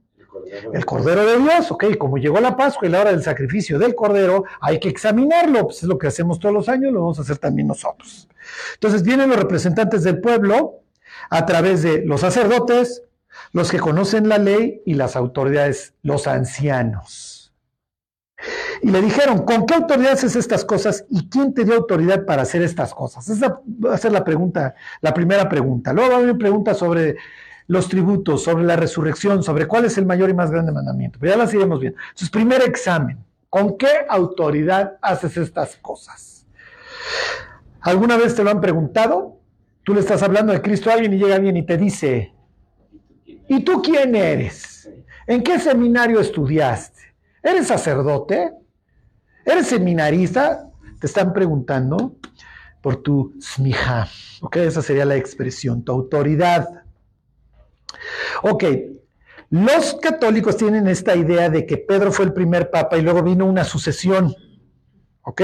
el 0.72 0.84
Cordero 0.84 1.24
de 1.24 1.38
Dios, 1.38 1.70
ok, 1.70 1.96
como 1.96 2.18
llegó 2.18 2.40
la 2.40 2.56
Pascua 2.56 2.88
y 2.88 2.90
la 2.90 3.00
hora 3.00 3.10
del 3.12 3.22
sacrificio 3.22 3.78
del 3.78 3.94
Cordero, 3.94 4.44
hay 4.60 4.78
que 4.80 4.88
examinarlo, 4.88 5.64
pues 5.64 5.82
es 5.82 5.84
lo 5.84 5.98
que 5.98 6.06
hacemos 6.06 6.38
todos 6.38 6.54
los 6.54 6.68
años, 6.68 6.92
lo 6.92 7.00
vamos 7.00 7.18
a 7.18 7.22
hacer 7.22 7.38
también 7.38 7.68
nosotros. 7.68 8.28
Entonces 8.74 9.02
vienen 9.02 9.30
los 9.30 9.38
representantes 9.38 10.02
del 10.02 10.20
pueblo 10.20 10.80
a 11.28 11.46
través 11.46 11.82
de 11.82 12.04
los 12.04 12.20
sacerdotes, 12.20 13.02
los 13.52 13.70
que 13.70 13.78
conocen 13.78 14.28
la 14.28 14.38
ley 14.38 14.82
y 14.86 14.94
las 14.94 15.16
autoridades, 15.16 15.94
los 16.02 16.26
ancianos. 16.26 17.52
Y 18.82 18.90
le 18.90 19.02
dijeron, 19.02 19.44
¿con 19.44 19.66
qué 19.66 19.74
autoridad 19.74 20.12
haces 20.12 20.36
estas 20.36 20.64
cosas 20.64 21.04
y 21.10 21.28
quién 21.28 21.52
te 21.52 21.64
dio 21.64 21.74
autoridad 21.74 22.24
para 22.24 22.42
hacer 22.42 22.62
estas 22.62 22.94
cosas? 22.94 23.28
Esa 23.28 23.60
va 23.84 23.94
a 23.94 23.98
ser 23.98 24.12
la 24.12 24.24
pregunta, 24.24 24.74
la 25.02 25.12
primera 25.12 25.48
pregunta. 25.48 25.92
Luego 25.92 26.10
va 26.10 26.16
a 26.16 26.20
haber 26.20 26.38
preguntas 26.38 26.78
sobre 26.78 27.16
los 27.66 27.88
tributos, 27.88 28.42
sobre 28.42 28.64
la 28.64 28.76
resurrección, 28.76 29.42
sobre 29.42 29.66
cuál 29.66 29.84
es 29.84 29.98
el 29.98 30.06
mayor 30.06 30.30
y 30.30 30.34
más 30.34 30.50
grande 30.50 30.72
mandamiento. 30.72 31.18
Pero 31.20 31.32
ya 31.32 31.38
las 31.38 31.52
iremos 31.52 31.80
viendo. 31.80 31.98
Entonces, 32.00 32.30
primer 32.30 32.62
examen. 32.62 33.18
¿Con 33.50 33.76
qué 33.76 34.06
autoridad 34.08 34.96
haces 35.02 35.36
estas 35.36 35.76
cosas? 35.76 36.46
¿Alguna 37.80 38.16
vez 38.16 38.34
te 38.34 38.44
lo 38.44 38.50
han 38.50 38.60
preguntado? 38.60 39.38
Tú 39.82 39.94
le 39.94 40.00
estás 40.00 40.22
hablando 40.22 40.52
de 40.52 40.62
Cristo 40.62 40.90
a 40.90 40.94
alguien 40.94 41.12
y 41.14 41.18
llega 41.18 41.34
alguien 41.34 41.56
y 41.56 41.66
te 41.66 41.76
dice, 41.76 42.32
¿y 43.50 43.64
tú 43.64 43.82
quién 43.82 44.14
eres? 44.14 44.88
¿En 45.26 45.42
qué 45.42 45.58
seminario 45.58 46.20
estudiaste? 46.20 47.00
¿Eres 47.42 47.66
sacerdote? 47.66 48.52
¿Eres 49.44 49.66
seminarista? 49.66 50.70
Te 51.00 51.08
están 51.08 51.32
preguntando 51.32 52.14
por 52.80 53.02
tu 53.02 53.34
smija. 53.40 54.08
¿Ok? 54.40 54.56
Esa 54.56 54.82
sería 54.82 55.04
la 55.04 55.16
expresión, 55.16 55.84
tu 55.84 55.90
autoridad. 55.90 56.84
Ok, 58.42 58.64
los 59.50 59.94
católicos 59.96 60.56
tienen 60.56 60.86
esta 60.86 61.16
idea 61.16 61.50
de 61.50 61.66
que 61.66 61.76
Pedro 61.76 62.12
fue 62.12 62.26
el 62.26 62.32
primer 62.32 62.70
papa 62.70 62.98
y 62.98 63.02
luego 63.02 63.20
vino 63.20 63.46
una 63.46 63.64
sucesión. 63.64 64.32
¿Ok? 65.22 65.42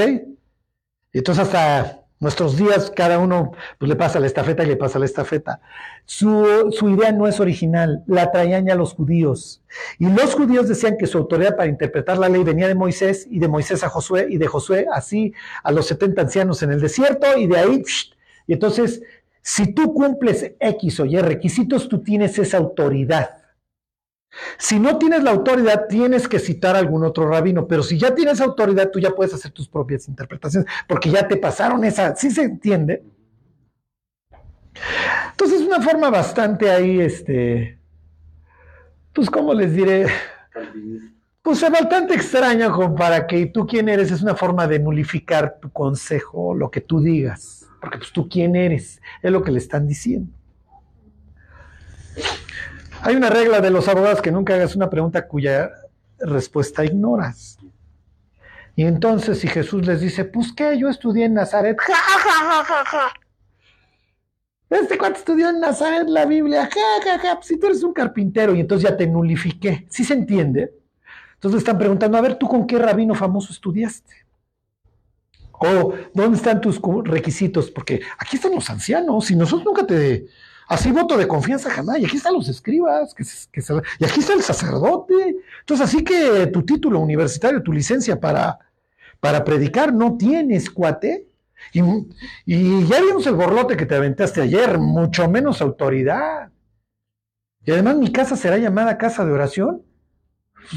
Entonces 1.12 1.44
hasta 1.44 2.05
nuestros 2.18 2.56
días 2.56 2.90
cada 2.94 3.18
uno 3.18 3.52
pues, 3.78 3.88
le 3.88 3.96
pasa 3.96 4.20
la 4.20 4.26
estafeta 4.26 4.64
y 4.64 4.66
le 4.66 4.76
pasa 4.76 4.98
la 4.98 5.04
estafeta. 5.04 5.60
Su, 6.04 6.70
su, 6.72 6.88
idea 6.88 7.12
no 7.12 7.26
es 7.26 7.40
original, 7.40 8.02
la 8.06 8.30
traían 8.32 8.66
ya 8.66 8.74
los 8.74 8.94
judíos. 8.94 9.62
Y 9.98 10.06
los 10.08 10.34
judíos 10.34 10.68
decían 10.68 10.96
que 10.96 11.06
su 11.06 11.18
autoridad 11.18 11.56
para 11.56 11.68
interpretar 11.68 12.18
la 12.18 12.28
ley 12.28 12.42
venía 12.42 12.68
de 12.68 12.74
Moisés 12.74 13.26
y 13.30 13.38
de 13.38 13.48
Moisés 13.48 13.84
a 13.84 13.88
Josué 13.88 14.26
y 14.30 14.38
de 14.38 14.46
Josué 14.46 14.86
así 14.92 15.34
a 15.62 15.72
los 15.72 15.86
70 15.86 16.22
ancianos 16.22 16.62
en 16.62 16.72
el 16.72 16.80
desierto 16.80 17.36
y 17.36 17.46
de 17.46 17.58
ahí... 17.58 17.82
Y 18.48 18.52
entonces, 18.52 19.02
si 19.42 19.74
tú 19.74 19.92
cumples 19.92 20.52
X 20.58 21.00
o 21.00 21.04
Y 21.04 21.18
requisitos, 21.18 21.88
tú 21.88 22.02
tienes 22.02 22.38
esa 22.38 22.58
autoridad. 22.58 23.45
Si 24.58 24.78
no 24.78 24.98
tienes 24.98 25.22
la 25.22 25.30
autoridad, 25.32 25.86
tienes 25.88 26.28
que 26.28 26.38
citar 26.38 26.76
a 26.76 26.78
algún 26.78 27.04
otro 27.04 27.28
rabino, 27.28 27.66
pero 27.66 27.82
si 27.82 27.98
ya 27.98 28.14
tienes 28.14 28.40
autoridad, 28.40 28.90
tú 28.90 28.98
ya 28.98 29.10
puedes 29.10 29.34
hacer 29.34 29.50
tus 29.50 29.68
propias 29.68 30.08
interpretaciones, 30.08 30.70
porque 30.88 31.10
ya 31.10 31.26
te 31.26 31.36
pasaron 31.36 31.84
esa, 31.84 32.14
¿sí 32.16 32.30
se 32.30 32.42
entiende? 32.42 33.02
Entonces 35.30 35.60
es 35.60 35.66
una 35.66 35.80
forma 35.80 36.10
bastante 36.10 36.70
ahí, 36.70 37.00
este, 37.00 37.78
pues, 39.12 39.30
¿cómo 39.30 39.54
les 39.54 39.74
diré? 39.74 40.06
Pues 41.42 41.62
es 41.62 41.70
bastante 41.70 42.14
extraña 42.14 42.70
como 42.70 42.94
para 42.94 43.26
que 43.26 43.46
tú 43.46 43.66
quién 43.66 43.88
eres, 43.88 44.10
es 44.10 44.22
una 44.22 44.34
forma 44.34 44.66
de 44.66 44.78
nulificar 44.78 45.58
tu 45.60 45.70
consejo, 45.70 46.54
lo 46.54 46.70
que 46.70 46.80
tú 46.80 47.00
digas, 47.00 47.66
porque 47.80 47.98
pues 47.98 48.12
tú 48.12 48.28
quién 48.28 48.56
eres, 48.56 49.00
es 49.22 49.30
lo 49.30 49.42
que 49.42 49.52
le 49.52 49.58
están 49.58 49.86
diciendo. 49.86 50.32
Hay 53.02 53.14
una 53.14 53.30
regla 53.30 53.60
de 53.60 53.70
los 53.70 53.88
abogados 53.88 54.20
que 54.20 54.32
nunca 54.32 54.54
hagas 54.54 54.74
una 54.74 54.90
pregunta 54.90 55.26
cuya 55.26 55.70
respuesta 56.18 56.84
ignoras. 56.84 57.58
Y 58.74 58.84
entonces 58.84 59.38
si 59.38 59.48
Jesús 59.48 59.86
les 59.86 60.00
dice, 60.00 60.24
pues 60.24 60.52
qué, 60.52 60.78
yo 60.78 60.88
estudié 60.88 61.24
en 61.26 61.34
Nazaret, 61.34 61.78
ja, 61.80 61.94
ja, 61.94 62.64
ja, 62.64 62.84
ja, 62.84 63.12
Este 64.68 64.98
cuate 64.98 65.18
estudió 65.18 65.48
en 65.48 65.60
Nazaret 65.60 66.08
la 66.08 66.26
Biblia, 66.26 66.68
ja, 66.72 67.02
ja, 67.04 67.18
ja, 67.18 67.38
si 67.42 67.58
tú 67.58 67.66
eres 67.66 67.82
un 67.82 67.92
carpintero 67.92 68.54
y 68.54 68.60
entonces 68.60 68.88
ya 68.88 68.96
te 68.96 69.06
nulifiqué. 69.06 69.86
¿Sí 69.88 70.04
se 70.04 70.14
entiende? 70.14 70.74
Entonces 71.34 71.58
están 71.58 71.78
preguntando, 71.78 72.18
a 72.18 72.20
ver, 72.20 72.34
¿tú 72.34 72.48
con 72.48 72.66
qué 72.66 72.78
rabino 72.78 73.14
famoso 73.14 73.52
estudiaste? 73.52 74.26
O, 75.52 75.94
¿dónde 76.12 76.36
están 76.36 76.60
tus 76.60 76.78
requisitos? 77.04 77.70
Porque 77.70 78.02
aquí 78.18 78.36
están 78.36 78.54
los 78.54 78.68
ancianos 78.68 79.30
y 79.30 79.36
nosotros 79.36 79.64
nunca 79.64 79.86
te 79.86 80.26
Así 80.68 80.90
voto 80.90 81.16
de 81.16 81.28
confianza 81.28 81.70
jamás. 81.70 81.98
Y 81.98 82.06
aquí 82.06 82.16
están 82.16 82.34
los 82.34 82.48
escribas, 82.48 83.14
y 83.98 84.04
aquí 84.04 84.20
está 84.20 84.32
el 84.32 84.42
sacerdote. 84.42 85.36
Entonces, 85.60 85.86
así 85.86 86.02
que 86.02 86.48
tu 86.48 86.64
título 86.64 86.98
universitario, 86.98 87.62
tu 87.62 87.72
licencia 87.72 88.18
para, 88.18 88.58
para 89.20 89.44
predicar, 89.44 89.92
no 89.92 90.16
tienes, 90.16 90.68
cuate. 90.70 91.28
Y, 91.72 91.80
y 92.44 92.86
ya 92.86 93.00
vimos 93.00 93.26
el 93.26 93.34
borlote 93.34 93.76
que 93.76 93.86
te 93.86 93.94
aventaste 93.94 94.42
ayer, 94.42 94.78
mucho 94.78 95.28
menos 95.28 95.62
autoridad. 95.62 96.50
Y 97.64 97.70
además, 97.70 97.96
mi 97.96 98.10
casa 98.10 98.36
será 98.36 98.58
llamada 98.58 98.98
casa 98.98 99.24
de 99.24 99.32
oración. 99.32 99.82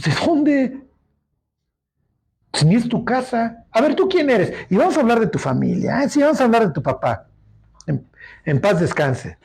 ¿De 0.06 0.12
dónde? 0.26 0.84
Si 2.54 2.66
ni 2.66 2.76
es 2.76 2.88
tu 2.88 3.04
casa. 3.04 3.66
A 3.72 3.82
ver, 3.82 3.96
¿tú 3.96 4.08
quién 4.08 4.30
eres? 4.30 4.54
Y 4.70 4.76
vamos 4.76 4.98
a 4.98 5.02
hablar 5.02 5.20
de 5.20 5.28
tu 5.28 5.40
familia. 5.40 6.04
¿eh? 6.04 6.10
Sí, 6.10 6.22
vamos 6.22 6.40
a 6.42 6.44
hablar 6.44 6.68
de 6.68 6.74
tu 6.74 6.84
papá. 6.84 7.28
en 8.46 8.62
paz 8.62 8.80
descanse 8.80 9.40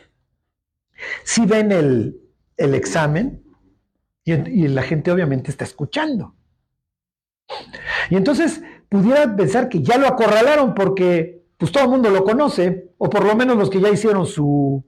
si 1.25 1.47
ven 1.47 1.73
el, 1.73 2.21
examen 2.57 3.43
y, 4.25 4.69
la 4.69 4.83
gente 4.83 5.11
obviamente 5.11 5.51
está 5.51 5.65
escuchando. 5.65 6.35
Y 8.11 8.17
entonces 8.17 8.63
pudiera 8.89 9.35
pensar 9.37 9.69
que 9.69 9.83
ya 9.83 9.99
lo 9.99 10.07
acorralaron 10.07 10.75
porque 10.75 11.45
pues 11.57 11.73
todo 11.73 11.85
el 11.85 11.91
mundo 11.91 12.11
lo 12.11 12.25
conoce, 12.25 12.93
o 12.99 13.09
por 13.09 13.25
lo 13.25 13.35
menos 13.37 13.57
los 13.57 13.71
que 13.71 13.81
ya 13.81 13.89
hicieron 13.89 14.27
su, 14.27 14.85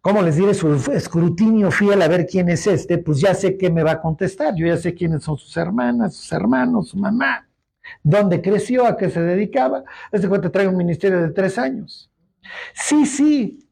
¿cómo 0.00 0.20
les 0.20 0.36
diré? 0.36 0.52
Su 0.52 0.74
escrutinio 0.92 1.70
fiel 1.70 2.02
a 2.02 2.08
ver 2.08 2.26
quién 2.26 2.48
es 2.48 2.66
este, 2.66 2.98
pues 2.98 3.20
ya 3.20 3.34
sé 3.34 3.56
qué 3.56 3.70
me 3.70 3.82
va 3.82 3.92
a 3.92 4.00
contestar, 4.02 4.54
yo 4.54 4.66
ya 4.66 4.76
sé 4.76 4.94
quiénes 4.94 5.22
son 5.22 5.38
sus 5.38 5.56
hermanas, 5.56 6.14
sus 6.16 6.32
hermanos, 6.32 6.88
su 6.88 6.98
mamá, 6.98 7.48
dónde 8.02 8.42
creció, 8.42 8.86
a 8.86 8.96
qué 8.96 9.10
se 9.10 9.20
dedicaba. 9.20 9.84
Este 10.12 10.28
cuento 10.28 10.50
trae 10.50 10.68
un 10.68 10.76
ministerio 10.76 11.22
de 11.22 11.30
tres 11.30 11.56
años. 11.56 12.10
Sí, 12.74 13.06
sí, 13.06 13.66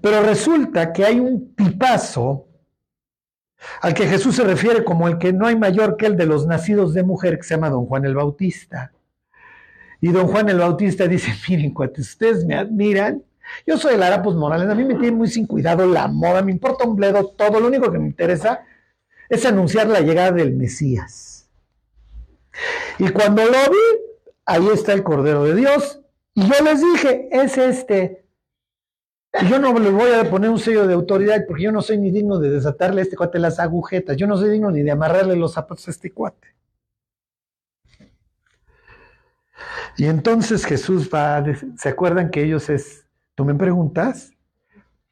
pero 0.00 0.22
resulta 0.22 0.92
que 0.92 1.04
hay 1.04 1.20
un 1.20 1.54
tipazo 1.54 2.46
al 3.80 3.94
que 3.94 4.06
Jesús 4.06 4.36
se 4.36 4.44
refiere 4.44 4.84
como 4.84 5.08
el 5.08 5.18
que 5.18 5.32
no 5.32 5.46
hay 5.46 5.56
mayor 5.56 5.96
que 5.96 6.06
el 6.06 6.16
de 6.16 6.26
los 6.26 6.46
nacidos 6.46 6.94
de 6.94 7.02
mujer, 7.02 7.38
que 7.38 7.44
se 7.44 7.54
llama 7.54 7.70
don 7.70 7.86
Juan 7.86 8.04
el 8.04 8.14
Bautista. 8.14 8.92
Y 10.00 10.08
don 10.08 10.28
Juan 10.28 10.48
el 10.48 10.58
Bautista 10.58 11.06
dice, 11.06 11.32
miren, 11.48 11.72
cuates, 11.72 12.10
ustedes 12.10 12.44
me 12.44 12.54
admiran, 12.54 13.22
yo 13.66 13.78
soy 13.78 13.94
el 13.94 14.02
Arapos 14.02 14.36
Morales, 14.36 14.68
a 14.68 14.74
mí 14.74 14.84
me 14.84 14.94
tiene 14.94 15.12
muy 15.12 15.28
sin 15.28 15.46
cuidado 15.46 15.86
la 15.86 16.08
moda, 16.08 16.42
me 16.42 16.52
importa 16.52 16.84
un 16.84 16.96
bledo 16.96 17.28
todo, 17.28 17.60
lo 17.60 17.68
único 17.68 17.90
que 17.90 17.98
me 17.98 18.06
interesa 18.06 18.60
es 19.28 19.46
anunciar 19.46 19.88
la 19.88 20.00
llegada 20.00 20.32
del 20.32 20.54
Mesías. 20.54 21.48
Y 22.98 23.08
cuando 23.10 23.44
lo 23.44 23.50
vi, 23.50 24.00
ahí 24.44 24.68
está 24.72 24.92
el 24.92 25.02
Cordero 25.02 25.44
de 25.44 25.54
Dios, 25.54 26.00
y 26.34 26.42
yo 26.42 26.64
les 26.64 26.80
dije, 26.80 27.28
es 27.30 27.56
este, 27.56 28.25
y 29.42 29.48
yo 29.48 29.58
no 29.58 29.78
le 29.78 29.90
voy 29.90 30.12
a 30.12 30.28
poner 30.30 30.50
un 30.50 30.58
sello 30.58 30.86
de 30.86 30.94
autoridad 30.94 31.44
porque 31.46 31.64
yo 31.64 31.72
no 31.72 31.82
soy 31.82 31.98
ni 31.98 32.10
digno 32.10 32.38
de 32.38 32.50
desatarle 32.50 33.00
a 33.00 33.04
este 33.04 33.16
cuate 33.16 33.38
las 33.38 33.58
agujetas. 33.58 34.16
Yo 34.16 34.26
no 34.26 34.36
soy 34.36 34.50
digno 34.50 34.70
ni 34.70 34.82
de 34.82 34.90
amarrarle 34.90 35.36
los 35.36 35.52
zapatos 35.52 35.88
a 35.88 35.90
este 35.90 36.12
cuate. 36.12 36.54
Y 39.96 40.06
entonces 40.06 40.64
Jesús 40.64 41.10
va, 41.12 41.38
a 41.38 41.44
¿se 41.76 41.88
acuerdan 41.88 42.30
que 42.30 42.44
ellos 42.44 42.68
es, 42.68 43.06
tú 43.34 43.44
me 43.44 43.54
preguntas? 43.54 44.32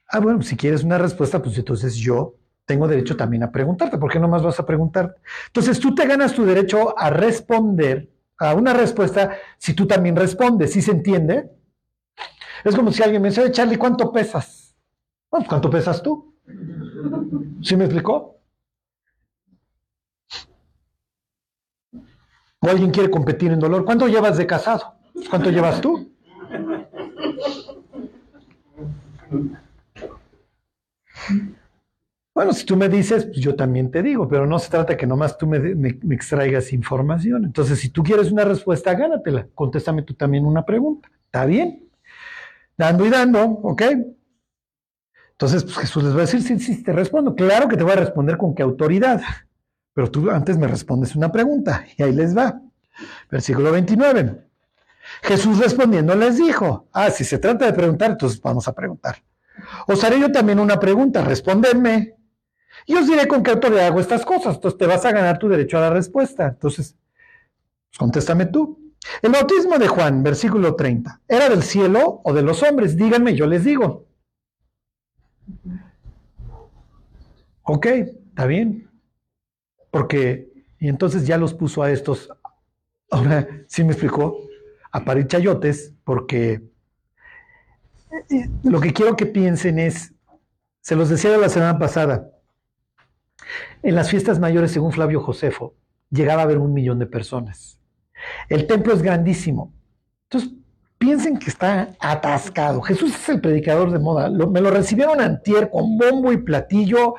Ah, 0.08 0.20
bueno, 0.20 0.42
si 0.42 0.56
quieres 0.56 0.84
una 0.84 0.98
respuesta, 0.98 1.42
pues 1.42 1.56
entonces 1.56 1.94
yo 1.94 2.34
tengo 2.66 2.86
derecho 2.86 3.16
también 3.16 3.42
a 3.42 3.50
preguntarte. 3.50 3.98
¿Por 3.98 4.10
qué 4.10 4.18
no 4.18 4.28
más 4.28 4.42
vas 4.42 4.60
a 4.60 4.66
preguntar? 4.66 5.16
Entonces 5.46 5.78
tú 5.78 5.94
te 5.94 6.06
ganas 6.06 6.34
tu 6.34 6.44
derecho 6.44 6.98
a 6.98 7.10
responder 7.10 8.10
a 8.38 8.54
una 8.54 8.74
respuesta 8.74 9.36
si 9.58 9.74
tú 9.74 9.86
también 9.86 10.16
respondes. 10.16 10.72
¿Sí 10.72 10.82
se 10.82 10.90
entiende? 10.90 11.50
Es 12.64 12.74
como 12.74 12.90
si 12.92 13.02
alguien 13.02 13.22
me 13.22 13.28
dice, 13.28 13.50
Charlie, 13.52 13.76
¿cuánto 13.76 14.10
pesas? 14.10 14.74
Pues, 15.28 15.46
¿cuánto 15.48 15.70
pesas 15.70 16.02
tú? 16.02 16.34
¿Sí 17.62 17.76
me 17.76 17.84
explicó? 17.84 18.40
¿O 22.60 22.68
alguien 22.68 22.90
quiere 22.90 23.10
competir 23.10 23.52
en 23.52 23.60
dolor? 23.60 23.84
¿Cuánto 23.84 24.08
llevas 24.08 24.36
de 24.38 24.46
casado? 24.46 24.94
¿Cuánto 25.30 25.50
llevas 25.50 25.80
tú? 25.80 26.10
Bueno, 32.34 32.52
si 32.52 32.66
tú 32.66 32.76
me 32.76 32.88
dices, 32.88 33.26
pues 33.26 33.38
yo 33.38 33.54
también 33.54 33.90
te 33.92 34.02
digo, 34.02 34.26
pero 34.28 34.44
no 34.46 34.58
se 34.58 34.68
trata 34.70 34.96
que 34.96 35.06
nomás 35.06 35.38
tú 35.38 35.46
me, 35.46 35.58
me- 35.60 35.98
me 36.02 36.14
extraigas 36.16 36.72
información. 36.72 37.44
Entonces, 37.44 37.78
si 37.78 37.90
tú 37.90 38.02
quieres 38.02 38.32
una 38.32 38.44
respuesta, 38.44 38.92
gánatela. 38.94 39.46
Contéstame 39.54 40.02
tú 40.02 40.14
también 40.14 40.44
una 40.44 40.64
pregunta. 40.66 41.08
¿Está 41.26 41.46
bien? 41.46 41.83
Dando 42.76 43.06
y 43.06 43.10
dando, 43.10 43.44
¿ok? 43.44 43.82
Entonces, 45.32 45.64
pues 45.64 45.76
Jesús 45.78 46.04
les 46.04 46.12
va 46.12 46.18
a 46.18 46.20
decir, 46.22 46.42
sí, 46.42 46.58
sí, 46.58 46.82
te 46.82 46.92
respondo. 46.92 47.34
Claro 47.34 47.68
que 47.68 47.76
te 47.76 47.82
voy 47.82 47.92
a 47.92 47.96
responder 47.96 48.36
con 48.36 48.54
qué 48.54 48.62
autoridad. 48.62 49.20
Pero 49.92 50.10
tú 50.10 50.30
antes 50.30 50.56
me 50.58 50.68
respondes 50.68 51.14
una 51.16 51.30
pregunta. 51.32 51.84
Y 51.96 52.02
ahí 52.02 52.12
les 52.12 52.36
va. 52.36 52.60
Versículo 53.30 53.72
29. 53.72 54.44
Jesús 55.22 55.58
respondiendo 55.58 56.14
les 56.14 56.38
dijo, 56.38 56.88
ah, 56.92 57.10
si 57.10 57.24
se 57.24 57.38
trata 57.38 57.66
de 57.66 57.72
preguntar, 57.72 58.12
entonces 58.12 58.40
vamos 58.40 58.66
a 58.68 58.72
preguntar. 58.72 59.22
Os 59.86 60.02
haré 60.02 60.20
yo 60.20 60.30
también 60.32 60.58
una 60.58 60.78
pregunta, 60.78 61.22
respondedme. 61.22 62.16
Y 62.86 62.94
os 62.94 63.06
diré 63.06 63.26
con 63.26 63.42
qué 63.42 63.50
autoridad 63.52 63.86
hago 63.86 64.00
estas 64.00 64.24
cosas. 64.24 64.56
Entonces 64.56 64.78
te 64.78 64.86
vas 64.86 65.04
a 65.04 65.12
ganar 65.12 65.38
tu 65.38 65.48
derecho 65.48 65.78
a 65.78 65.82
la 65.82 65.90
respuesta. 65.90 66.48
Entonces, 66.48 66.96
contéstame 67.96 68.46
tú. 68.46 68.83
El 69.22 69.32
bautismo 69.32 69.78
de 69.78 69.88
Juan, 69.88 70.22
versículo 70.22 70.74
30, 70.74 71.20
¿era 71.28 71.48
del 71.48 71.62
cielo 71.62 72.20
o 72.24 72.32
de 72.32 72.42
los 72.42 72.62
hombres? 72.62 72.96
Díganme, 72.96 73.34
yo 73.34 73.46
les 73.46 73.64
digo. 73.64 74.06
Ok, 77.62 77.86
está 77.86 78.46
bien. 78.46 78.90
Porque, 79.90 80.52
y 80.78 80.88
entonces 80.88 81.26
ya 81.26 81.38
los 81.38 81.54
puso 81.54 81.82
a 81.82 81.90
estos, 81.90 82.28
ahora 83.10 83.46
sí 83.68 83.84
me 83.84 83.92
explicó, 83.92 84.38
a 84.90 85.04
parir 85.04 85.26
chayotes, 85.26 85.94
porque 86.04 86.62
lo 88.62 88.80
que 88.80 88.92
quiero 88.92 89.16
que 89.16 89.26
piensen 89.26 89.78
es, 89.78 90.12
se 90.80 90.96
los 90.96 91.08
decía 91.08 91.36
la 91.36 91.48
semana 91.48 91.78
pasada, 91.78 92.30
en 93.82 93.94
las 93.94 94.10
fiestas 94.10 94.40
mayores, 94.40 94.72
según 94.72 94.92
Flavio 94.92 95.20
Josefo, 95.20 95.74
llegaba 96.10 96.42
a 96.42 96.44
haber 96.44 96.58
un 96.58 96.72
millón 96.72 96.98
de 96.98 97.06
personas. 97.06 97.78
El 98.48 98.66
templo 98.66 98.92
es 98.92 99.02
grandísimo. 99.02 99.72
Entonces, 100.30 100.50
piensen 100.98 101.38
que 101.38 101.50
está 101.50 101.88
atascado. 102.00 102.80
Jesús 102.82 103.14
es 103.14 103.28
el 103.28 103.40
predicador 103.40 103.90
de 103.90 103.98
moda. 103.98 104.28
Lo- 104.28 104.48
me 104.48 104.60
lo 104.60 104.70
recibieron 104.70 105.20
antier 105.20 105.70
con 105.70 105.98
bombo 105.98 106.32
y 106.32 106.38
platillo, 106.38 107.14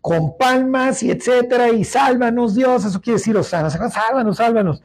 con 0.00 0.38
palmas 0.38 1.02
y 1.02 1.10
etcétera, 1.10 1.70
y 1.70 1.84
sálvanos 1.84 2.54
Dios, 2.54 2.84
eso 2.84 3.00
quiere 3.00 3.18
decir 3.18 3.36
Osana, 3.36 3.68
sálvanos, 3.68 4.36
sálvanos. 4.36 4.82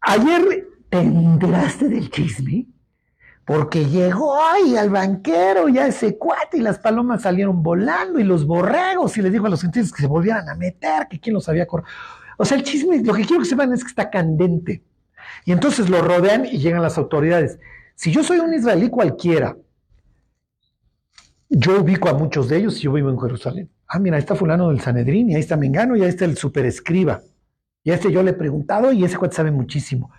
Ayer 0.00 0.66
te 0.90 0.98
enteraste 0.98 1.88
del 1.88 2.10
chisme, 2.10 2.66
porque 3.44 3.84
llegó 3.84 4.36
ay, 4.42 4.76
al 4.76 4.90
banquero, 4.90 5.68
ya 5.68 5.86
ese 5.86 6.16
cuate, 6.18 6.58
y 6.58 6.60
las 6.60 6.78
palomas 6.78 7.22
salieron 7.22 7.62
volando, 7.62 8.18
y 8.18 8.24
los 8.24 8.46
borregos, 8.46 9.16
y 9.16 9.22
les 9.22 9.32
dijo 9.32 9.46
a 9.46 9.50
los 9.50 9.60
gentiles 9.62 9.92
que 9.92 10.02
se 10.02 10.08
volvieran 10.08 10.48
a 10.48 10.54
meter, 10.54 11.06
que 11.08 11.20
quién 11.20 11.34
los 11.34 11.48
había 11.48 11.66
corrido. 11.66 11.88
O 12.38 12.44
sea, 12.44 12.56
el 12.56 12.64
chisme, 12.64 13.02
lo 13.02 13.14
que 13.14 13.24
quiero 13.24 13.42
que 13.42 13.48
sepan 13.48 13.72
es 13.72 13.82
que 13.82 13.88
está 13.88 14.10
candente. 14.10 14.82
Y 15.44 15.52
entonces 15.52 15.88
lo 15.88 16.00
rodean 16.02 16.46
y 16.46 16.58
llegan 16.58 16.82
las 16.82 16.98
autoridades. 16.98 17.58
Si 17.94 18.10
yo 18.10 18.22
soy 18.22 18.38
un 18.38 18.52
israelí 18.54 18.88
cualquiera, 18.88 19.56
yo 21.48 21.80
ubico 21.80 22.08
a 22.08 22.14
muchos 22.14 22.48
de 22.48 22.58
ellos 22.58 22.78
y 22.78 22.82
yo 22.82 22.92
vivo 22.92 23.10
en 23.10 23.20
Jerusalén. 23.20 23.70
Ah, 23.86 23.98
mira, 23.98 24.16
ahí 24.16 24.20
está 24.20 24.34
fulano 24.34 24.70
del 24.70 24.80
Sanedrín, 24.80 25.30
y 25.30 25.34
ahí 25.34 25.40
está 25.40 25.56
Mengano, 25.56 25.96
y 25.96 26.02
ahí 26.02 26.08
está 26.08 26.24
el 26.24 26.36
superescriba. 26.36 27.22
Y 27.84 27.90
a 27.90 27.94
este 27.94 28.10
yo 28.10 28.22
le 28.22 28.30
he 28.30 28.34
preguntado 28.34 28.92
y 28.92 29.04
ese 29.04 29.16
cuate 29.18 29.36
sabe 29.36 29.50
muchísimo. 29.50 30.10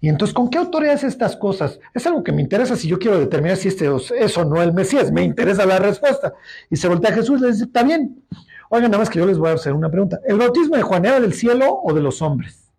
Y 0.00 0.08
entonces, 0.08 0.34
¿con 0.34 0.50
qué 0.50 0.58
autoridad 0.58 0.94
hace 0.94 1.06
estas 1.06 1.36
cosas? 1.36 1.80
Es 1.94 2.06
algo 2.06 2.22
que 2.22 2.32
me 2.32 2.42
interesa 2.42 2.76
si 2.76 2.86
yo 2.88 2.98
quiero 2.98 3.18
determinar 3.18 3.56
si 3.56 3.68
este 3.68 3.88
es 4.18 4.36
o 4.36 4.44
no 4.44 4.62
el 4.62 4.74
Mesías. 4.74 5.10
Me 5.10 5.22
interesa 5.22 5.64
la 5.64 5.78
respuesta. 5.78 6.34
Y 6.68 6.76
se 6.76 6.88
voltea 6.88 7.12
a 7.12 7.14
Jesús 7.14 7.40
y 7.40 7.44
le 7.44 7.52
dice, 7.52 7.64
está 7.64 7.82
bien. 7.82 8.22
Oigan, 8.70 8.90
nada 8.90 9.02
más 9.02 9.10
que 9.10 9.18
yo 9.18 9.26
les 9.26 9.38
voy 9.38 9.50
a 9.50 9.54
hacer 9.54 9.72
una 9.72 9.90
pregunta. 9.90 10.20
¿El 10.26 10.38
bautismo 10.38 10.76
de 10.76 10.82
Juan 10.82 11.04
era 11.04 11.20
del 11.20 11.32
cielo 11.32 11.80
o 11.82 11.92
de 11.92 12.00
los 12.00 12.22
hombres? 12.22 12.72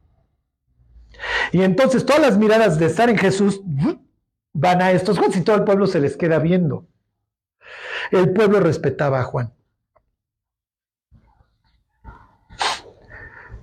Y 1.51 1.61
entonces 1.61 2.05
todas 2.05 2.21
las 2.21 2.37
miradas 2.37 2.77
de 2.77 2.85
estar 2.85 3.09
en 3.09 3.17
Jesús 3.17 3.61
van 4.53 4.81
a 4.81 4.91
estos 4.91 5.17
cuates 5.17 5.37
y 5.37 5.41
todo 5.41 5.55
el 5.55 5.63
pueblo 5.63 5.87
se 5.87 5.99
les 5.99 6.17
queda 6.17 6.39
viendo. 6.39 6.87
El 8.11 8.33
pueblo 8.33 8.59
respetaba 8.59 9.19
a 9.19 9.23
Juan. 9.23 9.53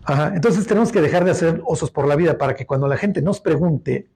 Ajá, 0.07 0.33
entonces 0.35 0.67
tenemos 0.67 0.93
que 0.93 1.01
dejar 1.01 1.25
de 1.25 1.31
hacer 1.31 1.63
osos 1.65 1.91
por 1.91 2.07
la 2.07 2.17
vida 2.17 2.37
para 2.37 2.55
que 2.55 2.67
cuando 2.67 2.87
la 2.89 2.99
gente 2.99 3.23
nos 3.23 3.41
pregunte, 3.41 4.11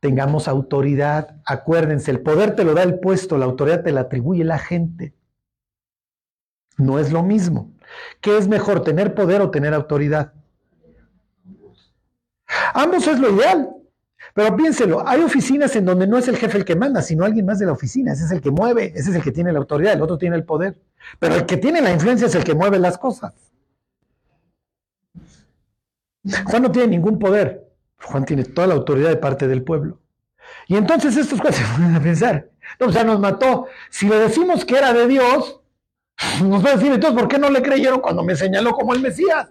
tengamos 0.00 0.48
autoridad. 0.48 1.36
Acuérdense, 1.44 2.10
el 2.10 2.20
poder 2.20 2.56
te 2.56 2.64
lo 2.64 2.74
da 2.74 2.82
el 2.82 2.98
puesto, 2.98 3.38
la 3.38 3.44
autoridad 3.44 3.84
te 3.84 3.92
la 3.92 4.02
atribuye 4.02 4.42
la 4.42 4.58
gente. 4.58 5.14
No 6.76 6.98
es 6.98 7.12
lo 7.12 7.22
mismo. 7.22 7.72
¿Qué 8.20 8.36
es 8.36 8.48
mejor, 8.48 8.82
tener 8.82 9.14
poder 9.14 9.40
o 9.40 9.50
tener 9.50 9.72
autoridad? 9.74 10.32
Ambos 12.74 13.06
es 13.06 13.18
lo 13.18 13.30
ideal. 13.30 13.70
Pero 14.34 14.54
piénselo, 14.54 15.06
hay 15.08 15.22
oficinas 15.22 15.74
en 15.76 15.86
donde 15.86 16.06
no 16.06 16.18
es 16.18 16.28
el 16.28 16.36
jefe 16.36 16.58
el 16.58 16.64
que 16.64 16.76
manda, 16.76 17.00
sino 17.00 17.24
alguien 17.24 17.46
más 17.46 17.58
de 17.58 17.66
la 17.66 17.72
oficina. 17.72 18.12
Ese 18.12 18.24
es 18.24 18.30
el 18.32 18.40
que 18.40 18.50
mueve, 18.50 18.92
ese 18.94 19.10
es 19.10 19.16
el 19.16 19.22
que 19.22 19.32
tiene 19.32 19.52
la 19.52 19.58
autoridad, 19.58 19.94
el 19.94 20.02
otro 20.02 20.18
tiene 20.18 20.36
el 20.36 20.44
poder. 20.44 20.76
Pero 21.18 21.36
el 21.36 21.46
que 21.46 21.56
tiene 21.56 21.80
la 21.80 21.92
influencia 21.92 22.26
es 22.26 22.34
el 22.34 22.44
que 22.44 22.54
mueve 22.54 22.78
las 22.78 22.98
cosas. 22.98 23.32
Juan 26.44 26.62
no 26.62 26.70
tiene 26.70 26.88
ningún 26.88 27.18
poder. 27.18 27.66
Juan 28.02 28.24
tiene 28.24 28.44
toda 28.44 28.66
la 28.66 28.74
autoridad 28.74 29.08
de 29.08 29.16
parte 29.16 29.48
del 29.48 29.62
pueblo. 29.62 30.00
Y 30.68 30.76
entonces 30.76 31.16
estos 31.16 31.40
cuates 31.40 31.60
se 31.60 31.74
ponen 31.74 31.94
a 31.94 32.02
pensar, 32.02 32.50
no, 32.78 32.86
o 32.86 32.92
sea, 32.92 33.04
nos 33.04 33.20
mató. 33.20 33.66
Si 33.90 34.08
le 34.08 34.18
decimos 34.18 34.64
que 34.64 34.76
era 34.76 34.92
de 34.92 35.06
Dios, 35.06 35.60
nos 36.42 36.64
va 36.64 36.70
a 36.70 36.76
decir, 36.76 36.92
entonces, 36.92 37.18
¿por 37.18 37.28
qué 37.28 37.38
no 37.38 37.50
le 37.50 37.62
creyeron 37.62 38.00
cuando 38.00 38.22
me 38.22 38.36
señaló 38.36 38.72
como 38.72 38.94
el 38.94 39.00
Mesías? 39.00 39.48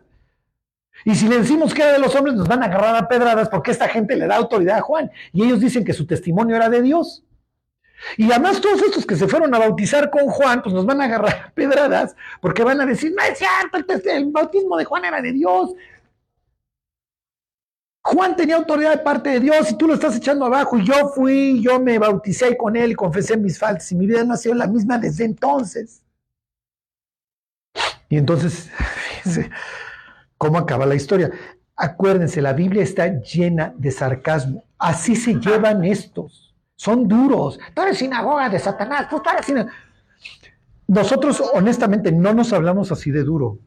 Y 1.04 1.14
si 1.14 1.28
le 1.28 1.40
decimos 1.40 1.74
que 1.74 1.84
era 1.84 1.94
de 1.94 2.00
los 2.00 2.16
hombres, 2.16 2.36
nos 2.36 2.48
van 2.48 2.64
a 2.64 2.66
agarrar 2.66 2.96
a 2.96 3.08
pedradas 3.08 3.50
porque 3.50 3.72
esta 3.72 3.88
gente 3.88 4.16
le 4.16 4.28
da 4.28 4.38
autoridad 4.38 4.78
a 4.78 4.82
Juan. 4.82 5.12
Y 5.34 5.44
ellos 5.44 5.60
dicen 5.60 5.84
que 5.84 5.94
su 5.94 6.08
testimonio 6.08 6.56
era 6.56 6.70
de 6.70 6.82
Dios. 6.82 7.24
Y 8.18 8.32
además 8.32 8.62
todos 8.62 8.82
estos 8.82 9.06
que 9.06 9.16
se 9.16 9.28
fueron 9.28 9.54
a 9.54 9.60
bautizar 9.60 10.10
con 10.10 10.28
Juan, 10.28 10.62
pues 10.62 10.74
nos 10.74 10.86
van 10.86 11.02
a 11.02 11.06
agarrar 11.06 11.46
a 11.48 11.52
pedradas 11.52 12.16
porque 12.42 12.64
van 12.64 12.82
a 12.82 12.86
decir, 12.86 13.14
no 13.16 13.24
es 13.24 13.38
cierto, 13.38 13.78
el, 14.10 14.32
bautismo 14.32 14.78
de 14.78 14.86
Juan 14.86 15.06
era 15.06 15.22
de 15.22 15.32
Dios. 15.32 15.74
Juan 18.02 18.36
tenía 18.36 18.56
autoridad 18.56 18.92
de 18.92 18.98
parte 19.00 19.32
de 19.32 19.40
Dios 19.40 19.72
y 19.72 19.78
tú 19.78 19.88
lo 19.88 19.96
estás 19.96 20.16
echando 20.16 20.46
abajo. 20.46 20.78
Y 20.78 20.86
yo 20.86 21.10
fui, 21.10 21.62
yo 21.62 21.80
me 21.80 21.98
bauticé 21.98 22.56
con 22.56 22.76
él 22.76 22.92
y 22.92 22.96
confesé 22.96 23.38
mis 23.38 23.58
faltas 23.58 23.92
y 23.92 23.96
mi 23.96 24.06
vida 24.06 24.24
no 24.24 24.34
ha 24.34 24.38
sido 24.38 24.56
la 24.56 24.68
misma 24.68 24.98
desde 24.98 25.26
entonces. 25.26 26.02
Y 28.10 28.18
entonces, 28.18 28.70
cómo 30.38 30.58
acaba 30.58 30.86
la 30.86 30.96
historia. 30.96 31.32
Acuérdense, 31.76 32.42
la 32.42 32.54
Biblia 32.54 32.84
está 32.84 33.08
llena 33.22 33.74
de 33.78 33.92
sarcasmo. 33.92 34.64
Así 34.78 35.16
se 35.16 35.34
llevan 35.40 35.84
estos. 35.84 36.56
Son 36.76 37.08
duros. 37.08 37.60
Tú 37.74 37.82
eres 37.82 37.98
sinagoga 37.98 38.50
de 38.50 38.60
Satanás. 38.60 39.08
Tú 39.10 39.22
eres 39.32 39.46
sina- 39.46 39.68
Nosotros, 40.88 41.42
honestamente, 41.54 42.12
no 42.12 42.34
nos 42.34 42.54
hablamos 42.54 42.92
así 42.92 43.12
de 43.12 43.24
duro. 43.24 43.60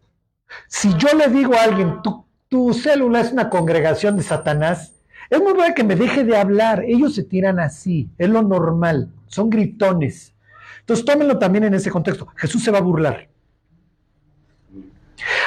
Si 0.69 0.95
yo 0.97 1.09
le 1.17 1.29
digo 1.29 1.55
a 1.55 1.63
alguien, 1.65 2.01
tu, 2.03 2.25
tu 2.49 2.73
célula 2.73 3.21
es 3.21 3.33
una 3.33 3.51
congregación 3.51 4.17
de 4.17 4.23
Satanás, 4.23 4.95
es 5.29 5.41
muy 5.43 5.53
bueno 5.53 5.75
que 5.75 5.85
me 5.85 5.97
deje 5.97 6.25
de 6.25 6.37
hablar. 6.37 6.85
Ellos 6.87 7.15
se 7.15 7.25
tiran 7.25 7.59
así. 7.61 8.09
Es 8.17 8.31
lo 8.31 8.43
normal. 8.43 9.11
Son 9.27 9.51
gritones. 9.51 10.35
Entonces, 10.81 11.05
tómenlo 11.05 11.39
también 11.39 11.65
en 11.65 11.75
ese 11.75 11.91
contexto. 11.91 12.29
Jesús 12.37 12.63
se 12.65 12.71
va 12.71 12.79
a 12.79 12.83
burlar. 12.83 13.29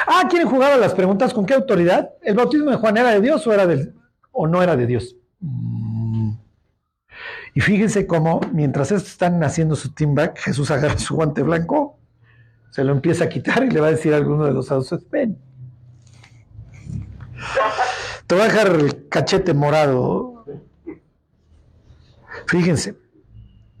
Ah, 0.06 0.26
¿quieren 0.28 0.48
jugar 0.48 0.72
a 0.72 0.76
las 0.76 0.94
preguntas? 0.94 1.32
¿Con 1.32 1.46
qué 1.46 1.54
autoridad? 1.54 2.10
¿El 2.22 2.34
bautismo 2.34 2.70
de 2.70 2.76
Juan 2.76 2.96
era 2.96 3.10
de 3.10 3.20
Dios 3.20 3.46
o, 3.46 3.52
era 3.52 3.66
del, 3.66 3.94
o 4.30 4.46
no 4.46 4.62
era 4.62 4.76
de 4.76 4.86
Dios? 4.86 5.16
Mm. 5.40 6.32
Y 7.54 7.60
fíjense 7.60 8.06
cómo, 8.06 8.40
mientras 8.52 8.90
estos 8.92 9.12
están 9.12 9.42
haciendo 9.44 9.76
su 9.76 9.92
team 9.92 10.14
back, 10.14 10.38
Jesús 10.38 10.70
agarra 10.70 10.98
su 10.98 11.14
guante 11.14 11.42
blanco, 11.42 11.98
se 12.70 12.82
lo 12.82 12.92
empieza 12.92 13.24
a 13.24 13.28
quitar 13.28 13.64
y 13.64 13.70
le 13.70 13.80
va 13.80 13.88
a 13.88 13.90
decir 13.90 14.14
a 14.14 14.16
alguno 14.16 14.46
de 14.46 14.52
los 14.52 14.66
saduceos, 14.66 15.08
ven, 15.10 15.36
te 18.26 18.34
voy 18.34 18.44
a 18.44 18.48
dejar 18.48 18.68
el 18.68 19.08
cachete 19.08 19.52
morado. 19.52 20.46
Fíjense, 22.46 22.96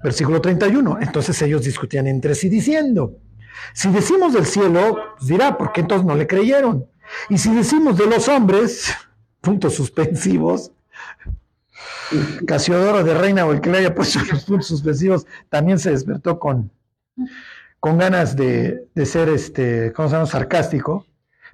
versículo 0.02 0.40
31. 0.40 0.98
Entonces 1.00 1.40
ellos 1.40 1.64
discutían 1.64 2.06
entre 2.06 2.34
sí 2.34 2.50
diciendo, 2.50 3.16
si 3.72 3.90
decimos 3.90 4.32
del 4.32 4.46
cielo, 4.46 4.98
pues 5.16 5.28
dirá, 5.28 5.56
¿por 5.56 5.72
qué 5.72 5.82
entonces 5.82 6.06
no 6.06 6.14
le 6.14 6.26
creyeron? 6.26 6.86
Y 7.28 7.38
si 7.38 7.54
decimos 7.54 7.96
de 7.98 8.06
los 8.06 8.28
hombres, 8.28 8.92
puntos 9.40 9.74
suspensivos, 9.74 10.72
Casiodoro 12.46 13.02
de 13.02 13.14
Reina 13.14 13.46
o 13.46 13.52
el 13.52 13.60
que 13.60 13.70
le 13.70 13.78
haya 13.78 13.94
puesto 13.94 14.20
los 14.30 14.44
puntos 14.44 14.66
suspensivos 14.66 15.26
también 15.48 15.78
se 15.78 15.90
despertó 15.90 16.38
con, 16.38 16.70
con 17.80 17.98
ganas 17.98 18.36
de, 18.36 18.88
de 18.94 19.06
ser, 19.06 19.28
este, 19.28 19.92
¿cómo 19.92 20.08
se 20.08 20.14
llama?, 20.14 20.26
sarcástico, 20.26 21.06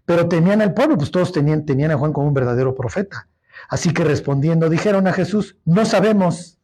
pero 0.05 0.29
tenían 0.29 0.63
al 0.63 0.75
pueblo, 0.75 0.97
pues 0.97 1.11
todos 1.11 1.33
tenían, 1.33 1.65
tenían 1.65 1.91
a 1.91 1.99
Juan 1.99 2.13
como 2.13 2.29
un 2.29 2.35
verdadero 2.35 2.75
profeta. 2.75 3.29
Así 3.69 3.93
que 3.93 4.05
respondiendo, 4.05 4.71
dijeron 4.71 5.07
a 5.07 5.13
Jesús, 5.13 5.57
no 5.65 5.85
sabemos. 5.85 6.59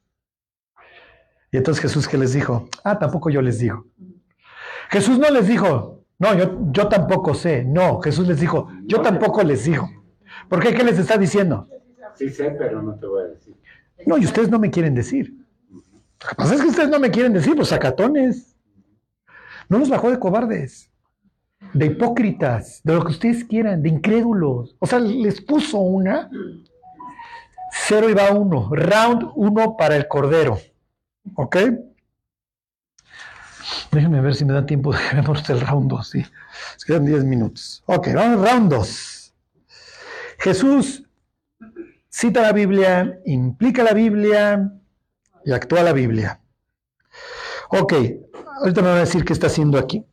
Y 1.50 1.58
entonces 1.58 1.82
Jesús 1.82 2.08
que 2.08 2.16
les 2.16 2.32
dijo, 2.32 2.68
ah, 2.82 2.98
tampoco 2.98 3.30
yo 3.30 3.42
les 3.42 3.58
digo. 3.58 3.86
Jesús 4.90 5.18
no 5.18 5.30
les 5.30 5.48
dijo, 5.48 6.04
no, 6.18 6.34
yo, 6.34 6.58
yo 6.70 6.88
tampoco 6.88 7.34
sé. 7.34 7.64
No, 7.64 8.00
Jesús 8.00 8.26
les 8.26 8.40
dijo, 8.40 8.68
yo 8.84 9.00
tampoco 9.00 9.42
les 9.42 9.64
digo. 9.64 9.90
¿Por 10.48 10.62
qué? 10.62 10.74
¿Qué 10.74 10.84
les 10.84 10.98
está 10.98 11.16
diciendo? 11.16 11.68
Sí 12.14 12.30
sé, 12.30 12.50
pero 12.58 12.82
no 12.82 12.94
te 12.94 13.06
voy 13.06 13.22
a 13.22 13.26
decir. 13.26 13.56
No, 14.06 14.18
y 14.18 14.24
ustedes 14.24 14.50
no 14.50 14.58
me 14.58 14.70
quieren 14.70 14.94
decir. 14.94 15.34
Lo 15.70 16.28
que 16.28 16.34
pasa 16.36 16.54
es 16.54 16.62
que 16.62 16.68
ustedes 16.68 16.88
no 16.88 17.00
me 17.00 17.10
quieren 17.10 17.32
decir, 17.32 17.56
los 17.56 17.68
sacatones. 17.68 18.56
No 19.68 19.78
los 19.78 19.88
bajó 19.88 20.10
de 20.10 20.18
cobardes, 20.18 20.90
de 21.72 21.86
hipócritas, 21.86 22.80
de 22.84 22.94
lo 22.94 23.04
que 23.04 23.12
ustedes 23.12 23.44
quieran, 23.44 23.82
de 23.82 23.88
incrédulos. 23.88 24.76
O 24.78 24.86
sea, 24.86 24.98
les 25.00 25.40
puso 25.40 25.78
una. 25.78 26.30
Cero 27.72 28.08
y 28.08 28.14
va 28.14 28.30
uno. 28.32 28.70
Round 28.72 29.32
uno 29.34 29.76
para 29.76 29.96
el 29.96 30.06
cordero. 30.06 30.58
¿Ok? 31.34 31.56
Déjenme 33.90 34.20
ver 34.20 34.34
si 34.34 34.44
me 34.44 34.52
da 34.52 34.66
tiempo 34.66 34.92
de 34.92 34.98
ver 34.98 35.24
el 35.48 35.60
round 35.60 35.90
2. 35.90 36.08
Sí. 36.08 36.24
Es 36.76 36.84
quedan 36.84 37.04
10 37.04 37.24
minutos. 37.24 37.82
Ok, 37.86 38.08
vamos, 38.14 38.48
round 38.48 38.70
2. 38.72 39.34
Jesús 40.38 41.04
cita 42.08 42.42
la 42.42 42.52
Biblia, 42.52 43.18
implica 43.26 43.82
la 43.82 43.92
Biblia 43.92 44.72
y 45.44 45.52
actúa 45.52 45.82
la 45.82 45.92
Biblia. 45.92 46.40
Ok, 47.70 47.92
ahorita 48.60 48.82
me 48.82 48.88
van 48.88 48.98
a 48.98 49.00
decir 49.00 49.24
qué 49.24 49.32
está 49.32 49.48
haciendo 49.48 49.78
aquí. 49.78 50.04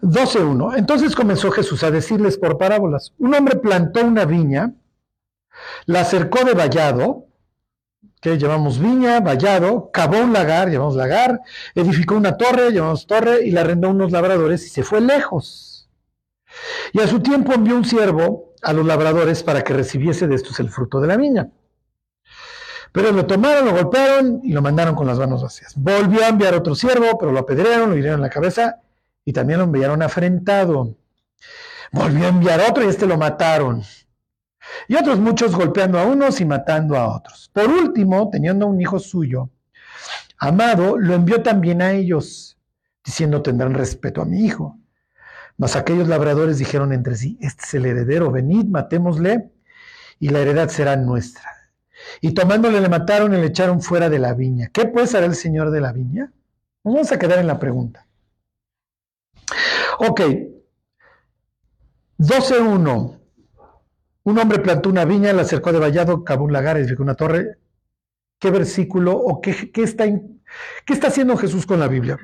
12.1. 0.00 0.78
Entonces 0.78 1.14
comenzó 1.14 1.50
Jesús 1.50 1.82
a 1.82 1.90
decirles 1.90 2.38
por 2.38 2.58
parábolas. 2.58 3.12
Un 3.18 3.34
hombre 3.34 3.56
plantó 3.56 4.04
una 4.04 4.24
viña, 4.24 4.74
la 5.86 6.00
acercó 6.00 6.44
de 6.44 6.54
vallado, 6.54 7.26
que 8.22 8.38
llamamos 8.38 8.78
viña, 8.78 9.18
vallado, 9.18 9.90
cavó 9.92 10.20
un 10.20 10.32
lagar, 10.32 10.70
llamamos 10.70 10.94
lagar, 10.94 11.40
edificó 11.74 12.14
una 12.14 12.36
torre, 12.36 12.72
llamamos 12.72 13.04
torre, 13.04 13.44
y 13.44 13.50
la 13.50 13.62
arrendó 13.62 13.88
a 13.88 13.90
unos 13.90 14.12
labradores 14.12 14.64
y 14.64 14.68
se 14.68 14.84
fue 14.84 15.00
lejos. 15.00 15.90
Y 16.92 17.00
a 17.00 17.08
su 17.08 17.18
tiempo 17.18 17.52
envió 17.52 17.74
un 17.74 17.84
siervo 17.84 18.54
a 18.62 18.72
los 18.72 18.86
labradores 18.86 19.42
para 19.42 19.62
que 19.64 19.74
recibiese 19.74 20.28
de 20.28 20.36
estos 20.36 20.60
el 20.60 20.70
fruto 20.70 21.00
de 21.00 21.08
la 21.08 21.16
viña. 21.16 21.50
Pero 22.92 23.10
lo 23.10 23.26
tomaron, 23.26 23.64
lo 23.64 23.72
golpearon 23.72 24.40
y 24.44 24.52
lo 24.52 24.62
mandaron 24.62 24.94
con 24.94 25.08
las 25.08 25.18
manos 25.18 25.42
vacías. 25.42 25.72
Volvió 25.74 26.22
a 26.22 26.28
enviar 26.28 26.54
otro 26.54 26.76
siervo, 26.76 27.18
pero 27.18 27.32
lo 27.32 27.40
apedrearon, 27.40 27.90
lo 27.90 27.96
hirieron 27.96 28.20
en 28.20 28.22
la 28.22 28.30
cabeza 28.30 28.82
y 29.24 29.32
también 29.32 29.58
lo 29.58 29.64
enviaron 29.64 30.00
afrentado. 30.00 30.94
Volvió 31.90 32.26
a 32.26 32.28
enviar 32.28 32.60
otro 32.70 32.84
y 32.84 32.86
este 32.86 33.06
lo 33.06 33.18
mataron. 33.18 33.82
Y 34.88 34.96
otros 34.96 35.18
muchos 35.18 35.54
golpeando 35.54 35.98
a 35.98 36.04
unos 36.04 36.40
y 36.40 36.44
matando 36.44 36.96
a 36.96 37.16
otros. 37.16 37.50
Por 37.52 37.68
último, 37.68 38.28
teniendo 38.30 38.66
un 38.66 38.80
hijo 38.80 38.98
suyo, 38.98 39.50
amado, 40.38 40.96
lo 40.98 41.14
envió 41.14 41.42
también 41.42 41.82
a 41.82 41.92
ellos, 41.92 42.58
diciendo 43.04 43.42
tendrán 43.42 43.74
respeto 43.74 44.22
a 44.22 44.24
mi 44.24 44.44
hijo. 44.44 44.78
Mas 45.56 45.76
aquellos 45.76 46.08
labradores 46.08 46.58
dijeron 46.58 46.92
entre 46.92 47.16
sí, 47.16 47.38
este 47.40 47.64
es 47.64 47.74
el 47.74 47.86
heredero, 47.86 48.30
venid, 48.30 48.66
matémosle, 48.66 49.52
y 50.18 50.28
la 50.28 50.40
heredad 50.40 50.68
será 50.68 50.96
nuestra. 50.96 51.50
Y 52.20 52.32
tomándole 52.32 52.80
le 52.80 52.88
mataron 52.88 53.34
y 53.34 53.36
le 53.36 53.46
echaron 53.46 53.80
fuera 53.80 54.08
de 54.08 54.18
la 54.18 54.34
viña. 54.34 54.70
¿Qué 54.72 54.86
pues 54.86 55.14
hará 55.14 55.26
el 55.26 55.34
señor 55.34 55.70
de 55.70 55.80
la 55.80 55.92
viña? 55.92 56.32
Nos 56.84 56.94
vamos 56.94 57.12
a 57.12 57.18
quedar 57.18 57.38
en 57.38 57.46
la 57.46 57.58
pregunta. 57.58 58.06
Ok. 59.98 60.20
12.1. 62.18 63.21
Un 64.24 64.38
hombre 64.38 64.60
plantó 64.60 64.88
una 64.88 65.04
viña, 65.04 65.32
la 65.32 65.42
acercó 65.42 65.72
de 65.72 65.80
vallado, 65.80 66.24
cavó 66.24 66.44
un 66.44 66.52
lagar, 66.52 66.76
edificó 66.76 67.02
una 67.02 67.14
torre. 67.14 67.58
¿Qué 68.38 68.50
versículo 68.50 69.16
o 69.16 69.40
qué, 69.40 69.70
está, 69.74 70.04
qué 70.06 70.92
está 70.92 71.08
haciendo 71.08 71.36
Jesús 71.36 71.66
con 71.66 71.80
la 71.80 71.88
Biblia? 71.88 72.18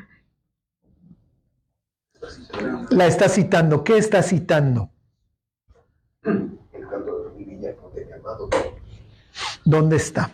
La 2.90 3.06
está 3.06 3.28
citando. 3.28 3.84
¿Qué 3.84 3.98
está 3.98 4.22
citando? 4.22 4.90
¿Dónde 9.64 9.96
está? 9.96 10.30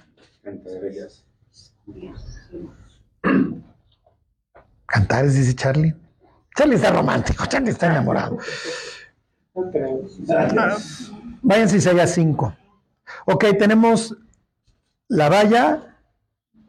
Cantares, 4.87 5.35
dice 5.35 5.55
Charlie. 5.55 5.95
Charlie 6.57 6.77
está 6.77 6.91
romántico, 6.91 7.47
Charlie 7.47 7.71
está 7.71 7.87
enamorado. 7.87 8.39
Váyanse 11.49 11.75
a 11.77 11.79
Isaías 11.83 12.11
5. 12.15 12.57
Ok, 13.27 13.45
tenemos 13.59 14.17
la 15.09 15.29
valla, 15.29 15.97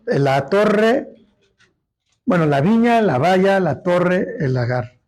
la 0.06 0.46
torre, 0.48 1.16
bueno, 2.26 2.46
la 2.46 2.62
viña, 2.62 3.02
la 3.02 3.18
valla, 3.18 3.60
la 3.60 3.82
torre, 3.84 4.36
el 4.40 4.54
lagar. 4.54 5.00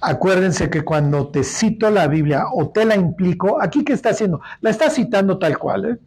Acuérdense 0.00 0.70
que 0.70 0.82
cuando 0.84 1.28
te 1.28 1.42
cito 1.42 1.90
la 1.90 2.06
Biblia 2.06 2.44
o 2.52 2.68
te 2.70 2.84
la 2.84 2.96
implico, 2.96 3.60
aquí 3.60 3.84
qué 3.84 3.92
está 3.94 4.10
haciendo, 4.10 4.40
la 4.60 4.70
está 4.70 4.90
citando 4.90 5.38
tal 5.38 5.58
cual. 5.58 5.84
¿eh? 5.86 5.98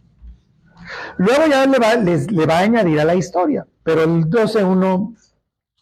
Luego 1.17 1.47
ya 1.49 1.65
le 1.65 1.79
va, 1.79 1.95
les- 1.95 2.31
le 2.31 2.45
va 2.45 2.59
a 2.59 2.61
añadir 2.61 2.99
a 2.99 3.05
la 3.05 3.15
historia, 3.15 3.65
pero 3.83 4.03
el 4.03 4.29
12.1 4.29 5.15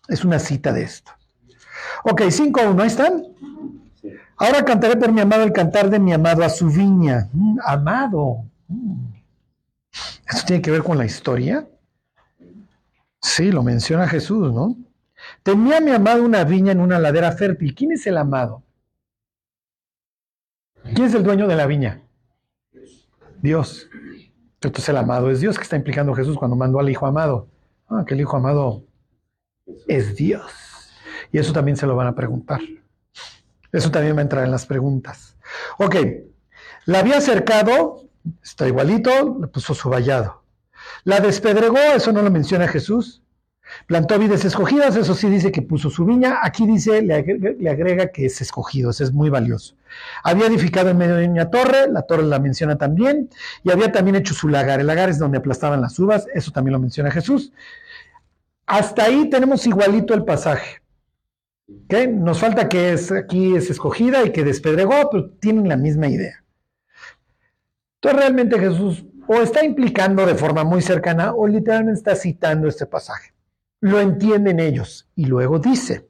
es 0.07 0.23
una 0.23 0.39
cita 0.39 0.71
de 0.73 0.83
esto. 0.83 1.11
Ok, 2.03 2.21
5.1, 2.21 2.81
ahí 2.81 2.87
están. 2.87 3.23
Ahora 4.37 4.63
cantaré 4.63 4.95
por 4.95 5.11
mi 5.11 5.21
amado 5.21 5.43
el 5.43 5.51
cantar 5.51 5.89
de 5.89 5.99
mi 5.99 6.13
amado 6.13 6.43
a 6.43 6.49
su 6.49 6.69
viña. 6.69 7.27
Mm, 7.33 7.57
amado. 7.65 8.45
Mm. 8.67 9.07
¿Eso 10.29 10.45
tiene 10.45 10.61
que 10.61 10.71
ver 10.71 10.83
con 10.83 10.97
la 10.97 11.05
historia? 11.05 11.67
Sí, 13.21 13.51
lo 13.51 13.63
menciona 13.63 14.07
Jesús, 14.07 14.53
¿no? 14.53 14.75
Tenía 15.41 15.81
mi 15.81 15.91
amado 15.91 16.23
una 16.23 16.43
viña 16.43 16.71
en 16.71 16.81
una 16.81 16.99
ladera 16.99 17.31
fértil. 17.31 17.73
¿Quién 17.73 17.91
es 17.93 18.05
el 18.05 18.17
amado? 18.17 18.61
¿Quién 20.93 21.07
es 21.07 21.13
el 21.15 21.23
dueño 21.23 21.47
de 21.47 21.55
la 21.55 21.65
viña? 21.65 22.01
Dios. 23.41 23.89
Entonces 24.61 24.87
el 24.89 24.97
amado 24.97 25.29
es 25.31 25.39
Dios 25.39 25.57
que 25.57 25.63
está 25.63 25.75
implicando 25.75 26.13
Jesús 26.13 26.37
cuando 26.37 26.55
mandó 26.55 26.79
al 26.79 26.89
Hijo 26.89 27.05
amado. 27.05 27.47
Ah, 27.89 28.03
que 28.05 28.13
el 28.13 28.21
Hijo 28.21 28.37
amado 28.37 28.83
es 29.87 30.15
Dios. 30.15 30.51
Y 31.31 31.37
eso 31.37 31.53
también 31.53 31.77
se 31.77 31.87
lo 31.87 31.95
van 31.95 32.07
a 32.07 32.15
preguntar. 32.15 32.61
Eso 33.71 33.91
también 33.91 34.15
va 34.15 34.19
a 34.19 34.23
entrar 34.23 34.45
en 34.45 34.51
las 34.51 34.65
preguntas. 34.65 35.35
Ok, 35.77 35.95
la 36.85 36.99
había 36.99 37.17
acercado, 37.17 38.05
está 38.41 38.67
igualito, 38.67 39.37
le 39.41 39.47
puso 39.47 39.73
su 39.73 39.89
vallado. 39.89 40.43
La 41.03 41.19
despedregó, 41.19 41.77
eso 41.95 42.11
no 42.11 42.21
lo 42.21 42.31
menciona 42.31 42.67
Jesús. 42.67 43.21
Plantó 43.85 44.17
vides 44.17 44.45
escogidas, 44.45 44.95
eso 44.95 45.13
sí 45.13 45.29
dice 45.29 45.51
que 45.51 45.61
puso 45.61 45.89
su 45.89 46.05
viña. 46.05 46.39
Aquí 46.41 46.65
dice, 46.65 47.01
le 47.01 47.15
agrega, 47.15 47.51
le 47.59 47.69
agrega 47.69 48.07
que 48.07 48.25
es 48.25 48.39
escogido, 48.41 48.91
eso 48.91 49.03
es 49.03 49.11
muy 49.11 49.29
valioso. 49.29 49.75
Había 50.23 50.47
edificado 50.47 50.89
en 50.89 50.97
medio 50.97 51.15
de 51.15 51.27
una 51.27 51.49
torre, 51.49 51.87
la 51.91 52.03
torre 52.03 52.23
la 52.23 52.39
menciona 52.39 52.77
también, 52.77 53.29
y 53.63 53.71
había 53.71 53.91
también 53.91 54.15
hecho 54.15 54.33
su 54.33 54.47
lagar. 54.47 54.79
El 54.79 54.87
lagar 54.87 55.09
es 55.09 55.19
donde 55.19 55.39
aplastaban 55.39 55.81
las 55.81 55.99
uvas, 55.99 56.27
eso 56.33 56.51
también 56.51 56.73
lo 56.73 56.79
menciona 56.79 57.11
Jesús. 57.11 57.51
Hasta 58.67 59.05
ahí 59.05 59.29
tenemos 59.29 59.65
igualito 59.65 60.13
el 60.13 60.25
pasaje. 60.25 60.81
¿ok? 61.69 62.09
Nos 62.09 62.39
falta 62.39 62.67
que 62.67 62.91
es, 62.91 63.11
aquí 63.11 63.55
es 63.55 63.69
escogida 63.69 64.23
y 64.25 64.31
que 64.31 64.43
despedregó, 64.43 65.09
pero 65.09 65.29
tienen 65.39 65.69
la 65.69 65.77
misma 65.77 66.07
idea. 66.07 66.43
Entonces 67.95 68.19
realmente 68.19 68.59
Jesús 68.59 69.05
o 69.27 69.41
está 69.41 69.63
implicando 69.63 70.25
de 70.25 70.35
forma 70.35 70.63
muy 70.63 70.81
cercana 70.81 71.33
o 71.33 71.47
literalmente 71.47 71.97
está 71.97 72.15
citando 72.15 72.67
este 72.67 72.85
pasaje. 72.85 73.33
Lo 73.79 73.99
entienden 73.99 74.59
ellos 74.59 75.09
y 75.15 75.25
luego 75.25 75.59
dice, 75.59 76.07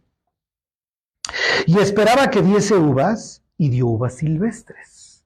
y 1.66 1.78
esperaba 1.80 2.30
que 2.30 2.41
diese 2.41 2.76
uvas 2.76 3.43
y 3.58 3.70
dio 3.70 3.88
uvas 3.88 4.16
silvestres. 4.16 5.26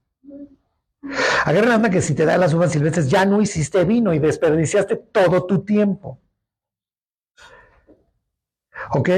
Agarra 1.45 1.69
la 1.69 1.75
onda 1.75 1.89
que 1.89 2.01
si 2.01 2.13
te 2.13 2.25
da 2.25 2.37
las 2.37 2.53
uvas 2.53 2.71
silvestres 2.71 3.09
ya 3.09 3.25
no 3.25 3.41
hiciste 3.41 3.83
vino 3.85 4.13
y 4.13 4.19
desperdiciaste 4.19 4.97
todo 4.97 5.45
tu 5.45 5.63
tiempo. 5.63 6.19
¿Ok? 8.93 9.09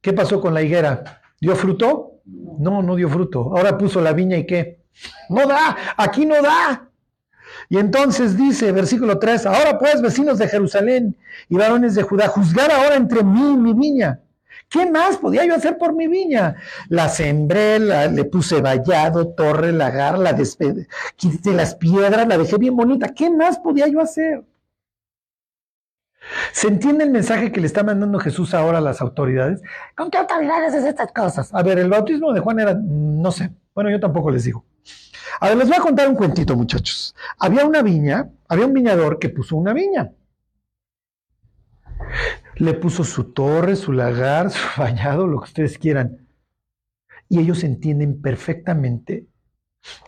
¿Qué 0.00 0.12
pasó 0.12 0.40
con 0.40 0.54
la 0.54 0.62
higuera? 0.62 1.20
¿Dio 1.40 1.54
fruto? 1.54 2.20
No, 2.24 2.82
no 2.82 2.96
dio 2.96 3.08
fruto. 3.08 3.56
Ahora 3.56 3.76
puso 3.76 4.00
la 4.00 4.12
viña 4.12 4.36
y 4.36 4.46
qué? 4.46 4.80
No 5.28 5.46
da, 5.46 5.76
aquí 5.96 6.26
no 6.26 6.40
da. 6.42 6.88
Y 7.68 7.78
entonces 7.78 8.36
dice, 8.36 8.72
versículo 8.72 9.18
3, 9.18 9.46
ahora 9.46 9.78
pues, 9.78 10.00
vecinos 10.00 10.38
de 10.38 10.48
Jerusalén 10.48 11.16
y 11.48 11.56
varones 11.56 11.94
de 11.94 12.02
Judá, 12.02 12.28
juzgar 12.28 12.70
ahora 12.72 12.96
entre 12.96 13.22
mí 13.22 13.52
y 13.52 13.56
mi 13.56 13.72
viña. 13.74 14.20
¿Qué 14.68 14.88
más 14.90 15.16
podía 15.16 15.44
yo 15.44 15.54
hacer 15.54 15.78
por 15.78 15.94
mi 15.94 16.06
viña? 16.06 16.56
La 16.88 17.08
sembré, 17.08 17.78
le 17.80 18.24
puse 18.24 18.60
vallado, 18.60 19.28
torre, 19.34 19.72
lagar, 19.72 20.18
la 20.18 20.32
despedí, 20.32 20.86
quité 21.16 21.52
las 21.52 21.74
piedras, 21.74 22.26
la 22.26 22.38
dejé 22.38 22.56
bien 22.56 22.76
bonita. 22.76 23.08
¿Qué 23.08 23.30
más 23.30 23.58
podía 23.58 23.88
yo 23.88 24.00
hacer? 24.00 24.44
¿Se 26.52 26.68
entiende 26.68 27.04
el 27.04 27.10
mensaje 27.10 27.52
que 27.52 27.60
le 27.60 27.66
está 27.66 27.82
mandando 27.82 28.18
Jesús 28.18 28.54
ahora 28.54 28.78
a 28.78 28.80
las 28.80 29.00
autoridades? 29.00 29.62
¿Con 29.96 30.10
qué 30.10 30.18
autoridad 30.18 30.64
haces 30.64 30.84
estas 30.84 31.12
cosas? 31.12 31.52
A 31.54 31.62
ver, 31.62 31.78
el 31.78 31.88
bautismo 31.88 32.32
de 32.32 32.40
Juan 32.40 32.60
era, 32.60 32.74
mm, 32.74 33.20
no 33.20 33.32
sé, 33.32 33.50
bueno, 33.74 33.90
yo 33.90 34.00
tampoco 34.00 34.30
les 34.30 34.44
digo. 34.44 34.64
A 35.40 35.48
ver, 35.48 35.56
les 35.56 35.68
voy 35.68 35.76
a 35.76 35.80
contar 35.80 36.08
un 36.08 36.16
cuentito, 36.16 36.56
muchachos. 36.56 37.14
Había 37.38 37.64
una 37.64 37.82
viña, 37.82 38.30
había 38.48 38.66
un 38.66 38.72
viñador 38.72 39.18
que 39.18 39.28
puso 39.28 39.56
una 39.56 39.72
viña. 39.72 40.12
Le 42.56 42.74
puso 42.74 43.04
su 43.04 43.32
torre, 43.32 43.76
su 43.76 43.92
lagar, 43.92 44.50
su 44.50 44.66
vallado, 44.80 45.26
lo 45.26 45.40
que 45.40 45.44
ustedes 45.44 45.78
quieran. 45.78 46.26
Y 47.28 47.38
ellos 47.38 47.62
entienden 47.64 48.20
perfectamente. 48.20 49.26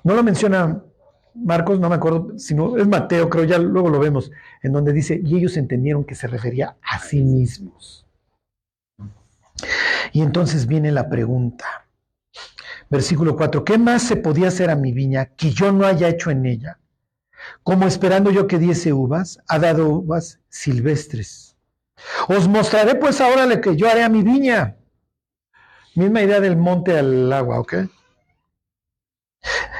No 0.02 0.14
lo 0.14 0.22
menciona 0.22 0.82
Marcos, 1.34 1.80
no 1.80 1.88
me 1.88 1.94
acuerdo, 1.94 2.38
sino 2.38 2.76
es 2.76 2.86
Mateo, 2.86 3.28
creo, 3.28 3.44
ya 3.44 3.58
luego 3.58 3.88
lo 3.88 3.98
vemos, 3.98 4.30
en 4.62 4.72
donde 4.72 4.92
dice, 4.92 5.20
y 5.24 5.36
ellos 5.36 5.56
entendieron 5.56 6.04
que 6.04 6.14
se 6.14 6.26
refería 6.26 6.76
a 6.82 6.98
sí 6.98 7.22
mismos. 7.22 8.06
Y 10.12 10.20
entonces 10.20 10.66
viene 10.66 10.92
la 10.92 11.08
pregunta. 11.08 11.86
Versículo 12.90 13.36
4, 13.36 13.64
¿qué 13.64 13.78
más 13.78 14.02
se 14.02 14.16
podía 14.16 14.48
hacer 14.48 14.70
a 14.70 14.76
mi 14.76 14.92
viña 14.92 15.26
que 15.26 15.50
yo 15.50 15.72
no 15.72 15.86
haya 15.86 16.08
hecho 16.08 16.30
en 16.30 16.44
ella? 16.44 16.78
Como 17.62 17.86
esperando 17.86 18.30
yo 18.30 18.46
que 18.46 18.58
diese 18.58 18.92
uvas, 18.92 19.38
ha 19.48 19.58
dado 19.58 19.88
uvas 19.88 20.40
silvestres. 20.48 21.56
Os 22.28 22.48
mostraré 22.48 22.94
pues 22.96 23.20
ahora 23.20 23.46
lo 23.46 23.60
que 23.60 23.76
yo 23.76 23.88
haré 23.88 24.02
a 24.02 24.08
mi 24.08 24.22
viña. 24.22 24.76
Misma 25.94 26.22
idea 26.22 26.40
del 26.40 26.56
monte 26.56 26.98
al 26.98 27.32
agua, 27.32 27.60
¿ok? 27.60 27.74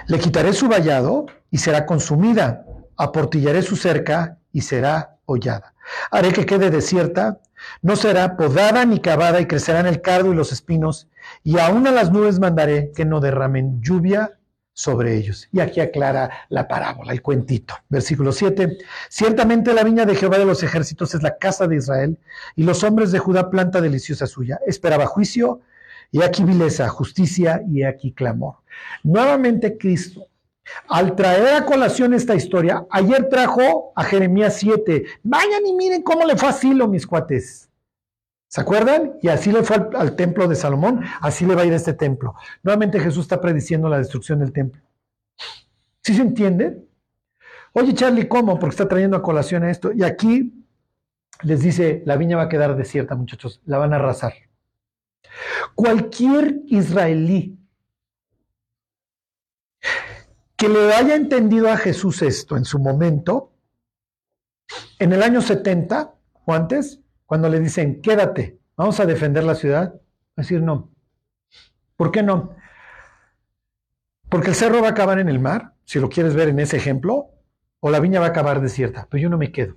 Le 0.07 0.19
quitaré 0.19 0.53
su 0.53 0.69
vallado 0.69 1.27
y 1.53 1.59
será 1.59 1.87
consumida. 1.87 2.65
Aportillaré 2.97 3.63
su 3.63 3.77
cerca 3.77 4.39
y 4.53 4.63
será 4.63 5.19
hollada. 5.27 5.75
Haré 6.11 6.33
que 6.33 6.47
quede 6.47 6.71
desierta, 6.71 7.39
no 7.81 7.95
será 7.95 8.37
podada 8.37 8.85
ni 8.85 8.99
cavada 8.99 9.41
y 9.41 9.47
crecerán 9.47 9.87
el 9.87 10.01
cardo 10.01 10.33
y 10.33 10.37
los 10.37 10.51
espinos, 10.51 11.09
y 11.45 11.59
aún 11.59 11.87
a 11.87 11.93
las 11.93 12.11
nubes 12.11 12.41
mandaré 12.41 12.91
que 12.95 13.05
no 13.05 13.21
derramen 13.21 13.81
lluvia 13.81 14.39
sobre 14.73 15.17
ellos. 15.17 15.49
Y 15.53 15.61
aquí 15.61 15.81
aclara 15.81 16.31
la 16.49 16.67
parábola, 16.67 17.13
el 17.13 17.23
cuentito. 17.23 17.75
Versículo 17.89 18.33
7. 18.33 18.79
Ciertamente 19.09 19.75
la 19.75 19.85
viña 19.85 20.07
de 20.07 20.17
Jehová 20.17 20.39
de 20.39 20.47
los 20.47 20.63
ejércitos 20.63 21.15
es 21.15 21.23
la 21.23 21.37
casa 21.37 21.67
de 21.67 21.77
Israel, 21.77 22.19
y 22.57 22.65
los 22.65 22.83
hombres 22.83 23.13
de 23.13 23.19
Judá 23.19 23.51
planta 23.51 23.81
deliciosa 23.81 24.27
suya. 24.27 24.59
Esperaba 24.67 25.07
juicio, 25.07 25.61
y 26.11 26.23
aquí 26.23 26.43
vileza, 26.45 26.89
justicia, 26.89 27.63
y 27.69 27.83
aquí 27.83 28.13
clamor. 28.13 28.57
Nuevamente 29.03 29.77
Cristo, 29.77 30.27
al 30.89 31.15
traer 31.15 31.55
a 31.55 31.65
colación 31.65 32.15
esta 32.15 32.35
historia, 32.35 32.87
ayer 32.91 33.29
trajo 33.29 33.93
a 33.97 34.05
Jeremías 34.05 34.57
7. 34.57 35.05
Vayan 35.23 35.67
y 35.67 35.73
miren 35.75 36.03
cómo 36.03 36.25
le 36.25 36.37
fue 36.37 36.49
a 36.49 36.53
Silo, 36.53 36.89
mis 36.89 37.07
cuates. 37.07 37.69
¿Se 38.49 38.61
acuerdan? 38.61 39.15
Y 39.23 39.29
así 39.29 39.51
le 39.51 39.63
fue 39.63 39.77
al, 39.95 40.15
templo 40.15 40.47
de 40.47 40.55
Salomón, 40.55 41.03
así 41.21 41.47
le 41.47 41.55
va 41.55 41.63
a 41.63 41.65
ir 41.65 41.73
a 41.73 41.77
este 41.77 41.95
templo. 41.95 42.35
Nuevamente 42.63 43.01
Jesús 43.01 43.25
está 43.25 43.41
prediciendo 43.41 43.89
la 43.89 43.99
destrucción 43.99 44.41
del 44.41 44.53
templo. 44.53 44.83
¿Sí 46.03 46.15
se 46.15 46.21
entiende? 46.21 46.85
Oye, 47.73 47.95
Charlie, 47.95 48.29
¿cómo? 48.29 48.59
Porque 48.59 48.75
está 48.75 48.89
trayendo 48.89 49.17
a 49.17 49.23
colación 49.23 49.63
a 49.63 49.71
esto. 49.71 49.93
Y 49.93 50.03
aquí 50.03 50.53
les 51.43 51.63
dice, 51.63 52.03
la 52.05 52.17
viña 52.17 52.37
va 52.37 52.43
a 52.43 52.49
quedar 52.49 52.77
desierta, 52.77 53.15
muchachos, 53.15 53.63
la 53.65 53.79
van 53.79 53.95
a 53.95 53.97
arrasar. 53.97 54.35
Cualquier 55.75 56.57
israelí 56.67 57.59
que 60.63 60.69
le 60.69 60.95
haya 60.95 61.17
entendido 61.17 61.69
a 61.73 61.77
Jesús 61.77 62.23
esto 62.23 62.57
en 62.57 62.65
su 62.65 62.79
momento, 62.79 63.51
en 65.01 65.13
el 65.13 65.25
año 65.25 65.43
70 65.43 66.15
o 66.45 66.55
antes, 66.55 67.01
cuando 67.27 67.49
le 67.49 67.59
dicen, 67.59 68.01
quédate, 68.01 68.61
vamos 68.77 69.01
a 69.01 69.07
defender 69.07 69.43
la 69.43 69.57
ciudad, 69.57 69.93
a 70.37 70.41
decir 70.41 70.63
no. 70.63 70.93
¿Por 71.97 72.13
qué 72.13 72.23
no? 72.23 72.55
Porque 74.29 74.51
el 74.51 74.55
cerro 74.55 74.81
va 74.81 74.87
a 74.87 74.91
acabar 74.93 75.19
en 75.19 75.29
el 75.29 75.41
mar, 75.41 75.75
si 75.85 75.99
lo 75.99 76.09
quieres 76.09 76.37
ver 76.37 76.51
en 76.51 76.61
ese 76.61 76.77
ejemplo, 76.77 77.31
o 77.81 77.91
la 77.91 77.99
viña 77.99 78.21
va 78.21 78.27
a 78.27 78.29
acabar 78.29 78.61
desierta, 78.61 79.09
pero 79.11 79.21
yo 79.21 79.31
no 79.31 79.39
me 79.39 79.51
quedo. 79.51 79.75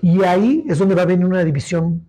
Y 0.00 0.24
ahí 0.24 0.64
es 0.66 0.78
donde 0.78 0.94
va 0.94 1.02
a 1.02 1.04
venir 1.04 1.26
una 1.26 1.44
división 1.44 2.06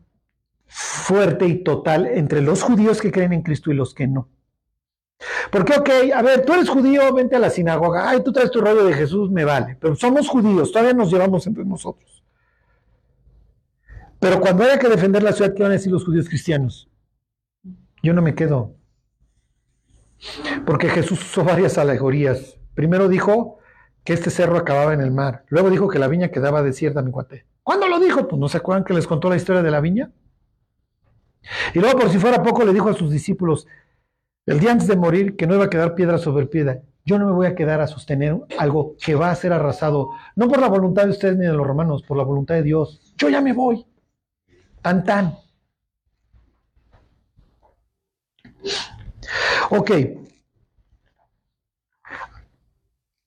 fuerte 0.65 1.45
y 1.45 1.61
total 1.61 2.07
entre 2.07 2.39
los 2.39 2.63
judíos 2.63 3.01
que 3.01 3.11
creen 3.11 3.33
en 3.33 3.41
Cristo 3.41 3.69
y 3.69 3.75
los 3.75 3.93
que 3.93 4.07
no. 4.07 4.29
Porque, 5.51 5.73
ok, 5.73 5.89
a 6.15 6.21
ver, 6.21 6.45
tú 6.45 6.53
eres 6.53 6.69
judío, 6.69 7.13
vente 7.13 7.35
a 7.35 7.39
la 7.39 7.49
sinagoga, 7.49 8.09
ay, 8.09 8.23
tú 8.23 8.33
traes 8.33 8.51
tu 8.51 8.59
rollo 8.59 8.83
de 8.85 8.93
Jesús, 8.93 9.31
me 9.31 9.45
vale, 9.45 9.77
pero 9.79 9.95
somos 9.95 10.27
judíos, 10.27 10.71
todavía 10.71 10.93
nos 10.93 11.11
llevamos 11.11 11.45
entre 11.47 11.63
nosotros. 11.63 12.23
Pero 14.19 14.39
cuando 14.39 14.63
haya 14.63 14.79
que 14.79 14.87
defender 14.87 15.21
la 15.21 15.33
ciudad, 15.33 15.53
¿qué 15.53 15.63
van 15.63 15.73
a 15.73 15.75
decir 15.75 15.91
los 15.91 16.05
judíos 16.05 16.29
cristianos? 16.29 16.89
Yo 18.01 18.13
no 18.13 18.21
me 18.21 18.35
quedo. 18.35 18.75
Porque 20.65 20.87
Jesús 20.87 21.21
usó 21.21 21.43
varias 21.43 21.77
alegorías. 21.77 22.57
Primero 22.73 23.09
dijo 23.09 23.59
que 24.03 24.13
este 24.13 24.29
cerro 24.29 24.57
acababa 24.57 24.93
en 24.93 25.01
el 25.01 25.11
mar. 25.11 25.43
Luego 25.49 25.69
dijo 25.69 25.89
que 25.89 25.99
la 25.99 26.07
viña 26.07 26.29
quedaba 26.29 26.63
desierta, 26.63 27.01
mi 27.01 27.11
cuate. 27.11 27.45
¿Cuándo 27.63 27.87
lo 27.87 27.99
dijo? 27.99 28.27
Pues 28.27 28.39
no 28.39 28.47
se 28.47 28.57
acuerdan 28.57 28.83
que 28.83 28.93
les 28.93 29.07
contó 29.07 29.29
la 29.29 29.35
historia 29.35 29.61
de 29.61 29.71
la 29.71 29.81
viña. 29.81 30.11
Y 31.73 31.79
luego, 31.79 31.99
por 31.99 32.09
si 32.09 32.17
fuera 32.17 32.41
poco, 32.41 32.63
le 32.63 32.73
dijo 32.73 32.89
a 32.89 32.93
sus 32.93 33.11
discípulos, 33.11 33.67
el 34.45 34.59
día 34.59 34.71
antes 34.71 34.87
de 34.87 34.95
morir, 34.95 35.35
que 35.35 35.47
no 35.47 35.55
iba 35.55 35.65
a 35.65 35.69
quedar 35.69 35.95
piedra 35.95 36.17
sobre 36.17 36.45
piedra. 36.45 36.81
Yo 37.05 37.19
no 37.19 37.25
me 37.25 37.33
voy 37.33 37.47
a 37.47 37.55
quedar 37.55 37.81
a 37.81 37.87
sostener 37.87 38.37
algo 38.57 38.95
que 38.97 39.15
va 39.15 39.29
a 39.29 39.35
ser 39.35 39.51
arrasado, 39.51 40.11
no 40.35 40.47
por 40.47 40.59
la 40.59 40.69
voluntad 40.69 41.03
de 41.03 41.11
ustedes 41.11 41.37
ni 41.37 41.45
de 41.45 41.53
los 41.53 41.67
romanos, 41.67 42.03
por 42.03 42.17
la 42.17 42.23
voluntad 42.23 42.55
de 42.55 42.63
Dios. 42.63 43.13
Yo 43.17 43.29
ya 43.29 43.41
me 43.41 43.53
voy. 43.53 43.85
Tan 44.81 45.03
tan. 45.03 45.35
Ok. 49.69 49.91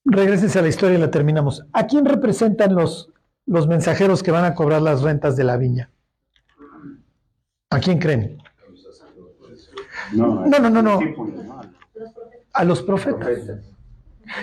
Regrésense 0.05 0.59
a 0.59 0.63
la 0.63 0.69
historia 0.69 0.97
y 0.97 1.01
la 1.01 1.11
terminamos. 1.11 1.65
¿A 1.73 1.87
quién 1.87 2.05
representan 2.05 2.75
los, 2.75 3.11
los 3.45 3.67
mensajeros 3.67 4.23
que 4.23 4.31
van 4.31 4.45
a 4.45 4.55
cobrar 4.55 4.81
las 4.81 5.03
rentas 5.03 5.37
de 5.37 5.45
la 5.45 5.57
viña? 5.57 5.91
¿A 7.71 7.81
quién 7.81 7.99
creen? 7.99 8.39
No, 10.13 10.47
No, 10.47 10.59
no, 10.71 10.83
no. 10.83 11.01
A 12.53 12.65
los 12.65 12.83
profetas. 12.83 13.31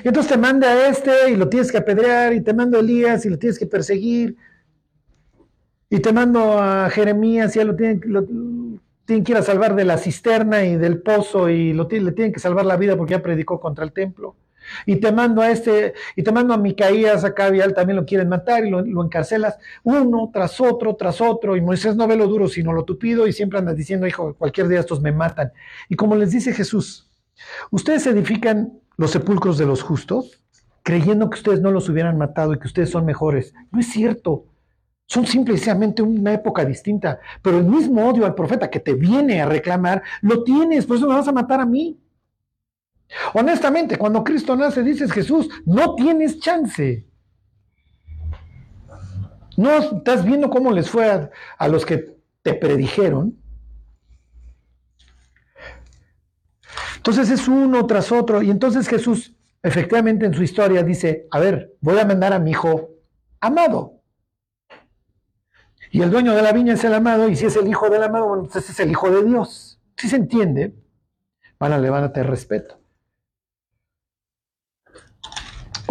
Y 0.04 0.08
entonces 0.08 0.32
te 0.32 0.38
manda 0.38 0.68
a 0.70 0.88
este 0.88 1.32
y 1.32 1.36
lo 1.36 1.50
tienes 1.50 1.72
que 1.72 1.78
apedrear, 1.78 2.34
y 2.34 2.42
te 2.42 2.54
mando 2.54 2.78
a 2.78 2.82
Elías 2.82 3.26
y 3.26 3.30
lo 3.30 3.38
tienes 3.38 3.60
que 3.60 3.66
perseguir, 3.66 4.38
y 5.90 6.00
te 6.00 6.14
mando 6.14 6.60
a 6.60 6.90
Jeremías 6.90 7.56
y 7.56 7.60
ya 7.60 7.66
lo 7.66 7.76
tienen, 7.76 8.02
lo- 8.06 8.26
tienen 9.06 9.26
que 9.26 9.34
ir 9.34 9.38
a 9.38 9.42
salvar 9.42 9.76
de 9.76 9.84
la 9.84 9.98
cisterna 9.98 10.64
y 10.64 10.78
del 10.78 11.02
pozo 11.02 11.50
y 11.50 11.74
lo, 11.74 11.88
le 11.90 12.12
tienen 12.14 12.32
que 12.32 12.40
salvar 12.40 12.66
la 12.66 12.78
vida 12.78 12.96
porque 12.96 13.12
ya 13.12 13.22
predicó 13.22 13.60
contra 13.60 13.84
el 13.84 13.92
templo. 13.92 14.36
Y 14.86 14.98
te 14.98 15.12
mando 15.12 15.42
a 15.42 15.52
este, 15.52 15.94
y 16.16 16.24
te 16.24 16.32
mando 16.32 16.54
a 16.54 16.58
Micaías, 16.58 17.24
a 17.24 17.34
Cabial, 17.34 17.74
también 17.74 17.98
lo 17.98 18.06
quieren 18.06 18.30
matar 18.30 18.66
y 18.66 18.70
lo, 18.70 18.80
encarcelas 19.04 19.58
uno 19.84 20.30
tras 20.34 20.60
otro, 20.62 20.96
tras 20.96 21.22
otro. 21.22 21.56
Y 21.56 21.62
Moisés 21.62 21.96
no 21.96 22.08
ve 22.08 22.16
lo 22.16 22.28
duro, 22.28 22.48
sino 22.48 22.74
lo 22.74 22.84
tupido, 22.84 23.28
y 23.28 23.34
siempre 23.34 23.60
anda 23.60 23.74
diciendo, 23.74 24.08
hijo, 24.08 24.34
cualquier 24.36 24.68
día 24.68 24.80
estos 24.80 25.02
me 25.02 25.12
matan. 25.12 25.52
Y 25.90 25.96
como 25.96 26.16
les 26.16 26.32
dice 26.32 26.54
Jesús, 26.54 27.10
ustedes 27.72 28.06
edifican 28.08 28.80
los 28.98 29.12
sepulcros 29.12 29.58
de 29.58 29.66
los 29.66 29.82
justos 29.82 30.44
creyendo 30.84 31.30
que 31.30 31.38
ustedes 31.38 31.62
no 31.62 31.72
los 31.72 31.90
hubieran 31.90 32.18
matado 32.18 32.54
y 32.54 32.60
que 32.60 32.68
ustedes 32.68 32.92
son 32.92 33.06
mejores. 33.06 33.54
No 33.72 33.80
es 33.80 33.88
cierto. 33.88 34.46
Son 35.08 35.26
simplemente 35.26 36.02
una 36.02 36.34
época 36.34 36.66
distinta. 36.66 37.20
Pero 37.42 37.58
el 37.58 37.66
mismo 37.66 38.08
odio 38.08 38.26
al 38.26 38.36
profeta 38.36 38.70
que 38.70 38.80
te 38.80 38.94
viene 38.94 39.42
a 39.42 39.46
reclamar, 39.46 40.04
lo 40.22 40.44
tienes, 40.44 40.86
por 40.86 40.98
eso 40.98 41.08
me 41.08 41.16
vas 41.16 41.28
a 41.28 41.32
matar 41.32 41.62
a 41.62 41.66
mí. 41.66 42.00
Honestamente, 43.34 43.98
cuando 43.98 44.24
Cristo 44.24 44.56
nace, 44.56 44.84
dices 44.84 45.12
Jesús, 45.12 45.50
no 45.66 45.96
tienes 45.96 46.40
chance. 46.40 47.08
No 49.58 49.78
estás 49.78 50.26
viendo 50.26 50.50
cómo 50.50 50.72
les 50.72 50.90
fue 50.90 51.30
a, 51.58 51.68
los 51.68 51.86
que 51.86 52.18
te 52.42 52.54
predijeron. 52.54 53.38
Entonces 56.98 57.30
es 57.30 57.48
uno 57.48 57.86
tras 57.86 58.12
otro. 58.12 58.42
Y 58.42 58.50
entonces 58.50 58.88
Jesús, 58.88 59.36
efectivamente 59.62 60.26
en 60.26 60.34
su 60.34 60.42
historia, 60.42 60.84
dice, 60.84 61.28
a 61.32 61.40
ver, 61.40 61.76
voy 61.82 62.00
a 62.00 62.06
mandar 62.06 62.34
a 62.34 62.40
mi 62.40 62.52
hijo 62.52 62.90
amado. 63.40 64.00
Y 65.92 66.02
el 66.02 66.10
dueño 66.10 66.34
de 66.34 66.42
la 66.42 66.54
viña 66.54 66.74
es 66.74 66.84
el 66.84 66.94
amado, 66.96 67.30
y 67.30 67.36
si 67.36 67.46
es 67.46 67.56
el 67.56 67.68
hijo 67.68 67.88
del 67.88 68.02
amado, 68.02 68.28
bueno, 68.28 68.46
entonces 68.46 68.72
es 68.72 68.80
el 68.80 68.90
hijo 68.90 69.12
de 69.12 69.24
Dios. 69.24 69.80
Si 69.96 70.10
se 70.10 70.16
entiende, 70.16 70.74
van 71.60 71.72
a 71.72 71.78
levantarte 71.78 72.24
respeto. 72.24 72.83